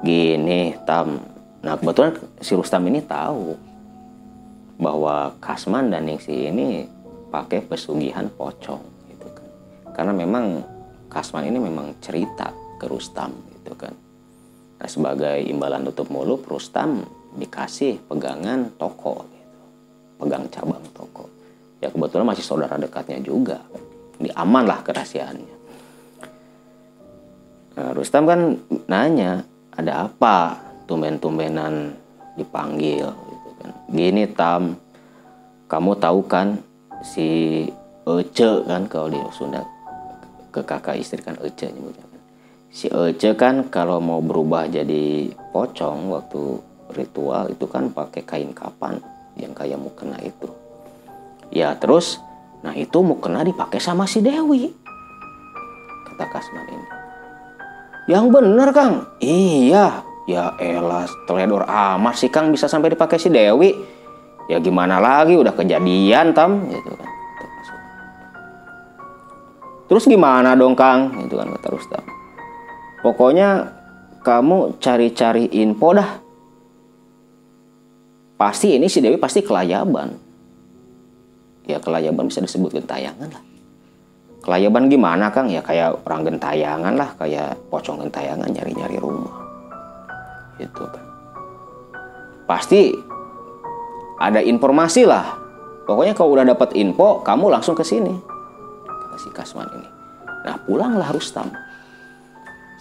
Gini 0.02 0.74
Tam. 0.82 1.37
Nah 1.68 1.76
kebetulan 1.76 2.16
si 2.40 2.56
Rustam 2.56 2.88
ini 2.88 3.04
tahu 3.04 3.60
bahwa 4.80 5.36
Kasman 5.44 5.92
dan 5.92 6.08
Ningsi 6.08 6.48
ini 6.48 6.88
pakai 7.28 7.60
pesugihan 7.68 8.32
pocong 8.32 9.12
gitu 9.12 9.28
kan. 9.36 9.50
Karena 9.92 10.16
memang 10.16 10.64
Kasman 11.12 11.52
ini 11.52 11.60
memang 11.60 12.00
cerita 12.00 12.56
ke 12.80 12.88
Rustam 12.88 13.36
gitu 13.60 13.76
kan. 13.76 13.92
Nah 14.80 14.88
sebagai 14.88 15.44
imbalan 15.44 15.84
tutup 15.92 16.08
mulut 16.08 16.48
Rustam 16.48 17.04
dikasih 17.36 18.00
pegangan 18.08 18.72
toko 18.80 19.28
gitu. 19.28 19.60
Pegang 20.24 20.48
cabang 20.48 20.88
toko 20.96 21.38
ya 21.82 21.94
kebetulan 21.94 22.26
masih 22.26 22.46
saudara 22.46 22.78
dekatnya 22.78 23.22
juga 23.22 23.62
ini 24.18 24.34
aman 24.34 24.66
lah 24.66 24.82
kerahasiaannya 24.82 25.56
nah, 27.78 27.92
Rustam 27.94 28.24
kan 28.26 28.58
nanya 28.90 29.46
ada 29.78 30.10
apa 30.10 30.67
tumben-tumbenan 30.88 31.94
dipanggil 32.40 33.12
gitu 33.12 33.50
kan 33.62 33.72
gini 33.92 34.24
Tam 34.32 34.80
kamu 35.68 35.92
tahu 36.00 36.20
kan 36.26 36.58
si 37.04 37.28
Ece 38.08 38.64
kan 38.64 38.88
kalau 38.88 39.12
di 39.12 39.20
Sunda 39.36 39.62
ke 40.50 40.64
kakak 40.64 40.98
istri 40.98 41.20
kan 41.20 41.36
Ece 41.44 41.70
nyebutnya 41.70 42.08
kan 42.08 42.22
si 42.72 42.88
Ece 42.88 43.36
kan 43.36 43.68
kalau 43.68 44.00
mau 44.00 44.24
berubah 44.24 44.66
jadi 44.72 45.30
pocong 45.52 46.10
waktu 46.10 46.42
ritual 46.96 47.52
itu 47.52 47.68
kan 47.68 47.92
pakai 47.92 48.24
kain 48.24 48.56
kapan 48.56 48.98
yang 49.36 49.52
kayak 49.52 49.78
mukena 49.78 50.18
itu 50.24 50.48
Ya 51.52 51.72
terus, 51.80 52.20
nah 52.60 52.76
itu 52.76 53.00
mukena 53.00 53.44
dipakai 53.44 53.80
sama 53.80 54.04
si 54.04 54.20
Dewi. 54.20 54.68
Kata 56.12 56.26
Kasman 56.28 56.68
ini. 56.68 56.88
Yang 58.12 58.26
bener 58.32 58.70
Kang. 58.76 58.94
Iya. 59.24 60.04
Ya 60.28 60.52
elah, 60.60 61.08
teledor 61.24 61.64
amat 61.64 62.20
sih 62.20 62.28
Kang 62.28 62.52
bisa 62.52 62.68
sampai 62.68 62.92
dipakai 62.92 63.16
si 63.16 63.32
Dewi. 63.32 63.72
Ya 64.52 64.60
gimana 64.60 65.00
lagi, 65.00 65.40
udah 65.40 65.56
kejadian 65.56 66.36
tam. 66.36 66.68
Gitu 66.68 66.92
kan. 66.92 67.10
Terus 69.88 70.04
gimana 70.04 70.52
dong 70.54 70.76
Kang? 70.76 71.16
Itu 71.24 71.40
kan 71.40 71.48
kata 71.48 71.68
Rustam. 71.72 72.04
Pokoknya 73.00 73.72
kamu 74.28 74.84
cari-cari 74.84 75.48
info 75.56 75.96
dah. 75.96 76.10
Pasti 78.36 78.76
ini 78.76 78.92
si 78.92 79.00
Dewi 79.00 79.16
pasti 79.16 79.40
kelayaban 79.40 80.28
ya 81.68 81.84
kelayaban 81.84 82.32
bisa 82.32 82.40
disebut 82.40 82.80
gentayangan 82.80 83.28
lah 83.28 83.44
kelayaban 84.42 84.88
gimana 84.88 85.28
Kang 85.36 85.52
ya 85.52 85.60
kayak 85.60 86.00
orang 86.08 86.24
gentayangan 86.24 86.96
lah 86.96 87.12
kayak 87.20 87.60
pocong 87.68 88.00
gentayangan 88.08 88.48
nyari-nyari 88.48 88.96
rumah 88.96 89.47
itu 90.60 90.84
pasti 92.48 92.96
ada 94.18 94.42
informasi 94.42 95.04
lah. 95.06 95.38
Pokoknya 95.88 96.18
kalau 96.18 96.36
udah 96.36 96.48
dapat 96.48 96.76
info 96.76 97.22
kamu 97.24 97.54
langsung 97.54 97.78
ke 97.78 97.84
sini. 97.86 98.12
Kata 98.88 99.18
si 99.20 99.30
Kasman 99.32 99.70
ini. 99.72 99.90
Nah 100.48 100.56
pulanglah 100.64 101.12
Rustam. 101.14 101.52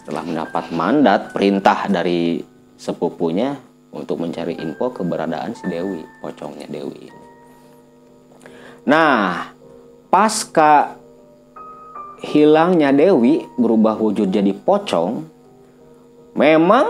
Setelah 0.00 0.22
mendapat 0.22 0.70
mandat 0.70 1.34
perintah 1.34 1.90
dari 1.90 2.40
sepupunya 2.78 3.58
untuk 3.90 4.22
mencari 4.22 4.54
info 4.60 4.92
keberadaan 4.92 5.56
si 5.56 5.66
Dewi 5.66 6.04
pocongnya 6.22 6.68
Dewi 6.70 7.10
ini. 7.10 7.22
Nah, 8.86 9.50
pasca 10.06 10.94
hilangnya 12.22 12.94
Dewi 12.94 13.42
berubah 13.58 13.98
wujud 13.98 14.30
jadi 14.30 14.54
pocong, 14.54 15.26
memang 16.38 16.86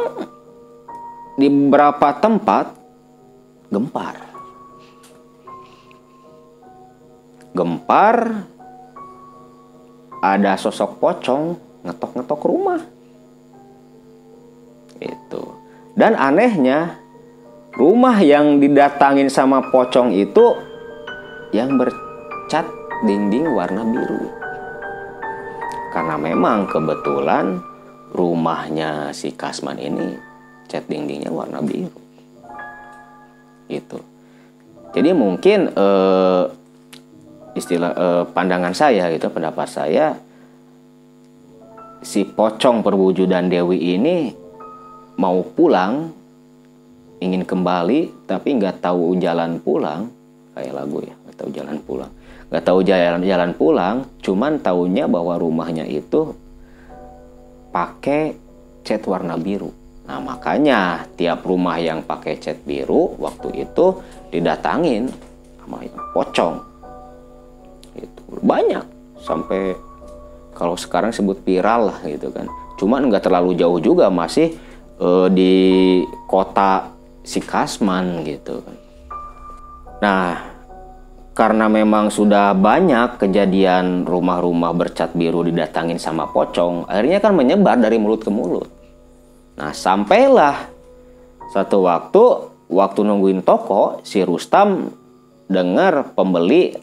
di 1.37 1.47
beberapa 1.53 2.17
tempat 2.17 2.73
gempar. 3.69 4.17
Gempar 7.53 8.17
ada 10.21 10.53
sosok 10.57 10.97
pocong 11.01 11.57
ngetok-ngetok 11.85 12.41
rumah. 12.45 12.81
Itu. 14.97 15.61
Dan 15.97 16.17
anehnya, 16.17 17.01
rumah 17.77 18.17
yang 18.21 18.61
didatangin 18.61 19.29
sama 19.29 19.61
pocong 19.73 20.13
itu 20.13 20.57
yang 21.53 21.77
bercat 21.77 22.65
dinding 23.05 23.49
warna 23.53 23.85
biru. 23.85 24.29
Karena 25.93 26.17
memang 26.21 26.69
kebetulan 26.69 27.61
rumahnya 28.13 29.17
si 29.17 29.33
Kasman 29.33 29.81
ini 29.81 30.26
cat 30.67 30.85
dindingnya 30.87 31.31
warna 31.31 31.63
biru. 31.63 31.95
Gitu. 33.67 33.99
Jadi 34.95 35.11
mungkin 35.17 35.71
eh, 35.71 36.45
istilah 37.57 37.93
eh, 37.97 38.25
pandangan 38.31 38.75
saya 38.77 39.11
gitu, 39.11 39.31
pendapat 39.33 39.67
saya 39.67 40.07
si 42.07 42.23
pocong 42.23 42.87
perwujudan 42.87 43.51
Dewi 43.51 43.99
ini 43.99 44.31
mau 45.19 45.43
pulang 45.43 46.13
ingin 47.19 47.43
kembali 47.43 48.29
tapi 48.29 48.61
nggak 48.61 48.85
tahu 48.85 49.17
jalan 49.17 49.59
pulang 49.59 50.13
kayak 50.53 50.73
lagu 50.77 51.01
ya 51.03 51.15
nggak 51.17 51.37
tahu 51.37 51.51
jalan 51.51 51.77
pulang 51.83 52.13
nggak 52.47 52.65
tahu 52.65 52.79
jalan 52.87 53.23
jalan 53.25 53.51
pulang 53.57 53.97
cuman 54.21 54.53
taunya 54.61 55.11
bahwa 55.11 55.35
rumahnya 55.41 55.89
itu 55.89 56.37
pakai 57.73 58.37
cat 58.85 59.03
warna 59.09 59.35
biru 59.41 59.73
nah 60.07 60.23
makanya 60.23 61.05
tiap 61.19 61.43
rumah 61.43 61.83
yang 61.83 62.01
pakai 62.07 62.39
cat 62.39 62.63
biru 62.63 63.19
waktu 63.19 63.67
itu 63.67 63.99
didatangin 64.31 65.11
sama 65.59 65.83
pocong 66.15 66.63
itu 67.99 68.23
banyak 68.43 68.87
sampai 69.21 69.75
kalau 70.55 70.79
sekarang 70.79 71.11
sebut 71.11 71.43
viral 71.43 71.91
lah 71.91 71.99
gitu 72.07 72.31
kan 72.31 72.47
cuman 72.79 73.11
nggak 73.11 73.27
terlalu 73.27 73.59
jauh 73.59 73.83
juga 73.83 74.07
masih 74.07 74.55
eh, 75.03 75.29
di 75.35 75.55
kota 76.31 76.97
si 77.27 77.43
Kasman 77.43 78.23
gitu 78.23 78.63
kan. 78.63 78.77
Nah, 79.99 80.29
karena 81.35 81.67
memang 81.67 82.09
sudah 82.09 82.55
banyak 82.55 83.19
kejadian 83.19 84.07
rumah-rumah 84.07 84.71
bercat 84.73 85.13
biru 85.13 85.43
didatangin 85.43 85.99
sama 85.99 86.31
pocong, 86.31 86.87
akhirnya 86.87 87.19
kan 87.19 87.35
menyebar 87.35 87.77
dari 87.83 87.99
mulut 87.99 88.23
ke 88.23 88.31
mulut. 88.31 88.71
Nah, 89.57 89.73
sampailah 89.73 90.69
satu 91.53 91.85
waktu, 91.85 92.23
waktu 92.69 93.01
nungguin 93.01 93.41
toko, 93.41 94.05
si 94.05 94.21
Rustam 94.21 94.93
dengar 95.49 96.13
pembeli 96.13 96.77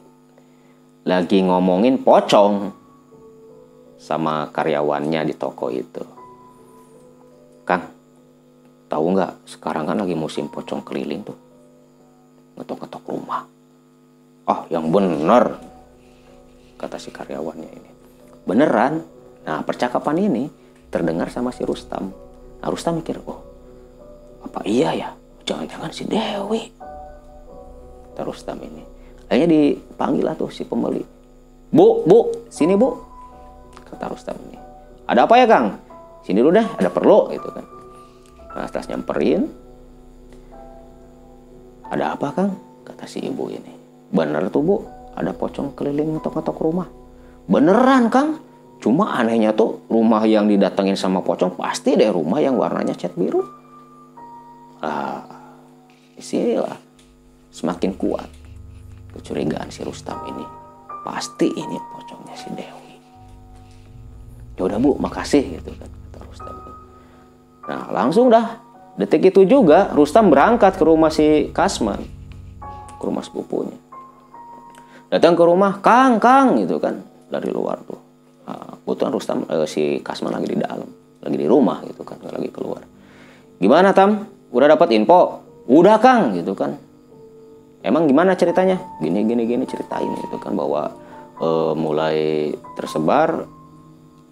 lagi 1.04 1.44
ngomongin 1.44 2.02
pocong 2.02 2.72
sama 4.00 4.50
karyawannya 4.50 5.22
di 5.30 5.34
toko 5.38 5.70
itu. 5.70 6.04
Kang, 7.64 7.94
Tahu 8.94 9.06
nggak, 9.10 9.50
sekarang 9.50 9.90
kan 9.90 9.98
lagi 10.06 10.14
musim 10.14 10.46
pocong 10.46 10.86
keliling 10.86 11.26
tuh. 11.26 11.34
Ngetok-ngetok 12.54 13.04
rumah. 13.10 13.42
Oh, 14.46 14.70
yang 14.70 14.94
bener, 14.94 15.58
kata 16.78 17.02
si 17.02 17.10
karyawannya 17.10 17.70
ini. 17.74 17.92
Beneran. 18.46 19.02
Nah, 19.50 19.66
percakapan 19.66 20.30
ini 20.30 20.46
terdengar 20.94 21.34
sama 21.34 21.50
si 21.50 21.66
Rustam. 21.66 22.14
Rustam 22.70 23.00
mikir, 23.00 23.20
oh, 23.26 23.40
apa 24.46 24.64
iya 24.64 24.92
ya? 24.96 25.10
Jangan-jangan 25.44 25.92
si 25.92 26.04
Dewi. 26.08 26.62
Kata 28.12 28.22
Rustam 28.24 28.62
ini. 28.64 28.84
Akhirnya 29.28 29.50
dipanggil 29.50 30.24
lah 30.24 30.36
tuh 30.38 30.48
si 30.54 30.64
pembeli. 30.64 31.04
Bu, 31.74 32.06
bu, 32.08 32.48
sini 32.48 32.78
bu. 32.78 32.96
Kata 33.84 34.08
Rustam 34.08 34.38
ini. 34.48 34.58
Ada 35.10 35.28
apa 35.28 35.36
ya 35.36 35.46
Kang? 35.50 35.76
Sini 36.24 36.40
dulu 36.40 36.56
deh, 36.56 36.64
ada 36.64 36.88
perlu 36.88 37.28
gitu 37.36 37.52
kan. 37.52 37.66
Setelah 38.64 38.96
nyamperin, 38.96 39.44
ada 41.92 42.16
apa 42.16 42.28
kang? 42.32 42.52
Kata 42.88 43.04
si 43.04 43.20
ibu 43.20 43.52
ini. 43.52 43.74
Bener 44.14 44.48
tuh 44.48 44.64
bu, 44.64 44.76
ada 45.20 45.36
pocong 45.36 45.76
keliling 45.76 46.16
ngetok-ngetok 46.16 46.58
rumah. 46.64 46.88
Beneran 47.50 48.08
kang? 48.08 48.40
Cuma 48.84 49.16
anehnya 49.16 49.56
tuh 49.56 49.80
rumah 49.88 50.28
yang 50.28 50.52
didatengin 50.52 51.00
sama 51.00 51.24
pocong 51.24 51.56
pasti 51.56 51.96
deh 51.96 52.12
rumah 52.12 52.44
yang 52.44 52.60
warnanya 52.60 52.92
cat 52.92 53.16
biru. 53.16 53.40
Ah, 54.84 55.24
isilah 56.20 56.76
semakin 57.48 57.96
kuat 57.96 58.28
kecurigaan 59.16 59.72
si 59.72 59.88
Rustam 59.88 60.20
ini. 60.28 60.44
Pasti 61.08 61.48
ini 61.48 61.80
pocongnya 61.96 62.36
si 62.36 62.52
Dewi. 62.52 62.96
Ya 64.60 64.68
udah 64.68 64.78
bu, 64.84 65.00
makasih 65.00 65.64
gitu 65.64 65.72
kan 65.80 65.88
kata 65.88 66.20
Rustam. 66.28 66.56
Nah 67.72 67.88
langsung 67.96 68.28
dah 68.28 68.60
detik 69.00 69.32
itu 69.32 69.48
juga 69.48 69.96
Rustam 69.96 70.28
berangkat 70.28 70.76
ke 70.76 70.84
rumah 70.84 71.08
si 71.10 71.50
Kasman 71.56 72.04
ke 73.00 73.04
rumah 73.04 73.26
sepupunya 73.26 73.78
datang 75.10 75.34
ke 75.34 75.44
rumah 75.44 75.82
Kang 75.82 76.22
Kang 76.22 76.62
gitu 76.62 76.78
kan 76.78 77.02
dari 77.32 77.50
luar 77.50 77.82
tuh 77.90 78.03
nah, 78.48 78.78
kebetulan 78.84 79.12
Rustam 79.14 79.38
eh, 79.48 79.68
si 79.68 80.00
Kasman 80.00 80.34
lagi 80.34 80.48
di 80.54 80.58
dalam 80.60 80.88
lagi 81.24 81.38
di 81.40 81.48
rumah 81.48 81.80
gitu 81.88 82.04
kan 82.04 82.20
lagi 82.24 82.50
keluar. 82.52 82.84
Gimana 83.58 83.96
Tam? 83.96 84.28
Udah 84.52 84.76
dapat 84.76 84.92
info? 84.92 85.40
Udah 85.72 85.96
Kang 85.98 86.36
gitu 86.36 86.52
kan. 86.52 86.76
Emang 87.84 88.08
gimana 88.08 88.36
ceritanya? 88.36 88.80
Gini 89.00 89.24
gini 89.24 89.48
gini 89.48 89.64
ceritain 89.64 90.12
gitu 90.20 90.36
kan 90.40 90.56
bahwa 90.56 90.92
eh, 91.40 91.74
mulai 91.76 92.52
tersebar 92.76 93.48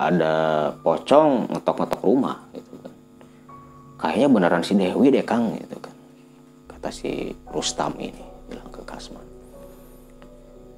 ada 0.02 0.34
pocong 0.82 1.54
ngetok-ngetok 1.54 2.02
rumah 2.02 2.50
gitu 2.58 2.72
kayaknya 4.02 4.28
beneran 4.34 4.66
si 4.66 4.74
Dewi 4.74 5.14
deh 5.14 5.22
Kang 5.22 5.54
gitu 5.54 5.78
kan 5.78 5.94
kata 6.74 6.90
si 6.90 7.30
Rustam 7.54 7.94
ini 8.02 8.26
bilang 8.50 8.68
ke 8.74 8.82
Kasman. 8.82 9.24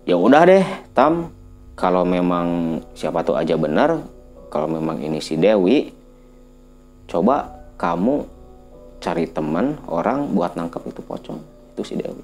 Ya 0.04 0.20
udah 0.20 0.44
deh 0.44 0.68
Tam 0.92 1.32
kalau 1.84 2.08
memang 2.08 2.80
siapa 2.96 3.28
tuh 3.28 3.36
aja 3.36 3.60
benar 3.60 4.00
kalau 4.48 4.72
memang 4.72 5.04
ini 5.04 5.20
si 5.20 5.36
Dewi 5.36 5.92
coba 7.12 7.52
kamu 7.76 8.24
cari 9.04 9.28
teman 9.28 9.76
orang 9.92 10.32
buat 10.32 10.56
nangkep 10.56 10.80
itu 10.88 11.04
pocong 11.04 11.44
itu 11.76 11.84
si 11.84 12.00
Dewi. 12.00 12.24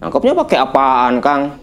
Nangkepnya 0.00 0.32
pakai 0.32 0.58
apaan 0.64 1.20
Kang? 1.20 1.60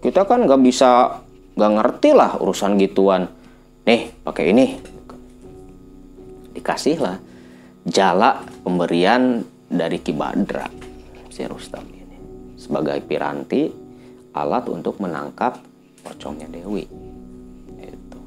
Kita 0.00 0.24
kan 0.24 0.48
nggak 0.48 0.62
bisa 0.64 1.20
nggak 1.52 1.72
ngerti 1.76 2.10
lah 2.16 2.40
urusan 2.40 2.80
gituan. 2.80 3.28
Nih 3.84 4.16
pakai 4.24 4.56
ini. 4.56 4.66
Dikasih 6.56 6.96
lah 6.96 7.20
jala 7.84 8.40
pemberian 8.64 9.44
dari 9.68 10.00
Kibadra 10.00 10.64
si 11.28 11.44
Rustam 11.44 11.84
ini 11.90 12.16
sebagai 12.56 13.02
piranti 13.04 13.68
alat 14.32 14.70
untuk 14.70 15.02
menangkap 15.02 15.71
pocongnya 16.02 16.50
Dewi. 16.50 16.84
Itu. 17.78 18.20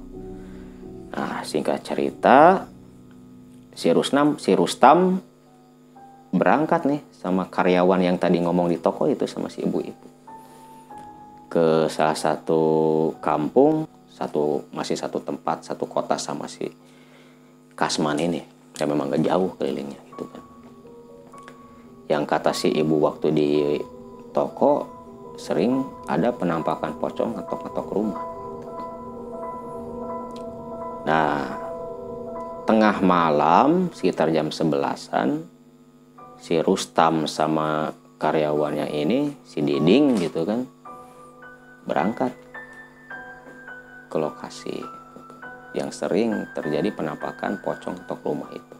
Nah 1.11 1.43
singkat 1.43 1.83
cerita 1.83 2.65
si 3.75 3.91
Rustam 3.91 4.39
si 4.39 4.55
Rustam 4.55 5.19
berangkat 6.31 6.87
nih 6.87 7.01
sama 7.11 7.47
karyawan 7.51 7.99
yang 8.03 8.17
tadi 8.19 8.39
ngomong 8.43 8.71
di 8.71 8.79
toko 8.79 9.07
itu 9.07 9.27
sama 9.27 9.51
si 9.51 9.63
ibu-ibu 9.63 10.07
ke 11.51 11.87
salah 11.87 12.15
satu 12.15 12.63
kampung 13.23 13.87
satu 14.11 14.67
masih 14.75 14.99
satu 14.99 15.23
tempat 15.23 15.63
satu 15.63 15.87
kota 15.87 16.19
sama 16.19 16.47
si 16.47 16.67
Kasman 17.75 18.19
ini 18.19 18.43
ya 18.75 18.83
memang 18.87 19.11
gak 19.11 19.23
jauh 19.23 19.51
kelilingnya 19.55 19.99
gitu 20.11 20.23
kan 20.27 20.43
yang 22.11 22.23
kata 22.27 22.51
si 22.51 22.71
ibu 22.71 22.99
waktu 22.99 23.31
di 23.31 23.49
toko 24.35 24.94
sering 25.35 25.85
ada 26.07 26.31
penampakan 26.31 26.95
pocong 26.99 27.35
ngetok-ngetok 27.37 27.87
rumah 27.91 28.23
nah 31.05 31.59
tengah 32.65 32.97
malam 33.05 33.93
sekitar 33.93 34.33
jam 34.33 34.49
sebelasan 34.49 35.45
si 36.41 36.57
Rustam 36.59 37.29
sama 37.29 37.93
karyawannya 38.17 38.89
ini 38.89 39.33
si 39.45 39.61
Diding 39.61 40.17
gitu 40.17 40.47
kan 40.47 40.65
berangkat 41.85 42.33
ke 44.09 44.17
lokasi 44.17 44.81
yang 45.75 45.91
sering 45.91 46.47
terjadi 46.55 46.87
penampakan 46.95 47.59
pocong 47.59 48.07
tok 48.07 48.23
rumah 48.23 48.47
itu. 48.55 48.77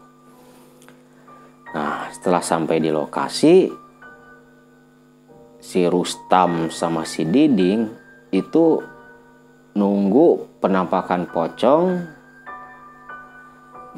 Nah, 1.76 2.08
setelah 2.08 2.40
sampai 2.40 2.80
di 2.80 2.88
lokasi, 2.88 3.68
si 5.66 5.82
Rustam 5.90 6.70
sama 6.70 7.02
si 7.02 7.26
Diding 7.26 7.90
itu 8.30 8.78
nunggu 9.74 10.62
penampakan 10.62 11.26
pocong 11.26 12.06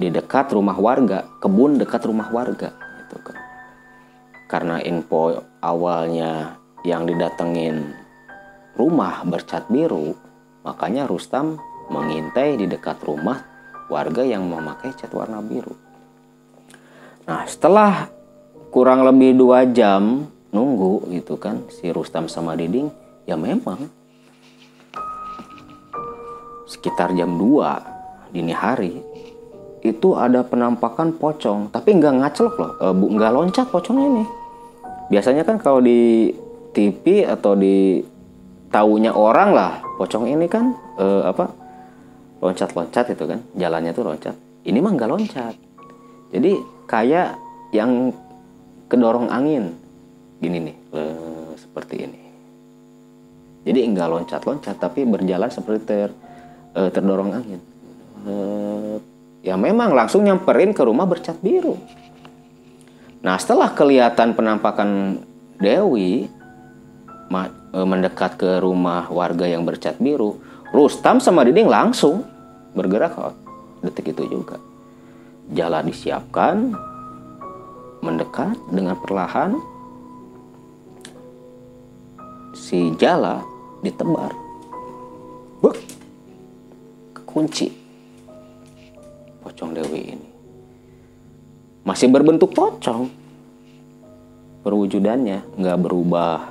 di 0.00 0.08
dekat 0.08 0.48
rumah 0.56 0.80
warga, 0.80 1.28
kebun 1.44 1.76
dekat 1.76 2.08
rumah 2.08 2.32
warga 2.32 2.72
gitu 3.04 3.20
kan. 3.20 3.36
Karena 4.48 4.80
info 4.80 5.44
awalnya 5.60 6.56
yang 6.88 7.04
didatengin 7.04 7.92
rumah 8.72 9.20
bercat 9.28 9.68
biru, 9.68 10.16
makanya 10.64 11.04
Rustam 11.04 11.60
mengintai 11.92 12.56
di 12.56 12.64
dekat 12.64 13.04
rumah 13.04 13.44
warga 13.92 14.24
yang 14.24 14.48
memakai 14.48 14.96
cat 14.96 15.12
warna 15.12 15.44
biru. 15.44 15.76
Nah 17.28 17.44
setelah 17.44 18.08
kurang 18.72 19.04
lebih 19.04 19.36
dua 19.36 19.68
jam 19.68 20.32
nunggu 20.50 21.12
gitu 21.12 21.36
kan 21.36 21.64
si 21.68 21.92
Rustam 21.92 22.26
sama 22.30 22.56
Diding 22.56 22.88
ya 23.28 23.36
memang. 23.36 23.90
Sekitar 26.68 27.16
jam 27.16 27.40
2 27.40 28.32
dini 28.32 28.52
hari 28.52 29.00
itu 29.80 30.12
ada 30.12 30.44
penampakan 30.44 31.16
pocong 31.16 31.72
tapi 31.72 31.96
nggak 31.96 32.20
ngacelok 32.20 32.54
loh 32.60 32.72
e, 32.76 32.86
nggak 32.92 33.32
loncat 33.32 33.66
pocongnya 33.72 34.06
ini. 34.08 34.24
Biasanya 35.08 35.48
kan 35.48 35.56
kalau 35.56 35.80
di 35.80 36.28
TV 36.76 37.24
atau 37.24 37.56
di 37.56 38.04
taunya 38.68 39.16
orang 39.16 39.50
lah 39.56 39.80
pocong 39.96 40.28
ini 40.28 40.46
kan 40.46 40.76
eh, 41.00 41.22
apa 41.24 41.48
loncat-loncat 42.38 43.16
itu 43.16 43.24
kan 43.24 43.40
jalannya 43.56 43.90
tuh 43.96 44.04
loncat. 44.06 44.36
Ini 44.68 44.78
mah 44.78 44.92
nggak 44.94 45.10
loncat. 45.10 45.54
Jadi 46.30 46.52
kayak 46.84 47.34
yang 47.72 48.12
kedorong 48.92 49.32
angin 49.32 49.74
gini 50.38 50.58
nih 50.70 50.76
eh, 50.94 51.50
seperti 51.58 51.96
ini. 51.98 52.20
Jadi 53.66 53.78
nggak 53.90 54.08
loncat-loncat 54.08 54.76
tapi 54.78 55.04
berjalan 55.04 55.50
seperti 55.50 55.80
ter 55.84 56.10
eh, 56.78 56.90
terdorong 56.90 57.30
angin. 57.34 57.60
Eh, 58.26 58.96
ya 59.42 59.58
memang 59.58 59.94
langsung 59.94 60.24
nyamperin 60.24 60.70
ke 60.74 60.82
rumah 60.86 61.04
bercat 61.04 61.38
biru. 61.42 61.74
Nah 63.22 63.34
setelah 63.36 63.74
kelihatan 63.74 64.38
penampakan 64.38 65.20
Dewi 65.58 66.30
ma- 67.28 67.50
eh, 67.50 67.86
mendekat 67.86 68.38
ke 68.38 68.62
rumah 68.62 69.10
warga 69.10 69.44
yang 69.44 69.66
bercat 69.66 69.98
biru 69.98 70.38
Rustam 70.70 71.18
sama 71.18 71.42
Diding 71.48 71.66
langsung 71.66 72.22
bergerak 72.76 73.16
kok 73.16 73.34
detik 73.82 74.14
itu 74.14 74.38
juga. 74.38 74.60
Jalan 75.48 75.88
disiapkan 75.88 76.76
mendekat 78.04 78.54
dengan 78.68 78.94
perlahan 79.00 79.56
si 82.58 82.90
jala 82.98 83.46
ditebar. 83.86 84.34
Buk. 85.62 85.78
kunci 87.28 87.70
pocong 89.44 89.70
dewi 89.70 90.16
ini. 90.16 90.28
Masih 91.86 92.10
berbentuk 92.10 92.50
pocong. 92.50 93.06
Perwujudannya 94.66 95.54
nggak 95.54 95.78
berubah 95.78 96.50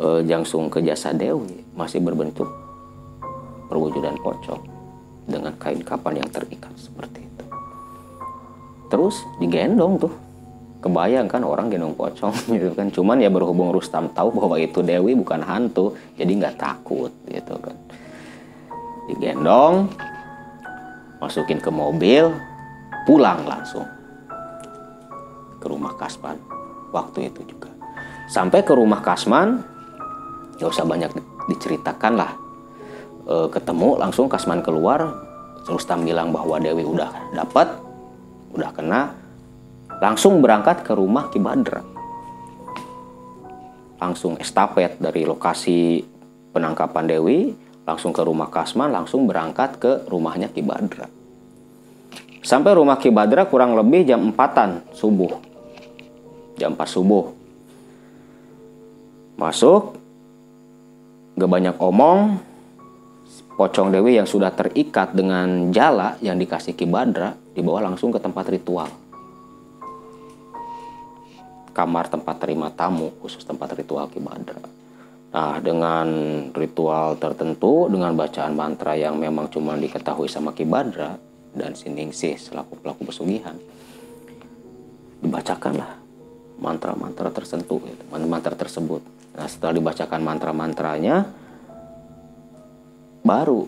eh, 0.00 0.20
jangsung 0.24 0.72
ke 0.72 0.80
jasa 0.80 1.12
dewi. 1.12 1.60
Masih 1.76 2.00
berbentuk 2.00 2.48
perwujudan 3.68 4.16
pocong 4.24 4.64
dengan 5.28 5.52
kain 5.60 5.84
kapan 5.84 6.24
yang 6.24 6.28
terikat 6.32 6.72
seperti 6.78 7.20
itu. 7.26 7.44
Terus 8.88 9.20
digendong 9.42 10.00
tuh 10.00 10.14
kebayang 10.84 11.24
kan 11.24 11.40
orang 11.40 11.72
gendong 11.72 11.96
pocong 11.96 12.36
gitu 12.60 12.76
kan. 12.76 12.92
Cuman 12.92 13.16
ya 13.24 13.32
berhubung 13.32 13.72
Rustam 13.72 14.12
tahu 14.12 14.36
bahwa 14.36 14.60
itu 14.60 14.84
Dewi 14.84 15.16
bukan 15.16 15.40
hantu 15.40 15.96
jadi 16.20 16.28
nggak 16.28 16.60
takut 16.60 17.08
gitu 17.24 17.56
kan. 17.56 17.76
Digendong 19.08 19.88
masukin 21.24 21.56
ke 21.56 21.72
mobil 21.72 22.28
pulang 23.08 23.48
langsung 23.48 23.88
ke 25.56 25.66
rumah 25.72 25.96
Kasman. 25.96 26.36
Waktu 26.92 27.32
itu 27.32 27.40
juga. 27.48 27.72
Sampai 28.28 28.60
ke 28.60 28.76
rumah 28.76 29.00
Kasman 29.00 29.64
nggak 30.60 30.68
usah 30.68 30.84
banyak 30.84 31.10
di- 31.16 31.28
diceritakan 31.48 32.12
lah. 32.14 32.32
E, 33.24 33.34
ketemu 33.48 33.96
langsung 33.96 34.28
Kasman 34.28 34.60
keluar. 34.60 35.24
Rustam 35.64 36.04
bilang 36.04 36.28
bahwa 36.28 36.60
Dewi 36.60 36.84
udah 36.84 37.08
dapat 37.32 37.72
udah 38.52 38.68
kena 38.76 39.23
langsung 40.04 40.44
berangkat 40.44 40.84
ke 40.84 40.92
rumah 40.92 41.32
Ki 41.32 41.40
Badra. 41.40 41.80
Langsung 44.04 44.36
estafet 44.36 45.00
dari 45.00 45.24
lokasi 45.24 46.04
penangkapan 46.52 47.08
Dewi 47.08 47.56
langsung 47.88 48.12
ke 48.12 48.20
rumah 48.20 48.52
Kasman 48.52 48.92
langsung 48.92 49.24
berangkat 49.24 49.80
ke 49.80 49.92
rumahnya 50.12 50.52
Ki 50.52 50.60
Badra. 50.60 51.08
Sampai 52.44 52.76
rumah 52.76 53.00
Ki 53.00 53.08
Badra 53.08 53.48
kurang 53.48 53.72
lebih 53.72 54.04
jam 54.04 54.28
4-an 54.28 54.92
subuh. 54.92 55.40
Jam 56.60 56.76
4 56.76 56.84
subuh. 56.84 57.32
Masuk 59.40 59.96
gak 61.32 61.48
banyak 61.48 61.76
omong 61.80 62.44
pocong 63.56 63.88
Dewi 63.88 64.20
yang 64.20 64.28
sudah 64.28 64.52
terikat 64.52 65.16
dengan 65.16 65.72
jala 65.72 66.20
yang 66.20 66.36
dikasih 66.36 66.76
Ki 66.76 66.84
Badra 66.84 67.32
dibawa 67.56 67.88
langsung 67.88 68.12
ke 68.12 68.20
tempat 68.20 68.52
ritual 68.52 69.03
kamar 71.74 72.06
tempat 72.06 72.38
terima 72.38 72.70
tamu 72.70 73.10
khusus 73.18 73.42
tempat 73.42 73.74
ritual 73.74 74.06
Ki 74.06 74.22
Badra. 74.22 74.62
Nah, 75.34 75.58
dengan 75.58 76.06
ritual 76.54 77.18
tertentu, 77.18 77.90
dengan 77.90 78.14
bacaan 78.14 78.54
mantra 78.54 78.94
yang 78.94 79.18
memang 79.18 79.50
cuma 79.50 79.74
diketahui 79.74 80.30
sama 80.30 80.54
Ki 80.54 80.62
Badra 80.62 81.18
dan 81.50 81.74
Siningsih 81.74 82.38
selaku 82.38 82.78
pelaku 82.78 83.10
pesugihan, 83.10 83.58
dibacakanlah 85.18 85.98
mantra-mantra 86.62 87.34
tersentuh, 87.34 87.82
gitu, 87.82 88.02
mantra 88.14 88.54
tersebut. 88.54 89.02
Nah, 89.34 89.50
setelah 89.50 89.74
dibacakan 89.74 90.22
mantra-mantranya, 90.22 91.26
baru 93.26 93.66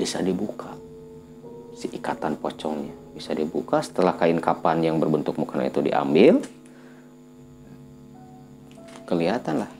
bisa 0.00 0.24
dibuka 0.24 0.72
si 1.76 1.92
ikatan 1.92 2.40
pocongnya 2.40 2.94
bisa 3.12 3.36
dibuka 3.36 3.84
setelah 3.84 4.16
kain 4.16 4.40
kapan 4.40 4.80
yang 4.80 4.96
berbentuk 4.96 5.36
mukena 5.36 5.68
itu 5.68 5.84
diambil 5.84 6.40
kelihatan 9.12 9.60
lah 9.60 9.72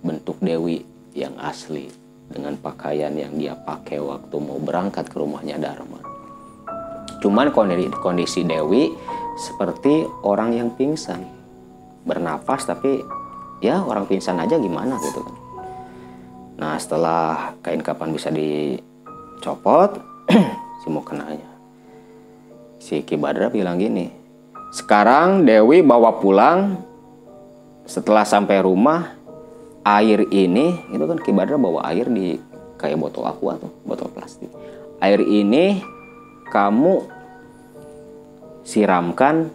bentuk 0.00 0.40
Dewi 0.40 0.80
yang 1.12 1.36
asli 1.36 1.92
dengan 2.32 2.56
pakaian 2.56 3.12
yang 3.12 3.36
dia 3.36 3.52
pakai 3.52 4.00
waktu 4.00 4.36
mau 4.40 4.56
berangkat 4.56 5.04
ke 5.12 5.16
rumahnya 5.20 5.60
Dharma. 5.60 6.00
Cuman 7.20 7.52
kondisi, 7.52 8.46
Dewi 8.48 8.88
seperti 9.36 10.08
orang 10.24 10.56
yang 10.56 10.72
pingsan, 10.72 11.28
bernapas 12.08 12.64
tapi 12.64 13.04
ya 13.60 13.84
orang 13.84 14.08
pingsan 14.08 14.40
aja 14.40 14.56
gimana 14.56 14.96
gitu 15.02 15.20
kan. 15.20 15.36
Nah 16.58 16.74
setelah 16.80 17.52
kain 17.60 17.84
kapan 17.84 18.16
bisa 18.16 18.32
dicopot, 18.32 19.98
si 20.80 20.88
mukenanya, 20.88 21.50
si 22.80 23.02
Ki 23.02 23.18
Badra 23.18 23.50
bilang 23.50 23.82
gini, 23.82 24.08
sekarang 24.70 25.42
Dewi 25.42 25.82
bawa 25.82 26.22
pulang 26.22 26.87
setelah 27.88 28.28
sampai 28.28 28.60
rumah 28.60 29.16
air 29.80 30.28
ini 30.28 30.76
itu 30.92 31.04
kan 31.08 31.16
Ki 31.24 31.32
Badra 31.32 31.56
bawa 31.56 31.88
air 31.88 32.04
di 32.12 32.36
kayak 32.76 33.00
botol 33.00 33.24
aqua 33.24 33.56
tuh 33.56 33.72
botol 33.88 34.12
plastik. 34.12 34.52
Air 35.00 35.24
ini 35.24 35.80
kamu 36.52 37.08
siramkan 38.60 39.48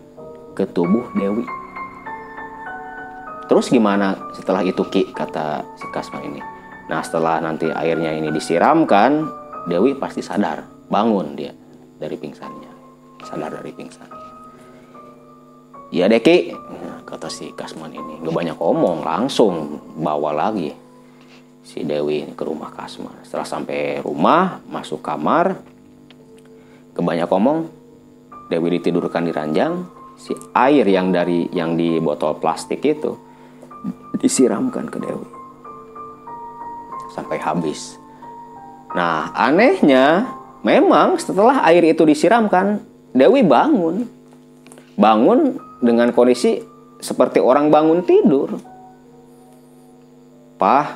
ke 0.57 0.65
tubuh 0.65 1.13
Dewi. 1.13 1.45
Terus 3.45 3.69
gimana 3.69 4.17
setelah 4.33 4.65
itu 4.65 4.81
Ki? 4.89 5.13
Kata 5.13 5.61
si 5.77 5.85
Kasman 5.93 6.25
ini. 6.25 6.41
Nah 6.89 7.05
setelah 7.05 7.37
nanti 7.37 7.69
airnya 7.69 8.17
ini 8.17 8.33
disiramkan 8.33 9.29
Dewi 9.69 9.93
pasti 9.93 10.25
sadar. 10.25 10.65
Bangun 10.89 11.37
dia 11.37 11.53
dari 12.01 12.17
pingsannya. 12.17 12.71
Sadar 13.29 13.61
dari 13.61 13.71
pingsannya 13.77 14.22
Iya 15.93 16.09
Deki, 16.09 16.57
kata 17.05 17.29
si 17.29 17.53
Kasman 17.53 17.93
ini. 17.93 18.17
Gak 18.25 18.33
banyak 18.33 18.57
omong, 18.57 19.05
langsung 19.05 19.77
bawa 19.93 20.33
lagi 20.33 20.73
si 21.61 21.85
Dewi 21.85 22.25
ini 22.25 22.33
ke 22.33 22.41
rumah 22.41 22.73
Kasman. 22.73 23.21
Setelah 23.21 23.45
sampai 23.45 24.01
rumah, 24.01 24.57
masuk 24.65 25.05
kamar, 25.05 25.61
kebanyak 26.97 27.29
omong, 27.29 27.69
Dewi 28.49 28.81
ditidurkan 28.81 29.21
di 29.21 29.31
ranjang, 29.37 29.85
si 30.17 30.33
air 30.57 30.81
yang 30.89 31.13
dari 31.13 31.45
yang 31.53 31.77
di 31.77 32.01
botol 32.01 32.41
plastik 32.41 32.81
itu 32.81 33.13
disiramkan 34.17 34.89
ke 34.89 34.97
Dewi 34.97 35.29
sampai 37.13 37.37
habis. 37.37 38.01
Nah, 38.97 39.29
anehnya 39.37 40.25
memang 40.65 41.21
setelah 41.21 41.61
air 41.69 41.85
itu 41.85 42.01
disiramkan, 42.01 42.81
Dewi 43.13 43.45
bangun. 43.45 44.09
Bangun 44.93 45.57
dengan 45.83 46.15
kondisi 46.15 46.63
seperti 47.03 47.43
orang 47.43 47.67
bangun 47.67 48.07
tidur. 48.07 48.55
Pah, 50.55 50.95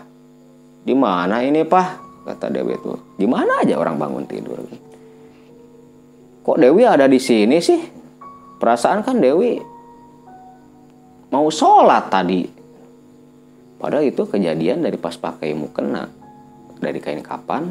di 0.88 0.95
mana 0.95 1.43
ini 1.43 1.67
pah? 1.67 1.99
Kata 2.23 2.47
Dewi 2.47 2.79
itu. 2.79 2.95
Di 3.19 3.27
mana 3.27 3.59
aja 3.59 3.75
orang 3.75 3.99
bangun 3.99 4.23
tidur? 4.23 4.63
Kok 6.47 6.57
Dewi 6.59 6.88
ada 6.88 7.03
di 7.11 7.19
sini 7.19 7.59
sih? 7.59 7.83
Perasaan 8.57 9.03
kan 9.03 9.19
Dewi 9.19 9.59
mau 11.27 11.51
sholat 11.51 12.07
tadi. 12.07 12.47
Padahal 13.77 14.07
itu 14.07 14.23
kejadian 14.23 14.88
dari 14.88 14.95
pas 14.95 15.19
pakai 15.19 15.51
mukena. 15.51 16.07
Dari 16.79 17.03
kain 17.03 17.19
kapan 17.19 17.67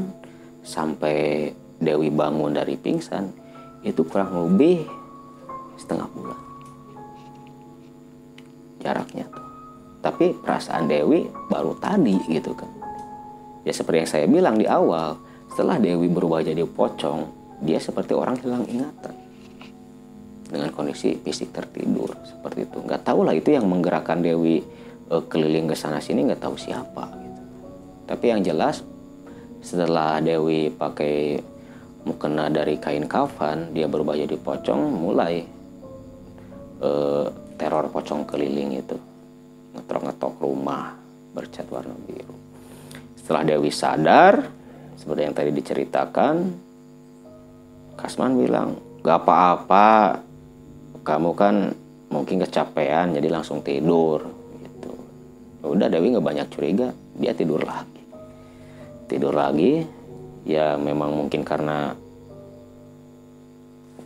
sampai 0.61 1.49
Dewi 1.81 2.13
bangun 2.13 2.53
dari 2.53 2.77
pingsan. 2.77 3.33
Itu 3.81 4.05
kurang 4.05 4.37
lebih 4.37 4.85
setengah 5.77 6.09
bulan 6.13 6.46
jaraknya 8.87 9.27
tuh. 9.27 9.43
Tapi 10.07 10.39
perasaan 10.39 10.87
Dewi 10.87 11.27
baru 11.51 11.75
tadi 11.83 12.15
gitu 12.31 12.55
kan. 12.55 12.71
Ya 13.67 13.75
seperti 13.75 14.07
yang 14.07 14.11
saya 14.11 14.27
bilang 14.31 14.55
di 14.55 14.71
awal, 14.71 15.19
setelah 15.51 15.83
Dewi 15.83 16.07
berubah 16.07 16.47
jadi 16.47 16.63
pocong, 16.63 17.27
dia 17.67 17.83
seperti 17.83 18.15
orang 18.15 18.39
hilang 18.39 18.63
ingatan. 18.71 19.27
dengan 20.47 20.71
kondisi 20.71 21.19
fisik 21.19 21.51
tertidur 21.51 22.15
seperti 22.23 22.71
itu 22.71 22.79
nggak 22.79 23.03
tahu 23.03 23.27
lah 23.27 23.35
itu 23.35 23.51
yang 23.51 23.67
menggerakkan 23.67 24.23
Dewi 24.23 24.63
uh, 25.11 25.19
keliling 25.27 25.67
ke 25.67 25.75
sana 25.75 25.99
sini 25.99 26.23
nggak 26.23 26.39
tahu 26.39 26.55
siapa 26.55 27.03
gitu. 27.19 27.43
tapi 28.07 28.25
yang 28.31 28.47
jelas 28.47 28.87
setelah 29.59 30.23
Dewi 30.23 30.71
pakai 30.71 31.43
mukena 32.07 32.47
dari 32.47 32.79
kain 32.79 33.11
kafan 33.11 33.75
dia 33.75 33.91
berubah 33.91 34.15
jadi 34.15 34.39
pocong 34.39 34.83
mulai 34.95 35.43
uh, 36.79 37.27
teror 37.57 37.89
pocong 37.91 38.29
keliling 38.29 38.81
itu. 38.81 38.97
Ngetok-ngetok 39.77 40.41
rumah 40.41 40.97
bercat 41.37 41.69
warna 41.69 41.93
biru. 42.09 42.33
Setelah 43.19 43.43
Dewi 43.45 43.69
sadar 43.69 44.49
seperti 44.97 45.21
yang 45.29 45.37
tadi 45.37 45.51
diceritakan 45.53 46.65
Kasman 47.97 48.37
bilang 48.37 48.77
gak 49.01 49.25
apa-apa. 49.25 50.21
Kamu 51.01 51.33
kan 51.33 51.73
mungkin 52.13 52.43
kecapean 52.45 53.17
jadi 53.17 53.29
langsung 53.33 53.65
tidur 53.65 54.27
gitu. 54.61 54.93
Udah 55.65 55.89
Dewi 55.89 56.13
nggak 56.13 56.27
banyak 56.27 56.47
curiga. 56.53 56.89
Dia 57.17 57.33
tidur 57.33 57.63
lagi. 57.65 58.03
Tidur 59.07 59.33
lagi 59.33 59.87
ya 60.47 60.75
memang 60.79 61.15
mungkin 61.15 61.43
karena 61.47 61.95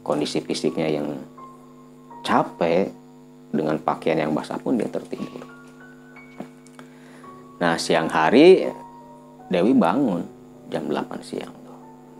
kondisi 0.04 0.40
fisiknya 0.40 0.88
yang 0.88 1.18
capek 2.24 2.99
dengan 3.50 3.76
pakaian 3.82 4.18
yang 4.22 4.32
basah 4.34 4.58
pun 4.58 4.78
dia 4.78 4.86
tertidur. 4.86 5.46
Nah 7.60 7.76
siang 7.76 8.08
hari 8.08 8.70
Dewi 9.50 9.74
bangun 9.74 10.22
jam 10.70 10.86
8 10.86 11.20
siang 11.26 11.52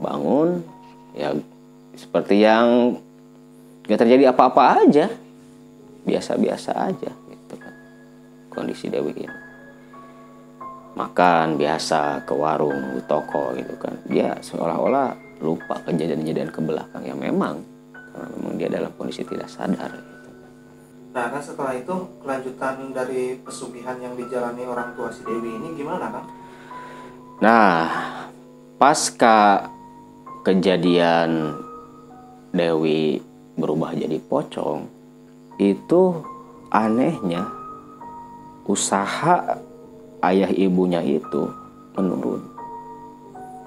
bangun 0.02 0.58
ya 1.14 1.30
seperti 1.94 2.42
yang 2.42 2.98
gak 3.86 4.02
terjadi 4.02 4.34
apa-apa 4.34 4.84
aja. 4.86 5.06
Biasa-biasa 6.00 6.70
aja 6.90 7.12
gitu 7.12 7.54
kan 7.60 7.74
kondisi 8.50 8.90
Dewi 8.90 9.14
ini. 9.14 9.38
Makan 10.90 11.54
biasa 11.54 12.26
ke 12.26 12.34
warung 12.34 12.98
di 12.98 13.02
toko 13.06 13.54
gitu 13.54 13.78
kan. 13.78 13.94
Dia 14.10 14.34
seolah-olah 14.42 15.38
lupa 15.38 15.78
kejadian-kejadian 15.86 16.50
ke 16.50 16.60
belakang. 16.60 17.06
Yang 17.06 17.20
memang 17.30 17.54
karena 17.94 18.26
memang 18.36 18.52
dia 18.58 18.68
dalam 18.68 18.90
kondisi 18.98 19.22
tidak 19.22 19.46
sadar. 19.46 20.09
Nah 21.10 21.26
kan 21.26 21.42
setelah 21.42 21.74
itu 21.74 21.94
kelanjutan 22.22 22.94
dari 22.94 23.38
pesugihan 23.42 23.98
yang 23.98 24.14
dijalani 24.14 24.62
orang 24.66 24.94
tua 24.94 25.10
si 25.10 25.26
Dewi 25.26 25.58
ini 25.58 25.74
gimana 25.74 26.06
kan 26.06 26.24
nah 27.42 27.78
pasca 28.78 29.66
kejadian 30.46 31.54
Dewi 32.54 33.18
berubah 33.58 33.94
jadi 33.94 34.16
pocong 34.22 34.86
itu 35.60 36.02
anehnya 36.70 37.44
usaha 38.64 39.60
ayah 40.22 40.50
ibunya 40.54 41.02
itu 41.02 41.50
menurun. 41.98 42.40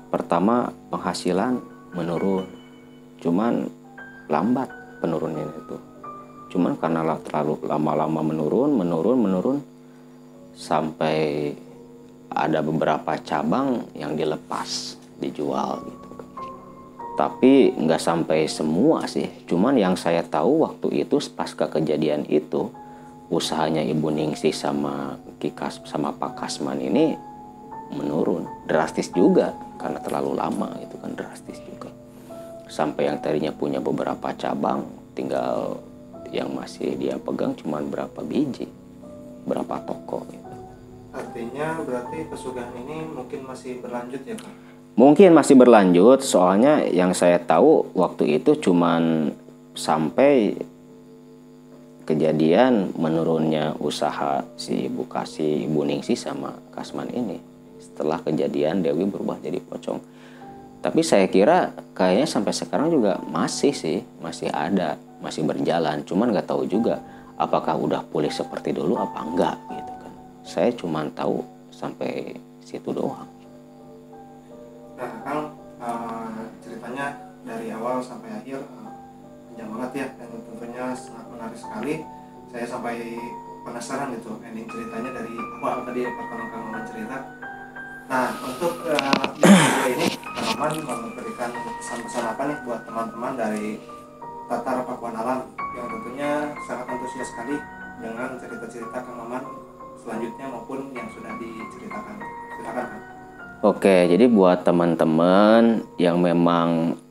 Pertama 0.10 0.72
penghasilan 0.94 1.60
menurun 1.94 2.48
cuman 3.22 3.70
lambat 4.28 4.68
penurunnya 5.00 5.48
itu 5.48 5.78
cuman 6.54 6.78
karena 6.78 7.18
terlalu 7.26 7.66
lama-lama 7.66 8.22
menurun 8.22 8.78
menurun 8.78 9.18
menurun 9.18 9.58
sampai 10.54 11.50
ada 12.30 12.62
beberapa 12.62 13.18
cabang 13.22 13.90
yang 13.98 14.14
dilepas 14.14 14.98
dijual 15.18 15.82
gitu. 15.86 16.10
Tapi 17.14 17.78
nggak 17.78 18.02
sampai 18.02 18.50
semua 18.50 19.06
sih. 19.06 19.30
Cuman 19.46 19.78
yang 19.78 19.94
saya 19.94 20.26
tahu 20.26 20.66
waktu 20.66 21.06
itu 21.06 21.22
pasca 21.34 21.70
kejadian 21.70 22.26
itu 22.26 22.74
usahanya 23.30 23.86
ibu 23.86 24.10
Ningsi 24.10 24.50
sama 24.50 25.18
Kikas 25.38 25.86
sama 25.86 26.10
Pak 26.14 26.42
Kasman 26.42 26.82
ini 26.82 27.14
menurun. 27.94 28.50
Drastis 28.66 29.14
juga 29.14 29.54
karena 29.78 30.02
terlalu 30.02 30.34
lama 30.34 30.74
itu 30.82 30.98
kan 30.98 31.14
drastis 31.14 31.62
juga. 31.62 31.94
Sampai 32.66 33.06
yang 33.06 33.22
tadinya 33.22 33.54
punya 33.54 33.78
beberapa 33.78 34.34
cabang 34.34 34.82
tinggal 35.14 35.78
yang 36.34 36.50
masih 36.52 36.98
dia 36.98 37.22
pegang 37.22 37.54
cuman 37.54 37.86
berapa 37.88 38.20
biji 38.26 38.66
berapa 39.46 39.80
toko 39.86 40.26
gitu. 40.28 40.52
artinya 41.14 41.78
berarti 41.86 42.26
pesugihan 42.26 42.74
ini 42.74 43.06
mungkin 43.06 43.46
masih 43.46 43.78
berlanjut 43.86 44.22
ya 44.26 44.34
Kak? 44.34 44.74
Mungkin 44.94 45.34
masih 45.34 45.58
berlanjut, 45.58 46.22
soalnya 46.22 46.86
yang 46.86 47.18
saya 47.18 47.42
tahu 47.42 47.90
waktu 47.98 48.38
itu 48.38 48.54
cuman 48.62 49.34
sampai 49.74 50.54
kejadian 52.06 52.94
menurunnya 52.94 53.74
usaha 53.82 54.46
si 54.54 54.86
Ibu 54.86 55.10
Kasih, 55.10 55.66
Ibu 55.66 55.82
Ningsi 55.90 56.14
sama 56.14 56.54
Kasman 56.70 57.10
ini. 57.10 57.42
Setelah 57.82 58.22
kejadian 58.22 58.86
Dewi 58.86 59.10
berubah 59.10 59.42
jadi 59.42 59.58
pocong. 59.66 59.98
Tapi 60.84 61.02
saya 61.02 61.26
kira 61.26 61.74
kayaknya 61.96 62.28
sampai 62.28 62.54
sekarang 62.54 62.92
juga 62.94 63.18
masih 63.32 63.74
sih, 63.74 64.06
masih 64.22 64.52
ada, 64.54 65.00
masih 65.24 65.48
berjalan. 65.48 66.04
Cuman 66.04 66.36
nggak 66.36 66.52
tahu 66.52 66.68
juga 66.68 67.00
apakah 67.40 67.80
udah 67.80 68.04
pulih 68.12 68.30
seperti 68.30 68.76
dulu 68.76 69.00
apa 69.00 69.24
enggak 69.24 69.56
gitu 69.72 69.94
kan. 70.04 70.14
Saya 70.44 70.70
cuman 70.76 71.08
tahu 71.16 71.40
sampai 71.72 72.36
situ 72.62 72.92
doang. 72.92 73.26
Nah, 75.00 75.12
Kang, 75.24 75.42
uh, 75.80 76.28
ceritanya 76.60 77.16
dari 77.48 77.72
awal 77.72 78.04
sampai 78.04 78.30
akhir 78.44 78.60
uh, 78.60 78.92
panjang 79.50 79.70
banget 79.72 79.92
ya 79.96 80.08
dan 80.20 80.28
tentunya 80.30 80.86
sangat 80.94 81.26
menarik 81.32 81.58
sekali. 81.58 81.94
Saya 82.54 82.66
sampai 82.70 83.18
penasaran 83.64 84.14
gitu 84.14 84.38
ending 84.44 84.68
ceritanya 84.70 85.10
dari 85.24 85.34
awal 85.64 85.88
tadi 85.88 86.02
pertama 86.06 86.46
Kang 86.52 86.64
Maman 86.70 86.84
cerita. 86.86 87.18
Nah, 88.12 88.30
untuk 88.46 88.74
uh, 88.86 89.26
ini 89.90 90.08
Maman 90.54 90.74
memberikan 90.86 91.50
pesan-pesan 91.82 92.24
apa 92.30 92.42
nih 92.46 92.58
buat 92.68 92.82
teman-teman 92.86 93.34
dari 93.34 93.82
Tatar 94.54 94.86
Pakuan 94.86 95.18
Alam 95.18 95.50
yang 95.74 95.90
tentunya 95.90 96.46
sangat 96.70 96.86
antusias 96.86 97.26
sekali 97.26 97.58
dengan 97.98 98.38
cerita-cerita 98.38 99.02
Kang 99.02 99.18
Maman 99.18 99.42
selanjutnya 99.98 100.46
maupun 100.46 100.94
yang 100.94 101.10
sudah 101.10 101.34
diceritakan. 101.42 102.16
Silakan 102.62 102.86
Kang. 102.86 103.04
Oke, 103.66 104.06
jadi 104.14 104.30
buat 104.30 104.62
teman-teman 104.62 105.82
yang 105.98 106.22
memang 106.22 107.02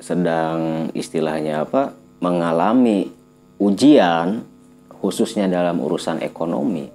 sedang 0.00 0.88
istilahnya 0.96 1.68
apa 1.68 1.92
mengalami 2.24 3.12
ujian 3.60 4.40
khususnya 5.04 5.52
dalam 5.52 5.84
urusan 5.84 6.24
ekonomi, 6.24 6.88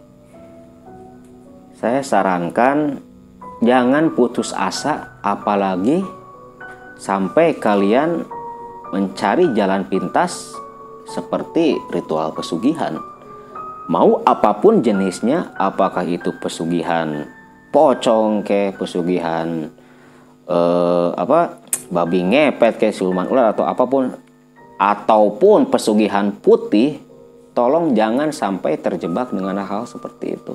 saya 1.78 2.02
sarankan 2.02 3.06
jangan 3.62 4.10
putus 4.18 4.50
asa 4.50 5.22
apalagi 5.22 6.02
sampai 6.98 7.54
kalian 7.54 8.26
mencari 8.94 9.52
jalan 9.58 9.88
pintas 9.88 10.56
seperti 11.08 11.76
ritual 11.92 12.36
pesugihan. 12.36 13.00
Mau 13.88 14.20
apa 14.28 14.60
pun 14.60 14.84
jenisnya, 14.84 15.56
apakah 15.56 16.04
itu 16.04 16.36
pesugihan 16.44 17.38
pocong 17.72 18.42
ke 18.42 18.74
pesugihan 18.76 19.70
eh, 20.48 21.10
apa 21.14 21.62
babi 21.92 22.24
ngepet 22.24 22.80
ke 22.80 22.88
siluman 22.92 23.28
ular 23.28 23.54
atau 23.54 23.68
apa 23.68 23.84
pun 23.86 24.12
ataupun 24.82 25.68
pesugihan 25.70 26.32
putih 26.32 27.00
tolong 27.52 27.94
jangan 27.98 28.30
sampai 28.32 28.78
terjebak 28.78 29.34
dengan 29.34 29.62
hal 29.62 29.86
seperti 29.90 30.38
itu 30.38 30.54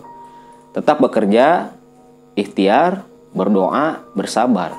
tetap 0.73 0.99
bekerja 1.03 1.73
ikhtiar 2.35 3.05
berdoa 3.33 4.03
bersabar 4.17 4.77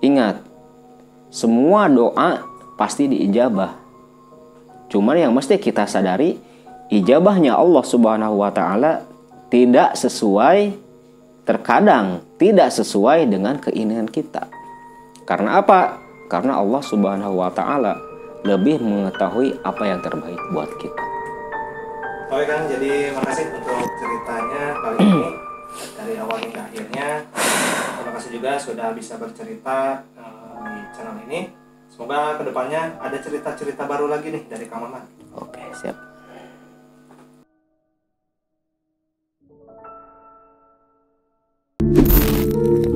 ingat 0.00 0.40
semua 1.36 1.92
doa 1.92 2.40
pasti 2.80 3.12
diijabah 3.12 3.76
cuman 4.88 5.16
yang 5.20 5.32
mesti 5.36 5.60
kita 5.60 5.84
sadari 5.84 6.40
ijabahnya 6.88 7.52
Allah 7.52 7.84
Subhanahu 7.84 8.40
wa 8.40 8.48
taala 8.48 9.04
tidak 9.52 9.92
sesuai 10.00 10.72
terkadang 11.44 12.24
tidak 12.36 12.68
sesuai 12.72 13.28
dengan 13.28 13.56
keinginan 13.60 14.08
kita. 14.08 14.48
Karena 15.24 15.60
apa? 15.60 15.98
Karena 16.28 16.60
Allah 16.60 16.82
Subhanahu 16.84 17.40
wa 17.40 17.50
taala 17.50 17.96
lebih 18.46 18.78
mengetahui 18.78 19.58
apa 19.64 19.82
yang 19.88 20.00
terbaik 20.04 20.38
buat 20.54 20.70
kita. 20.78 21.02
Oke 22.26 22.44
Kang, 22.46 22.66
jadi 22.66 23.14
makasih 23.14 23.46
untuk 23.54 23.86
ceritanya 24.02 24.64
kali 24.82 24.98
ini 24.98 25.30
dari 25.94 26.14
awal 26.18 26.38
hingga 26.42 26.62
akhirnya. 26.66 27.08
Terima 27.96 28.10
kasih 28.18 28.30
juga 28.38 28.52
sudah 28.58 28.88
bisa 28.94 29.14
bercerita 29.18 30.02
uh, 30.18 30.35
di 30.64 30.76
channel 30.94 31.20
ini. 31.28 31.40
Semoga 31.86 32.40
ke 32.40 32.42
depannya 32.48 32.98
ada 32.98 33.18
cerita-cerita 33.20 33.86
baru 33.86 34.10
lagi 34.10 34.32
nih 34.32 34.44
dari 34.48 34.66
Kang 34.66 34.84
Maman. 34.84 35.04
Oke, 35.36 35.62
siap. 35.76 36.06
you 42.56 42.95